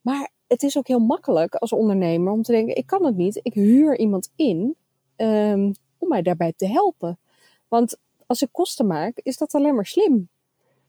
Maar 0.00 0.30
het 0.46 0.62
is 0.62 0.78
ook 0.78 0.86
heel 0.86 0.98
makkelijk 0.98 1.54
als 1.54 1.72
ondernemer 1.72 2.32
om 2.32 2.42
te 2.42 2.52
denken: 2.52 2.76
ik 2.76 2.86
kan 2.86 3.04
het 3.04 3.16
niet, 3.16 3.40
ik 3.42 3.54
huur 3.54 3.98
iemand 3.98 4.30
in 4.36 4.76
um, 5.16 5.74
om 5.98 6.08
mij 6.08 6.22
daarbij 6.22 6.52
te 6.56 6.66
helpen. 6.66 7.18
Want 7.68 7.96
als 8.26 8.42
ik 8.42 8.48
kosten 8.52 8.86
maak, 8.86 9.20
is 9.22 9.36
dat 9.36 9.54
alleen 9.54 9.74
maar 9.74 9.86
slim. 9.86 10.28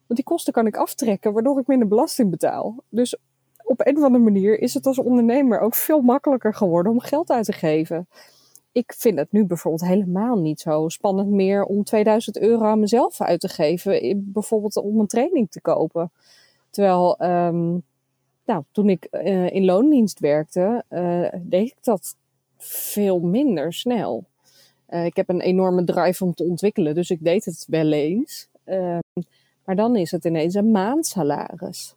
Want 0.07 0.20
die 0.20 0.24
kosten 0.24 0.53
kan 0.53 0.68
ik 0.68 0.78
aftrekken, 0.78 1.34
waardoor 1.34 1.59
ik 1.59 1.68
minder 1.68 1.88
belasting 1.88 2.30
betaal. 2.30 2.76
Dus 2.89 3.18
op 3.63 3.88
een 3.88 3.97
of 3.97 4.03
andere 4.03 4.24
manier 4.24 4.59
is 4.59 4.74
het 4.74 4.86
als 4.86 4.99
ondernemer 4.99 5.59
ook 5.59 5.76
veel 5.76 6.01
makkelijker 6.01 6.53
geworden 6.53 6.91
om 6.91 6.99
geld 6.99 7.30
uit 7.30 7.45
te 7.45 7.53
geven 7.53 8.07
ik 8.76 8.93
vind 8.97 9.17
het 9.17 9.32
nu 9.32 9.45
bijvoorbeeld 9.45 9.89
helemaal 9.89 10.38
niet 10.38 10.59
zo 10.59 10.89
spannend 10.89 11.30
meer 11.30 11.63
om 11.63 11.84
2000 11.84 12.39
euro 12.39 12.63
aan 12.63 12.80
mezelf 12.80 13.21
uit 13.21 13.39
te 13.39 13.47
geven. 13.47 14.23
Bijvoorbeeld 14.34 14.76
om 14.76 14.99
een 14.99 15.07
training 15.07 15.51
te 15.51 15.61
kopen. 15.61 16.11
Terwijl, 16.69 17.23
um, 17.23 17.84
nou, 18.45 18.63
toen 18.71 18.89
ik 18.89 19.07
uh, 19.11 19.49
in 19.49 19.65
loondienst 19.65 20.19
werkte, 20.19 20.84
uh, 20.89 21.28
deed 21.41 21.67
ik 21.67 21.78
dat 21.82 22.15
veel 22.57 23.19
minder 23.19 23.73
snel. 23.73 24.23
Ik 24.89 25.15
heb 25.15 25.30
een 25.30 25.41
enorme 25.41 25.84
drive 25.84 26.23
om 26.23 26.34
te 26.34 26.43
ontwikkelen, 26.43 26.95
dus 26.95 27.09
ik 27.09 27.23
deed 27.23 27.45
het 27.45 27.65
wel 27.67 27.91
eens. 27.91 28.47
Ehm, 28.63 28.99
maar 29.65 29.76
dan 29.76 29.95
is 29.95 30.11
het 30.11 30.26
ineens 30.26 30.53
een 30.53 30.71
maandsalaris. 30.71 31.95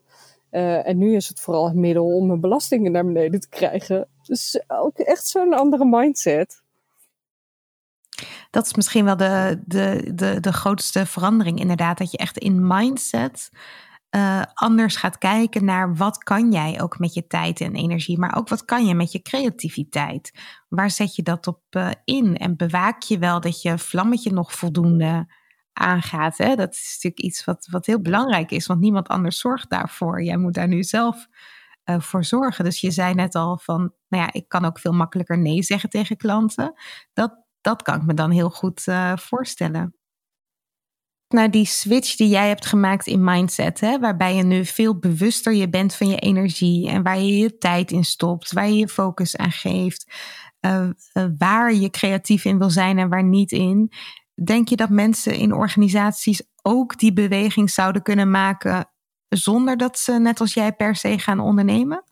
en 0.50 0.98
nu 0.98 1.14
is 1.14 1.28
het 1.28 1.40
vooral 1.40 1.64
het 1.64 1.74
middel 1.76 2.14
om 2.14 2.26
mijn 2.26 2.40
belastingen 2.40 2.92
naar 2.92 3.04
beneden 3.04 3.40
te 3.40 3.48
krijgen. 3.48 4.08
Dus 4.22 4.62
ook 4.66 4.98
echt 4.98 5.26
zo'n 5.26 5.52
andere 5.52 5.84
mindset 5.84 6.62
dat 8.50 8.66
is 8.66 8.74
misschien 8.74 9.04
wel 9.04 9.16
de, 9.16 9.62
de, 9.66 10.10
de, 10.14 10.40
de 10.40 10.52
grootste 10.52 11.06
verandering, 11.06 11.60
inderdaad. 11.60 11.98
Dat 11.98 12.10
je 12.10 12.18
echt 12.18 12.38
in 12.38 12.66
mindset 12.66 13.50
uh, 14.10 14.42
anders 14.54 14.96
gaat 14.96 15.18
kijken 15.18 15.64
naar 15.64 15.94
wat 15.94 16.18
kan 16.18 16.52
jij 16.52 16.80
ook 16.80 16.98
met 16.98 17.14
je 17.14 17.26
tijd 17.26 17.60
en 17.60 17.74
energie, 17.74 18.18
maar 18.18 18.36
ook 18.36 18.48
wat 18.48 18.64
kan 18.64 18.86
je 18.86 18.94
met 18.94 19.12
je 19.12 19.22
creativiteit. 19.22 20.32
Waar 20.68 20.90
zet 20.90 21.14
je 21.14 21.22
dat 21.22 21.46
op 21.46 21.60
uh, 21.70 21.90
in? 22.04 22.36
En 22.36 22.56
bewaak 22.56 23.02
je 23.02 23.18
wel 23.18 23.40
dat 23.40 23.62
je 23.62 23.78
vlammetje 23.78 24.32
nog 24.32 24.52
voldoende 24.52 25.32
aangaat? 25.72 26.38
Hè? 26.38 26.54
Dat 26.54 26.72
is 26.72 26.90
natuurlijk 26.92 27.22
iets 27.22 27.44
wat, 27.44 27.68
wat 27.70 27.86
heel 27.86 28.00
belangrijk 28.00 28.50
is, 28.50 28.66
want 28.66 28.80
niemand 28.80 29.08
anders 29.08 29.38
zorgt 29.38 29.70
daarvoor. 29.70 30.22
Jij 30.22 30.36
moet 30.36 30.54
daar 30.54 30.68
nu 30.68 30.82
zelf 30.82 31.26
uh, 31.84 32.00
voor 32.00 32.24
zorgen. 32.24 32.64
Dus 32.64 32.80
je 32.80 32.90
zei 32.90 33.14
net 33.14 33.34
al 33.34 33.58
van, 33.58 33.92
nou 34.08 34.22
ja, 34.22 34.32
ik 34.32 34.48
kan 34.48 34.64
ook 34.64 34.78
veel 34.78 34.92
makkelijker 34.92 35.38
nee 35.38 35.62
zeggen 35.62 35.90
tegen 35.90 36.16
klanten. 36.16 36.72
Dat, 37.12 37.46
dat 37.68 37.82
kan 37.82 37.94
ik 37.94 38.06
me 38.06 38.14
dan 38.14 38.30
heel 38.30 38.50
goed 38.50 38.86
uh, 38.86 39.16
voorstellen. 39.16 39.94
Naar 41.28 41.50
die 41.50 41.66
switch 41.66 42.16
die 42.16 42.28
jij 42.28 42.48
hebt 42.48 42.66
gemaakt 42.66 43.06
in 43.06 43.24
mindset, 43.24 43.80
hè, 43.80 43.98
waarbij 43.98 44.34
je 44.34 44.42
nu 44.42 44.64
veel 44.64 44.98
bewuster 44.98 45.52
je 45.54 45.68
bent 45.68 45.94
van 45.94 46.08
je 46.08 46.18
energie 46.18 46.88
en 46.88 47.02
waar 47.02 47.18
je 47.18 47.36
je 47.36 47.58
tijd 47.58 47.90
in 47.90 48.04
stopt, 48.04 48.52
waar 48.52 48.68
je 48.68 48.76
je 48.76 48.88
focus 48.88 49.36
aan 49.36 49.50
geeft, 49.50 50.12
uh, 50.60 50.88
uh, 51.14 51.26
waar 51.38 51.74
je 51.74 51.90
creatief 51.90 52.44
in 52.44 52.58
wil 52.58 52.70
zijn 52.70 52.98
en 52.98 53.08
waar 53.08 53.24
niet 53.24 53.52
in. 53.52 53.92
Denk 54.44 54.68
je 54.68 54.76
dat 54.76 54.90
mensen 54.90 55.34
in 55.34 55.52
organisaties 55.54 56.42
ook 56.62 56.98
die 56.98 57.12
beweging 57.12 57.70
zouden 57.70 58.02
kunnen 58.02 58.30
maken 58.30 58.90
zonder 59.28 59.76
dat 59.76 59.98
ze 59.98 60.12
net 60.12 60.40
als 60.40 60.54
jij 60.54 60.72
per 60.72 60.96
se 60.96 61.18
gaan 61.18 61.40
ondernemen? 61.40 62.04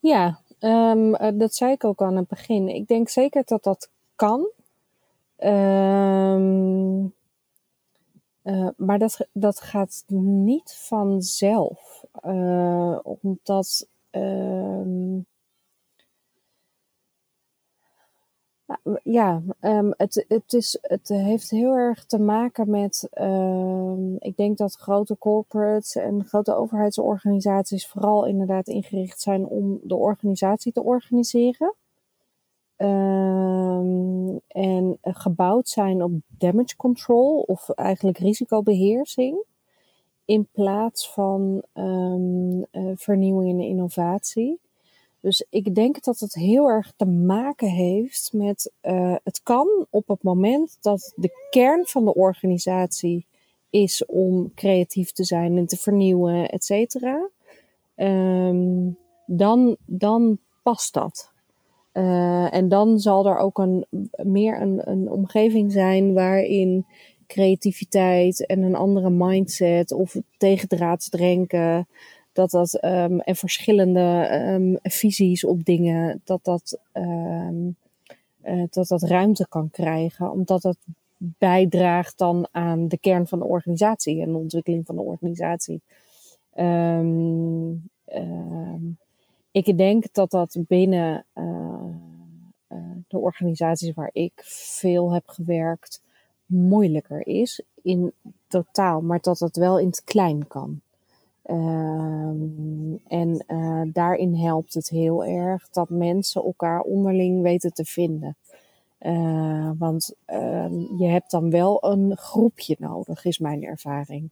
Ja, 0.00 0.40
Um, 0.60 1.38
dat 1.38 1.54
zei 1.54 1.72
ik 1.72 1.84
ook 1.84 2.02
aan 2.02 2.16
het 2.16 2.28
begin. 2.28 2.68
Ik 2.68 2.88
denk 2.88 3.08
zeker 3.08 3.42
dat 3.44 3.62
dat 3.62 3.90
kan. 4.16 4.48
Um, 5.38 7.14
uh, 8.42 8.68
maar 8.76 8.98
dat, 8.98 9.28
dat 9.32 9.60
gaat 9.60 10.04
niet 10.12 10.74
vanzelf. 10.78 12.04
Uh, 12.26 12.98
omdat 13.02 13.86
um, 14.10 15.07
Ja, 19.02 19.42
um, 19.60 19.94
het, 19.96 20.24
het, 20.28 20.52
is, 20.52 20.78
het 20.80 21.08
heeft 21.08 21.50
heel 21.50 21.74
erg 21.74 22.04
te 22.04 22.18
maken 22.18 22.70
met, 22.70 23.08
um, 23.20 24.16
ik 24.18 24.36
denk 24.36 24.58
dat 24.58 24.74
grote 24.74 25.18
corporates 25.18 25.96
en 25.96 26.24
grote 26.24 26.54
overheidsorganisaties 26.54 27.88
vooral 27.88 28.26
inderdaad 28.26 28.68
ingericht 28.68 29.20
zijn 29.20 29.46
om 29.46 29.80
de 29.82 29.94
organisatie 29.94 30.72
te 30.72 30.82
organiseren. 30.82 31.74
Um, 32.76 34.40
en 34.48 34.98
gebouwd 35.02 35.68
zijn 35.68 36.02
op 36.02 36.12
damage 36.26 36.76
control 36.76 37.40
of 37.40 37.68
eigenlijk 37.68 38.18
risicobeheersing. 38.18 39.44
In 40.24 40.48
plaats 40.52 41.12
van 41.12 41.62
uh, 41.74 42.92
vernieuwing 42.94 43.50
en 43.50 43.66
innovatie. 43.66 44.60
Dus 45.20 45.46
ik 45.50 45.74
denk 45.74 46.04
dat 46.04 46.18
het 46.18 46.34
heel 46.34 46.68
erg 46.68 46.92
te 46.96 47.06
maken 47.06 47.68
heeft 47.68 48.30
met 48.32 48.72
uh, 48.82 49.16
het 49.24 49.40
kan 49.42 49.86
op 49.90 50.08
het 50.08 50.22
moment 50.22 50.78
dat 50.80 51.12
de 51.16 51.46
kern 51.50 51.86
van 51.86 52.04
de 52.04 52.14
organisatie 52.14 53.26
is 53.70 54.06
om 54.06 54.52
creatief 54.54 55.12
te 55.12 55.24
zijn 55.24 55.56
en 55.56 55.66
te 55.66 55.76
vernieuwen, 55.76 56.48
et 56.48 56.64
cetera. 56.64 57.28
Um, 57.96 58.96
dan, 59.26 59.76
dan 59.86 60.38
past 60.62 60.94
dat. 60.94 61.30
Uh, 61.92 62.54
en 62.54 62.68
dan 62.68 62.98
zal 62.98 63.26
er 63.26 63.38
ook 63.38 63.58
een, 63.58 63.86
meer 64.22 64.60
een, 64.60 64.90
een 64.90 65.10
omgeving 65.10 65.72
zijn 65.72 66.14
waarin 66.14 66.86
creativiteit 67.26 68.46
en 68.46 68.62
een 68.62 68.74
andere 68.74 69.10
mindset 69.10 69.92
of 69.92 70.16
tegendraads 70.36 71.10
denken 71.10 71.88
dat 72.38 72.50
dat 72.50 72.84
um, 72.84 73.20
en 73.20 73.36
verschillende 73.36 74.28
um, 74.32 74.78
visies 74.82 75.44
op 75.44 75.64
dingen, 75.64 76.20
dat 76.24 76.44
dat, 76.44 76.78
um, 76.92 77.76
uh, 78.44 78.64
dat 78.70 78.88
dat 78.88 79.02
ruimte 79.02 79.46
kan 79.48 79.70
krijgen, 79.70 80.30
omdat 80.30 80.62
dat 80.62 80.76
bijdraagt 81.16 82.18
dan 82.18 82.48
aan 82.50 82.88
de 82.88 82.98
kern 82.98 83.26
van 83.26 83.38
de 83.38 83.44
organisatie 83.44 84.22
en 84.22 84.32
de 84.32 84.38
ontwikkeling 84.38 84.86
van 84.86 84.96
de 84.96 85.02
organisatie. 85.02 85.80
ik 89.50 89.76
denk 89.76 90.12
dat 90.12 90.30
dat 90.30 90.56
binnen 90.68 91.24
uh, 91.34 91.44
uh, 92.68 92.78
de 93.08 93.18
organisaties 93.18 93.94
waar 93.94 94.10
ik 94.12 94.32
veel 94.44 95.12
heb 95.12 95.28
gewerkt 95.28 96.02
moeilijker 96.46 97.26
is 97.26 97.62
in 97.82 98.12
totaal, 98.46 99.00
maar 99.00 99.20
dat 99.20 99.38
dat 99.38 99.56
wel 99.56 99.78
in 99.78 99.86
het 99.86 100.04
klein 100.04 100.46
kan. 100.46 100.80
Um, 101.50 103.00
en 103.06 103.44
uh, 103.48 103.82
daarin 103.92 104.34
helpt 104.34 104.74
het 104.74 104.88
heel 104.88 105.24
erg 105.24 105.68
dat 105.70 105.88
mensen 105.88 106.44
elkaar 106.44 106.80
onderling 106.80 107.42
weten 107.42 107.72
te 107.72 107.84
vinden. 107.84 108.36
Uh, 109.00 109.70
want 109.78 110.14
uh, 110.26 110.66
je 110.98 111.06
hebt 111.06 111.30
dan 111.30 111.50
wel 111.50 111.84
een 111.84 112.16
groepje 112.16 112.76
nodig, 112.78 113.24
is 113.24 113.38
mijn 113.38 113.64
ervaring. 113.64 114.30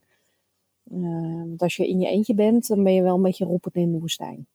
want 1.47 1.63
als 1.63 1.77
je 1.77 1.89
in 1.89 2.01
je 2.01 2.07
eentje 2.07 2.35
bent, 2.35 2.67
dan 2.67 2.83
ben 2.83 2.95
je 2.95 3.03
wel 3.03 3.15
een 3.15 3.23
beetje 3.23 3.45
roepend 3.45 3.75
in 3.75 3.93
de 3.93 3.99
woestijn. 3.99 4.47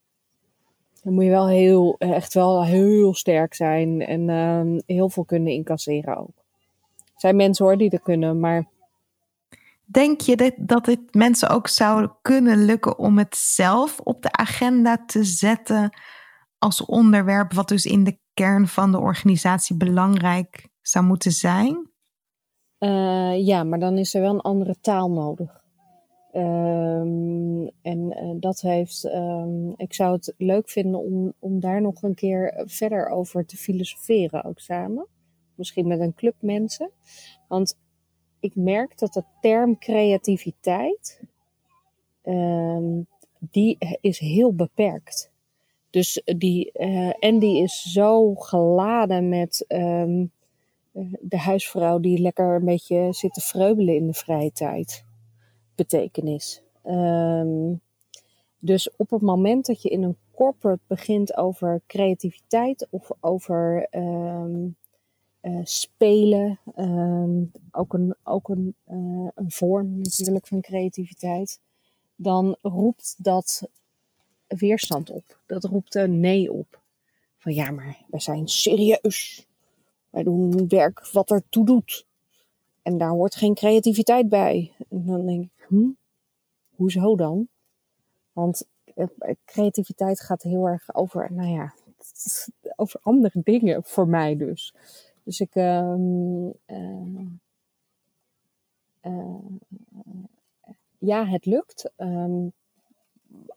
Dan 1.03 1.14
moet 1.14 1.24
je 1.24 1.30
wel 1.30 1.47
heel, 1.47 1.95
echt 1.97 2.34
wel 2.34 2.66
heel 2.66 3.14
sterk 3.14 3.53
zijn 3.53 4.01
en 4.01 4.30
ehm, 4.30 4.80
heel 4.86 5.09
veel 5.09 5.24
kunnen 5.24 5.53
incasseren 5.53 6.18
ook. 6.18 6.36
Er 6.97 7.20
zijn 7.30 7.36
mensen 7.36 7.66
hoor 7.66 7.78
die 7.78 7.89
dat 7.89 8.01
kunnen, 8.01 8.39
maar 8.39 8.68
Denk 9.92 10.22
je 10.22 10.36
dat, 10.36 10.54
dat 10.58 10.86
het 10.86 11.14
mensen 11.14 11.50
ook 11.50 11.68
zou 11.68 12.10
kunnen 12.22 12.66
lukken 12.66 12.98
om 12.98 13.18
het 13.18 13.36
zelf 13.36 14.00
op 14.00 14.22
de 14.22 14.32
agenda 14.32 15.06
te 15.06 15.24
zetten 15.24 15.98
als 16.58 16.86
onderwerp, 16.86 17.54
wat 17.54 17.68
dus 17.68 17.86
in 17.86 18.04
de 18.04 18.20
kern 18.34 18.68
van 18.68 18.92
de 18.92 19.00
organisatie 19.00 19.78
belangrijk 19.78 20.68
zou 20.82 21.06
moeten 21.06 21.32
zijn? 21.32 21.89
Uh, 22.80 23.46
ja, 23.46 23.64
maar 23.64 23.80
dan 23.80 23.98
is 23.98 24.14
er 24.14 24.22
wel 24.22 24.34
een 24.34 24.42
andere 24.42 24.76
taal 24.80 25.12
nodig. 25.12 25.60
Um, 26.34 27.70
en 27.82 28.00
uh, 28.24 28.36
dat 28.39 28.62
heeft, 28.62 29.04
um, 29.04 29.74
ik 29.76 29.94
zou 29.94 30.14
het 30.14 30.34
leuk 30.38 30.70
vinden 30.70 31.00
om, 31.00 31.34
om 31.39 31.60
daar 31.60 31.82
nog 31.82 32.02
een 32.02 32.16
keer 32.16 32.64
verder 32.66 33.10
over 33.10 33.46
te 33.46 33.58
filosoferen, 33.58 34.44
ook 34.44 34.60
samen. 34.60 35.08
Misschien 35.56 35.88
met 35.88 36.00
een 36.00 36.14
club 36.14 36.36
mensen. 36.39 36.92
Want 37.48 37.78
ik 38.42 38.56
merk 38.56 38.98
dat 38.98 39.14
de 39.14 39.24
term 39.42 39.78
creativiteit, 39.78 41.22
um, 42.24 43.08
die 43.39 43.78
is 44.02 44.20
heel 44.20 44.54
beperkt. 44.54 45.32
Dus 45.89 46.22
die, 46.26 46.72
uh, 46.74 47.14
en 47.20 47.39
die 47.39 47.64
is 47.64 47.82
zo 47.82 48.36
geladen 48.36 49.30
met 49.30 49.66
um, 49.68 50.32
de 51.20 51.38
huisvrouw 51.38 52.00
die 52.00 52.20
lekker 52.20 52.56
een 52.56 52.66
beetje 52.66 53.14
zit 53.14 53.34
te 53.34 53.42
vreubelen 53.42 53.96
in 53.96 54.08
de 54.08 54.14
vrije 54.14 54.52
tijd. 54.52 55.06
Betekenis. 55.76 56.64
Um, 56.86 57.82
dus 58.60 58.96
op 58.96 59.10
het 59.10 59.22
moment 59.22 59.66
dat 59.66 59.82
je 59.82 59.89
in 59.89 60.04
een 60.04 60.18
corporate 60.36 60.82
begint 60.88 61.38
over 61.38 61.82
creativiteit 61.88 62.88
of 62.89 63.12
over 63.20 63.88
spelen, 65.64 66.60
um, 66.78 67.52
ook, 67.72 67.94
een, 67.94 68.16
ook 68.24 68.50
een, 68.50 68.76
uh, 68.92 69.30
een 69.36 69.52
vorm 69.52 69.98
natuurlijk 69.98 70.48
van 70.48 70.62
creativiteit, 70.62 71.60
dan 72.16 72.58
roept 72.62 73.16
dat 73.18 73.70
weerstand 74.48 75.10
op. 75.10 75.39
Dat 75.46 75.64
roept 75.64 75.96
een 75.96 76.20
nee 76.20 76.52
op. 76.52 76.82
Van 77.38 77.54
ja, 77.54 77.72
maar 77.72 77.98
wij 78.08 78.20
zijn 78.20 78.48
serieus. 78.48 79.48
Wij 80.10 80.24
doen 80.24 80.68
werk 80.68 81.10
wat 81.12 81.32
er 81.32 81.44
toe 81.50 81.66
doet. 81.66 82.06
En 82.82 82.98
daar 82.98 83.10
hoort 83.10 83.36
geen 83.36 83.54
creativiteit 83.54 84.30
bij. 84.30 84.72
En 84.89 85.06
dan 85.06 85.26
denk 85.26 85.44
ik, 85.44 85.66
hm, 85.68 85.89
hoezo 86.76 87.16
dan? 87.16 87.48
Want 88.34 88.68
eh, 88.96 89.08
creativiteit 89.46 90.22
gaat 90.22 90.44
heel 90.44 90.66
erg 90.68 90.96
over, 90.96 91.34
nou 91.34 91.50
ja, 91.50 91.74
over 92.76 93.00
andere 93.04 93.42
dingen 93.44 93.84
voor 93.84 94.08
mij 94.08 94.38
dus. 94.38 94.74
Dus 95.24 95.39
ik, 95.39 95.55
uh, 95.55 95.95
uh, 96.67 97.28
uh, 99.01 99.36
ja, 100.97 101.26
het 101.26 101.45
lukt. 101.45 101.91
Um, 101.97 102.53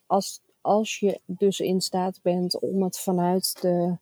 als, 0.07 0.41
als 0.61 0.99
je 0.99 1.21
dus 1.27 1.61
in 1.61 1.81
staat 1.81 2.23
bent 2.23 2.59
om 2.59 2.83
het 2.83 2.99
vanuit 2.99 3.61
de, 3.61 3.97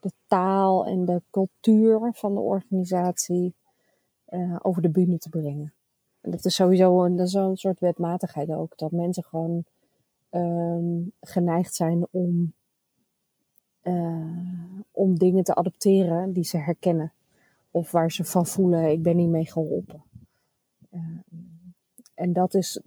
de 0.00 0.12
taal 0.26 0.86
en 0.86 1.04
de 1.04 1.22
cultuur 1.30 2.10
van 2.14 2.34
de 2.34 2.40
organisatie 2.40 3.54
uh, 4.30 4.56
over 4.62 4.82
de 4.82 4.88
bühne 4.88 5.18
te 5.18 5.28
brengen. 5.28 5.72
En 6.20 6.30
dat 6.30 6.44
is 6.44 6.54
sowieso 6.54 7.04
een, 7.04 7.16
dat 7.16 7.26
is 7.26 7.34
een 7.34 7.56
soort 7.56 7.80
wetmatigheid 7.80 8.50
ook. 8.50 8.78
Dat 8.78 8.90
mensen 8.90 9.24
gewoon 9.24 9.64
um, 10.30 11.12
geneigd 11.20 11.74
zijn 11.74 12.06
om 12.10 12.52
om 14.98 15.18
dingen 15.18 15.44
te 15.44 15.54
adopteren 15.54 16.32
die 16.32 16.44
ze 16.44 16.56
herkennen. 16.56 17.12
Of 17.70 17.90
waar 17.90 18.12
ze 18.12 18.24
van 18.24 18.46
voelen, 18.46 18.90
ik 18.90 19.02
ben 19.02 19.16
niet 19.16 19.28
mee 19.28 19.46
geholpen. 19.46 20.02
Uh, 20.90 21.00
en 22.14 22.32
dat 22.32 22.54
is, 22.54 22.80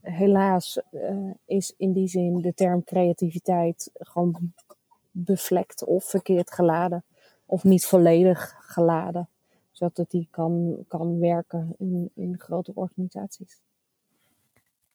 helaas 0.00 0.80
uh, 0.92 1.30
is 1.44 1.74
in 1.76 1.92
die 1.92 2.08
zin 2.08 2.40
de 2.40 2.54
term 2.54 2.84
creativiteit 2.84 3.90
gewoon 3.94 4.52
bevlekt 5.10 5.84
of 5.84 6.04
verkeerd 6.04 6.52
geladen. 6.52 7.04
Of 7.46 7.64
niet 7.64 7.86
volledig 7.86 8.54
geladen. 8.58 9.28
Zodat 9.70 10.10
die 10.10 10.28
kan, 10.30 10.84
kan 10.88 11.18
werken 11.18 11.74
in, 11.78 12.10
in 12.14 12.38
grote 12.38 12.72
organisaties. 12.74 13.60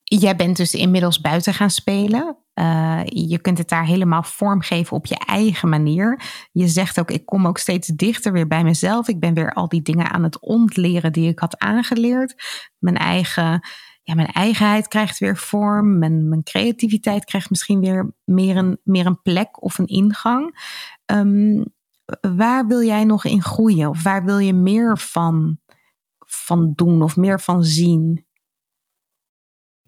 Jij 0.10 0.36
bent 0.36 0.58
dus 0.58 0.74
inmiddels 0.74 1.22
buiten 1.22 1.54
gaan 1.54 1.70
spelen. 1.70 2.38
Uh, 2.60 3.02
je 3.04 3.40
kunt 3.40 3.58
het 3.58 3.70
daar 3.70 3.86
helemaal 3.86 4.24
vormgeven 4.24 4.98
op 4.98 5.06
je 5.06 5.18
eigen 5.26 5.70
manier. 5.70 6.22
Je 6.52 6.68
zegt 6.68 7.00
ook, 7.00 7.12
ik 7.12 7.26
kom 7.26 7.48
ook 7.48 7.58
steeds 7.58 7.88
dichter 7.88 8.32
weer 8.32 8.48
bij 8.48 8.64
mezelf. 8.64 9.08
Ik 9.08 9.20
ben 9.20 9.34
weer 9.34 9.54
al 9.54 9.68
die 9.68 9.82
dingen 9.82 10.12
aan 10.12 10.24
het 10.24 10.40
ontleren 10.40 11.14
die 11.14 11.30
ik 11.30 11.40
had 11.40 11.58
aangeleerd. 11.58 12.44
Mijn 12.78 12.98
eigen, 12.98 13.68
ja, 14.04 14.16
mijn 14.16 14.28
eigenheid 14.28 14.88
krijgt 14.88 15.18
weer 15.18 15.38
vorm. 15.38 15.98
Mijn, 15.98 16.30
mijn 16.30 16.44
creativiteit 16.44 17.26
krijgt 17.26 17.50
misschien 17.50 17.80
weer 17.80 18.16
meer 18.24 18.58
een, 18.58 18.80
meer 18.84 19.06
een 19.06 19.22
plek 19.22 19.64
of 19.64 19.78
een 19.78 19.88
ingang. 19.88 20.60
Um, 21.06 21.66
waar 22.36 22.68
wil 22.68 22.84
jij 22.84 23.04
nog 23.04 23.26
in 23.26 23.42
groeien? 23.42 23.90
Of 23.90 24.04
waar 24.04 24.26
wil 24.26 24.38
je 24.38 24.54
meer 24.54 24.98
van, 24.98 25.60
van 26.18 26.74
doen 26.76 27.02
of 27.02 27.16
meer 27.16 27.40
van 27.40 27.64
zien? 27.64 28.27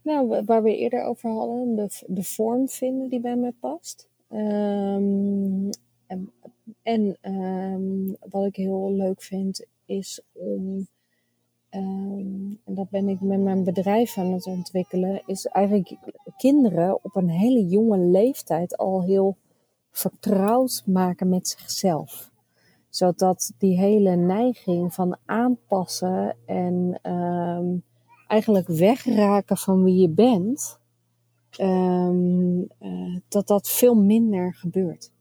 Nou, 0.09 0.43
waar 0.45 0.63
we 0.63 0.77
eerder 0.77 1.03
over 1.03 1.29
hadden, 1.29 1.75
de, 1.75 2.03
de 2.07 2.23
vorm 2.23 2.69
vinden 2.69 3.09
die 3.09 3.19
bij 3.19 3.35
mij 3.35 3.53
past. 3.59 4.09
Um, 4.29 5.69
en, 6.07 6.31
en 6.83 7.17
um, 7.21 8.15
wat 8.29 8.45
ik 8.45 8.55
heel 8.55 8.91
leuk 8.91 9.21
vind, 9.21 9.65
is 9.85 10.21
om, 10.33 10.87
um, 11.69 12.59
en 12.65 12.73
dat 12.73 12.89
ben 12.89 13.09
ik 13.09 13.21
met 13.21 13.39
mijn 13.39 13.63
bedrijf 13.63 14.17
aan 14.17 14.33
het 14.33 14.45
ontwikkelen, 14.45 15.21
is 15.25 15.45
eigenlijk 15.45 15.97
kinderen 16.37 17.03
op 17.03 17.15
een 17.15 17.29
hele 17.29 17.67
jonge 17.67 17.97
leeftijd 17.97 18.77
al 18.77 19.03
heel 19.03 19.37
vertrouwd 19.91 20.83
maken 20.85 21.29
met 21.29 21.47
zichzelf. 21.47 22.31
Zodat 22.89 23.51
die 23.57 23.77
hele 23.77 24.15
neiging 24.15 24.93
van 24.93 25.17
aanpassen 25.25 26.35
en 26.45 26.99
eigenlijk 28.29 28.67
wegraken 28.67 29.57
van 29.57 29.83
wie 29.83 30.01
je 30.01 30.09
bent, 30.09 30.79
um, 31.61 32.67
uh, 32.81 33.17
dat 33.27 33.47
dat 33.47 33.69
veel 33.69 33.95
minder 33.95 34.53
gebeurt. 34.53 35.11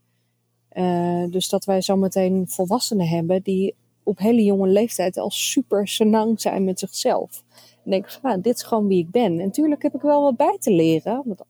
Uh, 0.73 1.25
dus 1.31 1.49
dat 1.49 1.65
wij 1.65 1.83
zometeen 1.83 2.49
volwassenen 2.49 3.09
hebben 3.09 3.43
die 3.43 3.75
op 4.03 4.19
hele 4.19 4.45
jonge 4.45 4.69
leeftijd 4.69 5.17
al 5.17 5.31
super 5.31 5.89
senang 5.89 6.41
zijn 6.41 6.65
met 6.65 6.79
zichzelf. 6.79 7.45
En 7.85 7.91
denk 7.91 8.11
van, 8.11 8.31
ah, 8.31 8.43
dit 8.43 8.55
is 8.55 8.63
gewoon 8.63 8.87
wie 8.87 8.99
ik 8.99 9.11
ben. 9.11 9.41
En 9.41 9.51
heb 9.79 9.95
ik 9.95 10.01
wel 10.01 10.23
wat 10.23 10.37
bij 10.37 10.57
te 10.59 10.71
leren. 10.71 11.23
Want 11.25 11.41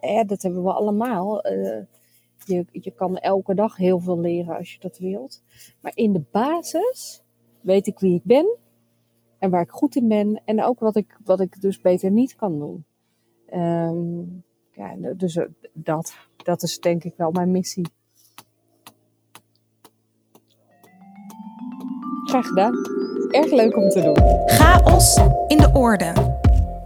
eh, 0.00 0.24
dat 0.26 0.42
hebben 0.42 0.62
we 0.62 0.72
allemaal. 0.72 1.52
Uh, 1.52 1.82
je, 2.44 2.66
je 2.72 2.90
kan 2.90 3.18
elke 3.18 3.54
dag 3.54 3.76
heel 3.76 4.00
veel 4.00 4.20
leren 4.20 4.56
als 4.56 4.72
je 4.72 4.78
dat 4.80 4.98
wilt. 4.98 5.42
Maar 5.80 5.92
in 5.94 6.12
de 6.12 6.22
basis 6.30 7.22
weet 7.60 7.86
ik 7.86 7.98
wie 7.98 8.14
ik 8.14 8.24
ben 8.24 8.56
en 9.38 9.50
waar 9.50 9.62
ik 9.62 9.70
goed 9.70 9.96
in 9.96 10.08
ben 10.08 10.42
en 10.44 10.64
ook 10.64 10.78
wat 10.78 10.96
ik, 10.96 11.16
wat 11.24 11.40
ik 11.40 11.60
dus 11.60 11.80
beter 11.80 12.10
niet 12.10 12.36
kan 12.36 12.58
doen. 12.58 12.84
Um, 13.54 14.44
ja, 14.72 14.94
dus 15.16 15.36
eh, 15.36 15.44
dat, 15.72 16.14
dat 16.36 16.62
is 16.62 16.78
denk 16.78 17.04
ik 17.04 17.14
wel 17.16 17.30
mijn 17.30 17.50
missie. 17.50 17.86
Graag 22.24 22.46
gedaan. 22.46 22.74
Erg 23.30 23.50
leuk 23.52 23.76
om 23.76 23.88
te 23.88 24.00
doen. 24.00 24.16
Chaos 24.46 25.16
in 25.46 25.58
de 25.58 25.70
orde. 25.72 26.12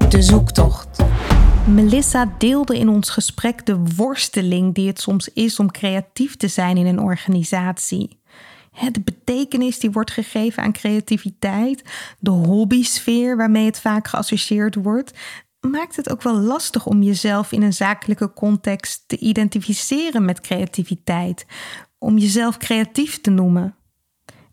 De 0.09 0.23
zoektocht. 0.23 1.03
Melissa 1.75 2.35
deelde 2.39 2.79
in 2.79 2.89
ons 2.89 3.11
gesprek 3.11 3.67
de 3.67 3.83
worsteling 3.97 4.75
die 4.75 4.87
het 4.87 5.01
soms 5.01 5.29
is 5.29 5.59
om 5.59 5.71
creatief 5.71 6.37
te 6.37 6.49
zijn 6.49 6.77
in 6.77 6.87
een 6.87 7.01
organisatie 7.01 8.18
de 8.93 9.01
betekenis 9.01 9.79
die 9.79 9.91
wordt 9.91 10.11
gegeven 10.11 10.63
aan 10.63 10.73
creativiteit, 10.73 11.83
de 12.19 12.31
hobbysfeer 12.31 13.37
waarmee 13.37 13.65
het 13.65 13.81
vaak 13.81 14.09
geassocieerd 14.09 14.75
wordt, 14.75 15.13
maakt 15.61 15.97
het 15.97 16.11
ook 16.11 16.23
wel 16.23 16.37
lastig 16.37 16.87
om 16.87 17.03
jezelf 17.03 17.53
in 17.53 17.63
een 17.63 17.73
zakelijke 17.73 18.33
context 18.33 19.05
te 19.07 19.19
identificeren 19.19 20.25
met 20.25 20.41
creativiteit, 20.41 21.47
om 21.99 22.19
jezelf 22.19 22.57
creatief 22.57 23.21
te 23.21 23.31
noemen. 23.31 23.75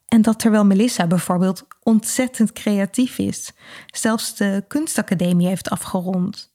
En 0.07 0.21
dat 0.21 0.39
terwijl 0.39 0.65
Melissa 0.65 1.07
bijvoorbeeld 1.07 1.67
ontzettend 1.83 2.51
creatief 2.51 3.17
is, 3.17 3.51
zelfs 3.85 4.35
de 4.35 4.63
kunstacademie 4.67 5.47
heeft 5.47 5.69
afgerond. 5.69 6.53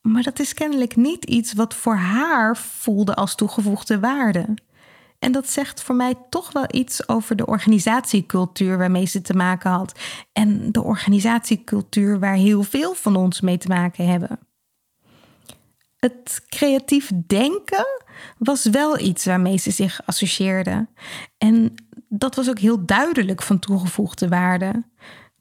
Maar 0.00 0.22
dat 0.22 0.38
is 0.38 0.54
kennelijk 0.54 0.96
niet 0.96 1.24
iets 1.24 1.52
wat 1.52 1.74
voor 1.74 1.96
haar 1.96 2.56
voelde 2.56 3.14
als 3.14 3.34
toegevoegde 3.34 4.00
waarde. 4.00 4.54
En 5.22 5.32
dat 5.32 5.50
zegt 5.50 5.82
voor 5.82 5.94
mij 5.94 6.14
toch 6.30 6.52
wel 6.52 6.66
iets 6.70 7.08
over 7.08 7.36
de 7.36 7.46
organisatiecultuur 7.46 8.78
waarmee 8.78 9.06
ze 9.06 9.20
te 9.20 9.34
maken 9.34 9.70
had. 9.70 9.98
En 10.32 10.72
de 10.72 10.82
organisatiecultuur 10.82 12.18
waar 12.18 12.34
heel 12.34 12.62
veel 12.62 12.94
van 12.94 13.16
ons 13.16 13.40
mee 13.40 13.58
te 13.58 13.68
maken 13.68 14.08
hebben. 14.08 14.38
Het 15.96 16.44
creatief 16.48 17.10
denken 17.26 17.86
was 18.38 18.64
wel 18.64 18.98
iets 18.98 19.24
waarmee 19.24 19.56
ze 19.56 19.70
zich 19.70 20.00
associeerden. 20.06 20.88
En 21.38 21.74
dat 22.08 22.34
was 22.34 22.48
ook 22.48 22.58
heel 22.58 22.86
duidelijk 22.86 23.42
van 23.42 23.58
toegevoegde 23.58 24.28
waarde. 24.28 24.84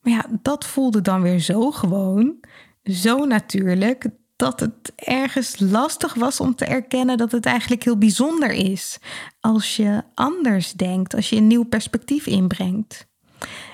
Maar 0.01 0.13
ja, 0.13 0.25
dat 0.41 0.65
voelde 0.65 1.01
dan 1.01 1.21
weer 1.21 1.39
zo 1.39 1.71
gewoon, 1.71 2.39
zo 2.83 3.25
natuurlijk, 3.25 4.09
dat 4.41 4.59
het 4.59 4.91
ergens 4.95 5.59
lastig 5.59 6.13
was 6.13 6.39
om 6.39 6.55
te 6.55 6.65
erkennen 6.65 7.17
dat 7.17 7.31
het 7.31 7.45
eigenlijk 7.45 7.83
heel 7.83 7.97
bijzonder 7.97 8.51
is 8.51 8.97
als 9.39 9.75
je 9.75 10.03
anders 10.13 10.71
denkt, 10.71 11.13
als 11.13 11.29
je 11.29 11.35
een 11.35 11.47
nieuw 11.47 11.63
perspectief 11.63 12.25
inbrengt. 12.25 13.07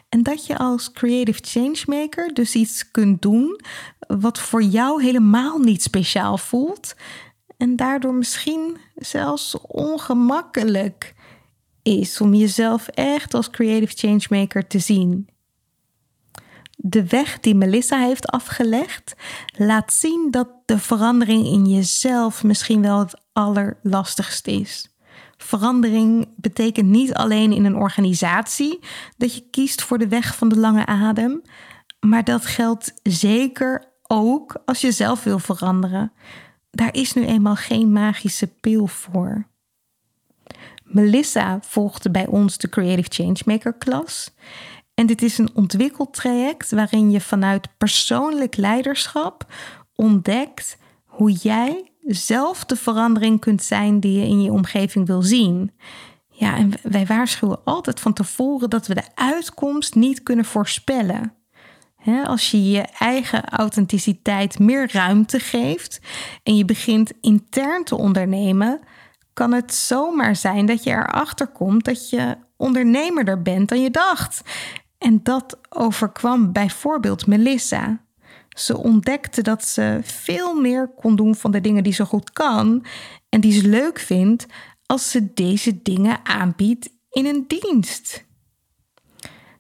En 0.10 0.24
dat 0.24 0.46
je 0.46 0.58
als 0.58 0.92
creative 0.92 1.40
changemaker 1.44 2.34
dus 2.34 2.56
iets 2.56 2.92
kunt 2.92 3.22
doen 3.22 3.60
wat 4.08 4.40
voor 4.40 4.64
jou 4.64 5.04
helemaal 5.04 5.58
niet 5.58 5.84
speciaal 5.84 6.38
voelt 6.38 6.96
en 7.58 7.76
daardoor 7.76 8.14
misschien 8.14 8.78
zelfs 8.96 9.58
ongemakkelijk 9.62 11.14
is 11.84 12.22
om 12.22 12.34
jezelf 12.34 12.88
echt 12.88 13.34
als 13.34 13.50
creative 13.50 13.94
changemaker 13.96 14.68
te 14.68 14.80
zien. 14.80 15.30
De 16.80 17.08
weg 17.08 17.40
die 17.40 17.56
Melissa 17.56 18.00
heeft 18.00 18.28
afgelegd 18.28 19.16
laat 19.58 19.94
zien 19.94 20.28
dat 20.32 20.50
de 20.66 20.80
verandering 20.80 21.46
in 21.46 21.66
jezelf 21.66 22.44
misschien 22.44 22.82
wel 22.82 23.00
het 23.00 23.22
allerlastigste 23.34 24.52
is. 24.52 24.96
Verandering 25.38 26.28
betekent 26.36 26.88
niet 26.88 27.14
alleen 27.14 27.52
in 27.52 27.66
een 27.66 27.76
organisatie 27.76 28.80
dat 29.18 29.36
je 29.36 29.50
kiest 29.50 29.82
voor 29.82 29.98
de 29.98 30.08
weg 30.08 30.36
van 30.36 30.50
de 30.50 30.58
lange 30.58 30.86
adem, 30.86 31.42
maar 32.00 32.24
dat 32.24 32.46
geldt 32.46 32.94
zeker 33.04 33.92
ook 34.08 34.62
als 34.66 34.82
je 34.82 34.92
zelf 34.92 35.24
wil 35.24 35.40
veranderen. 35.40 36.12
Daar 36.72 36.94
is 36.94 37.14
nu 37.14 37.26
eenmaal 37.26 37.56
geen 37.56 37.92
magische 37.92 38.48
pil 38.48 38.88
voor. 38.88 39.48
Melissa 40.84 41.60
volgde 41.62 42.12
bij 42.12 42.28
ons 42.28 42.58
de 42.58 42.70
Creative 42.70 43.24
Changemaker 43.24 43.74
klas. 43.74 44.32
En 44.98 45.06
dit 45.06 45.22
is 45.22 45.38
een 45.38 45.50
ontwikkeltraject 45.54 46.72
waarin 46.72 47.12
je 47.12 47.22
vanuit 47.22 47.68
persoonlijk 47.78 48.56
leiderschap 48.56 49.46
ontdekt 49.96 50.78
hoe 51.06 51.32
jij 51.32 51.92
zelf 52.02 52.66
de 52.66 52.76
verandering 52.76 53.40
kunt 53.40 53.64
zijn 53.64 54.00
die 54.00 54.20
je 54.20 54.28
in 54.28 54.42
je 54.42 54.52
omgeving 54.52 55.08
wil 55.08 55.22
zien. 55.22 55.72
Ja, 56.30 56.56
en 56.56 56.72
wij 56.84 57.06
waarschuwen 57.06 57.64
altijd 57.64 58.00
van 58.00 58.14
tevoren 58.14 58.70
dat 58.70 58.88
we 58.88 58.94
de 58.94 59.16
uitkomst 59.16 59.96
niet 59.96 60.24
kunnen 60.24 60.46
voorspellen. 60.46 61.34
als 62.24 62.52
je 62.52 62.70
je 62.70 62.82
eigen 63.00 63.46
authenticiteit 63.46 64.60
meer 64.60 64.90
ruimte 64.94 65.40
geeft 65.40 66.00
en 66.44 66.58
je 66.58 66.66
begint 66.66 67.12
intern 67.22 67.84
te 67.84 67.96
ondernemen, 67.96 68.80
kan 69.34 69.52
het 69.52 69.74
zomaar 69.74 70.36
zijn 70.36 70.66
dat 70.66 70.84
je 70.84 70.92
erachter 70.92 71.48
komt 71.48 71.86
dat 71.86 72.10
je 72.10 72.38
ondernemerder 72.58 73.42
bent 73.42 73.70
dan 73.70 73.82
je 73.82 73.92
dacht. 73.92 74.42
En 74.98 75.20
dat 75.24 75.60
overkwam 75.70 76.52
bijvoorbeeld 76.52 77.28
Melissa. 77.28 78.06
Ze 78.50 78.78
ontdekte 78.78 79.42
dat 79.42 79.66
ze 79.66 80.00
veel 80.04 80.62
meer 80.62 80.88
kon 80.88 81.16
doen 81.16 81.36
van 81.36 81.52
de 81.52 81.62
dingen 81.62 81.84
die 81.84 81.94
ze 81.94 82.06
goed 82.06 82.32
kan 82.32 82.86
en 83.30 83.42
die 83.42 83.52
ze 83.52 83.68
leuk 83.68 84.00
vindt 84.00 84.46
als 84.86 85.12
ze 85.12 85.34
deze 85.34 85.82
dingen 85.82 86.26
aanbiedt 86.26 86.90
in 87.10 87.26
een 87.26 87.46
dienst. 87.48 88.26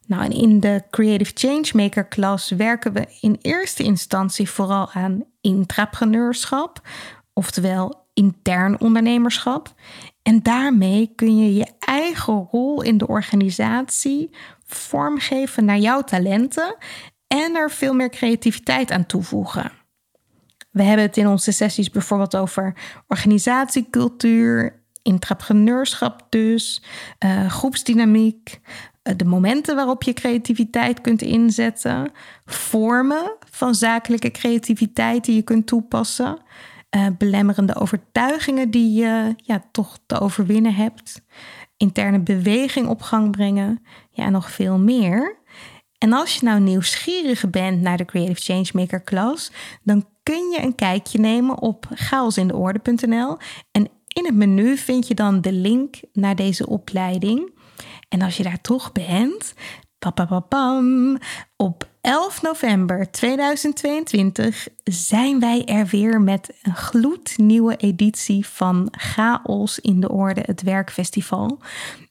Nou, 0.06 0.32
in 0.32 0.60
de 0.60 0.84
Creative 0.90 1.32
Changemaker 1.34 2.06
klas 2.06 2.50
werken 2.50 2.94
we 2.94 3.18
in 3.22 3.38
eerste 3.42 3.84
instantie 3.84 4.50
vooral 4.50 4.92
aan 4.92 5.24
intrapreneurschap, 5.42 6.82
oftewel 7.34 8.08
intern 8.14 8.80
ondernemerschap. 8.80 9.74
En 10.28 10.44
daarmee 10.44 11.12
kun 11.16 11.38
je 11.38 11.54
je 11.54 11.68
eigen 11.80 12.48
rol 12.52 12.82
in 12.82 12.98
de 12.98 13.08
organisatie 13.08 14.30
vormgeven 14.66 15.66
naar 15.66 15.78
jouw 15.78 16.02
talenten 16.02 16.76
en 17.28 17.56
er 17.56 17.72
veel 17.72 17.94
meer 17.94 18.10
creativiteit 18.10 18.92
aan 18.92 19.06
toevoegen. 19.06 19.72
We 20.72 20.84
hebben 20.84 21.06
het 21.06 21.18
in 21.18 21.28
onze 21.28 21.52
sessies 21.52 21.90
bijvoorbeeld 21.90 22.36
over 22.36 22.76
organisatiecultuur, 23.08 24.84
intrapreneurschap 25.02 26.26
dus, 26.30 26.84
uh, 27.26 27.50
groepsdynamiek, 27.50 28.60
uh, 29.04 29.14
de 29.16 29.26
momenten 29.26 29.76
waarop 29.76 30.04
je 30.04 30.14
creativiteit 30.14 31.02
kunt 31.02 31.22
inzetten, 31.22 32.12
vormen 32.46 33.36
van 33.50 33.76
zakelijke 33.76 34.32
creativiteit 34.32 35.26
die 35.26 35.36
je 35.36 35.42
kunt 35.42 35.68
toepassen, 35.68 36.42
uh, 36.96 37.08
belemmerende 37.18 37.76
overtuigingen 37.76 38.72
die 38.72 38.94
je 38.94 39.34
ja, 39.38 39.64
toch 39.72 39.98
te 40.06 40.20
overwinnen 40.20 40.74
hebt, 40.74 41.22
interne 41.78 42.20
beweging 42.20 42.88
op 42.88 43.02
gang 43.02 43.32
brengen, 43.32 43.84
ja, 44.12 44.26
en 44.26 44.32
nog 44.32 44.52
veel 44.52 44.80
meer. 44.80 45.38
En 45.98 46.14
als 46.14 46.36
je 46.36 46.46
nou 46.46 46.60
nieuwsgierig 46.60 47.50
bent 47.50 47.82
naar 47.82 47.98
de 47.98 48.06
Creative 48.06 48.54
Changemaker 48.54 49.02
klas, 49.02 49.52
dan 49.84 50.06
kun 50.24 50.50
je 50.50 50.62
een 50.62 50.76
kijkje 50.76 51.20
nemen 51.20 51.62
op 51.62 51.88
chaosindeorde.nl 51.94 53.38
en 53.72 53.90
in 54.08 54.26
het 54.26 54.36
menu 54.36 54.78
vind 54.78 55.08
je 55.08 55.14
dan 55.14 55.42
de 55.42 55.52
link 55.52 55.96
naar 56.14 56.36
deze 56.36 56.68
opleiding. 56.68 57.56
En 58.10 58.22
als 58.22 58.38
je 58.38 58.44
daar 58.44 58.62
toch 58.62 58.92
bent, 58.92 59.54
papapapam, 60.00 61.18
op 61.56 61.88
11 62.02 62.42
november 62.42 63.12
2022 63.12 64.68
zijn 64.84 65.40
wij 65.40 65.66
er 65.66 65.86
weer 65.86 66.22
met 66.22 66.54
een 66.64 66.76
gloednieuwe 66.76 67.76
editie 67.76 68.46
van 68.48 68.88
Chaos 68.92 69.80
in 69.80 70.00
de 70.00 70.10
Orde, 70.10 70.42
het 70.46 70.62
werkfestival. 70.62 71.60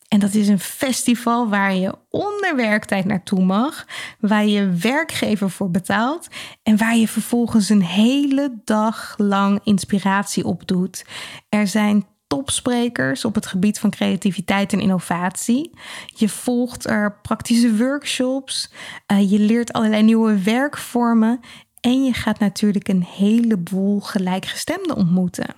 En 0.08 0.18
dat 0.18 0.34
is 0.34 0.48
een 0.48 0.58
festival 0.58 1.48
waar 1.48 1.74
je 1.74 1.94
onder 2.10 2.56
werktijd 2.56 3.04
naartoe 3.04 3.44
mag, 3.44 3.86
waar 4.20 4.46
je 4.46 4.70
werkgever 4.70 5.50
voor 5.50 5.70
betaalt 5.70 6.28
en 6.62 6.76
waar 6.76 6.96
je 6.96 7.08
vervolgens 7.08 7.68
een 7.68 7.82
hele 7.82 8.60
dag 8.64 9.14
lang 9.16 9.60
inspiratie 9.64 10.44
opdoet. 10.44 11.04
Er 11.48 11.66
zijn 11.66 12.06
topsprekers 12.36 13.24
op 13.24 13.34
het 13.34 13.46
gebied 13.46 13.78
van 13.78 13.90
creativiteit 13.90 14.72
en 14.72 14.80
innovatie. 14.80 15.70
Je 16.06 16.28
volgt 16.28 16.86
er 16.86 17.18
praktische 17.22 17.76
workshops, 17.76 18.72
uh, 19.12 19.30
je 19.30 19.38
leert 19.38 19.72
allerlei 19.72 20.02
nieuwe 20.02 20.42
werkvormen 20.42 21.40
en 21.80 22.04
je 22.04 22.12
gaat 22.12 22.38
natuurlijk 22.38 22.88
een 22.88 23.02
heleboel 23.02 24.00
gelijkgestemden 24.00 24.96
ontmoeten. 24.96 25.54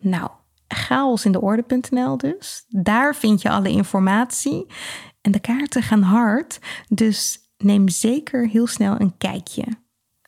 Nou, 0.00 0.30
chaosindeorde.nl 0.68 2.16
dus. 2.16 2.64
Daar 2.68 3.16
vind 3.16 3.42
je 3.42 3.50
alle 3.50 3.68
informatie. 3.68 4.66
En 5.20 5.32
de 5.32 5.40
kaarten 5.40 5.82
gaan 5.82 6.02
hard, 6.02 6.58
dus 6.88 7.38
neem 7.56 7.88
zeker 7.88 8.48
heel 8.48 8.66
snel 8.66 9.00
een 9.00 9.16
kijkje. 9.18 9.64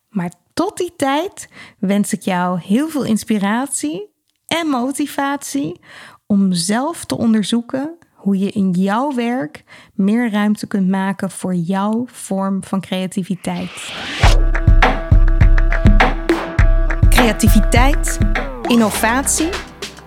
Maar 0.09 0.33
tot 0.53 0.77
die 0.77 0.93
tijd 0.97 1.49
wens 1.79 2.13
ik 2.13 2.23
jou 2.23 2.61
heel 2.61 2.89
veel 2.89 3.05
inspiratie 3.05 4.14
en 4.61 4.67
motivatie 4.67 5.81
om 6.27 6.53
zelf 6.53 7.05
te 7.05 7.17
onderzoeken 7.17 7.99
hoe 8.15 8.39
je 8.39 8.51
in 8.51 8.71
jouw 8.71 9.15
werk 9.15 9.65
meer 9.95 10.31
ruimte 10.31 10.67
kunt 10.67 10.89
maken 10.89 11.31
voor 11.31 11.55
jouw 11.55 12.05
vorm 12.07 12.65
van 12.65 12.81
creativiteit. 12.81 13.93
Creativiteit, 17.09 18.19
innovatie 18.69 19.49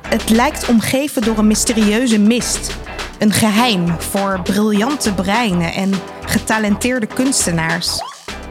het 0.07 0.29
lijkt 0.29 0.69
omgeven 0.69 1.21
door 1.21 1.37
een 1.37 1.47
mysterieuze 1.47 2.19
mist. 2.19 2.77
Een 3.19 3.31
geheim 3.31 4.01
voor 4.01 4.39
briljante 4.43 5.13
breinen 5.13 5.73
en 5.73 5.91
getalenteerde 6.25 7.07
kunstenaars. 7.07 8.01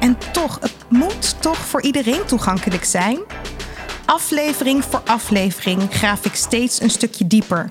En 0.00 0.16
toch, 0.32 0.58
het 0.60 0.74
moet 0.88 1.42
toch 1.42 1.58
voor 1.58 1.82
iedereen 1.82 2.24
toegankelijk 2.26 2.84
zijn? 2.84 3.18
Aflevering 4.06 4.84
voor 4.84 5.02
aflevering 5.04 5.82
graaf 5.90 6.24
ik 6.24 6.34
steeds 6.34 6.80
een 6.80 6.90
stukje 6.90 7.26
dieper. 7.26 7.68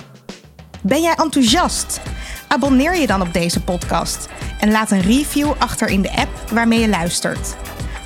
Ben 0.81 1.01
jij 1.01 1.13
enthousiast? 1.15 2.01
Abonneer 2.47 2.95
je 2.95 3.07
dan 3.07 3.21
op 3.21 3.33
deze 3.33 3.63
podcast 3.63 4.27
en 4.59 4.71
laat 4.71 4.91
een 4.91 5.01
review 5.01 5.51
achter 5.57 5.87
in 5.87 6.01
de 6.01 6.15
app 6.15 6.49
waarmee 6.51 6.79
je 6.79 6.89
luistert. 6.89 7.55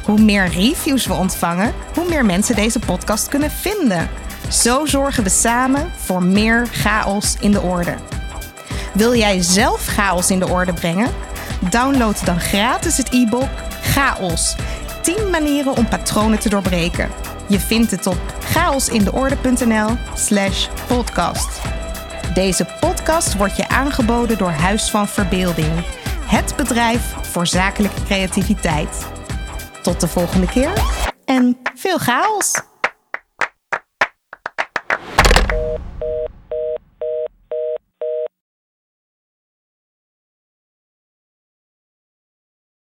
Hoe 0.05 0.19
meer 0.19 0.47
reviews 0.47 1.05
we 1.05 1.13
ontvangen, 1.13 1.73
hoe 1.95 2.09
meer 2.09 2.25
mensen 2.25 2.55
deze 2.55 2.79
podcast 2.79 3.27
kunnen 3.27 3.51
vinden. 3.51 4.09
Zo 4.51 4.85
zorgen 4.85 5.23
we 5.23 5.29
samen 5.29 5.91
voor 5.95 6.23
meer 6.23 6.67
chaos 6.71 7.35
in 7.39 7.51
de 7.51 7.61
orde. 7.61 7.95
Wil 8.93 9.15
jij 9.15 9.41
zelf 9.41 9.85
chaos 9.85 10.31
in 10.31 10.39
de 10.39 10.47
orde 10.47 10.73
brengen? 10.73 11.13
Download 11.69 12.25
dan 12.25 12.39
gratis 12.39 12.97
het 12.97 13.13
e-book 13.13 13.49
Chaos. 13.81 14.55
10 15.01 15.29
manieren 15.29 15.75
om 15.75 15.87
patronen 15.87 16.39
te 16.39 16.49
doorbreken. 16.49 17.09
Je 17.49 17.59
vindt 17.59 17.91
het 17.91 18.07
op 18.07 18.19
chaosindeorde.nl 18.39 19.89
slash 20.15 20.67
podcast. 20.87 21.61
Deze 22.33 22.67
podcast 22.79 23.37
wordt 23.37 23.55
je 23.55 23.67
aangeboden 23.67 24.37
door 24.37 24.49
Huis 24.49 24.89
van 24.89 25.07
Verbeelding. 25.07 25.71
Het 26.25 26.53
bedrijf 26.55 27.13
voor 27.21 27.47
zakelijke 27.47 28.03
creativiteit. 28.03 29.07
Tot 29.81 29.99
de 29.99 30.07
volgende 30.07 30.47
keer 30.47 30.73
en 31.25 31.57
veel 31.75 31.97
chaos! 31.97 32.61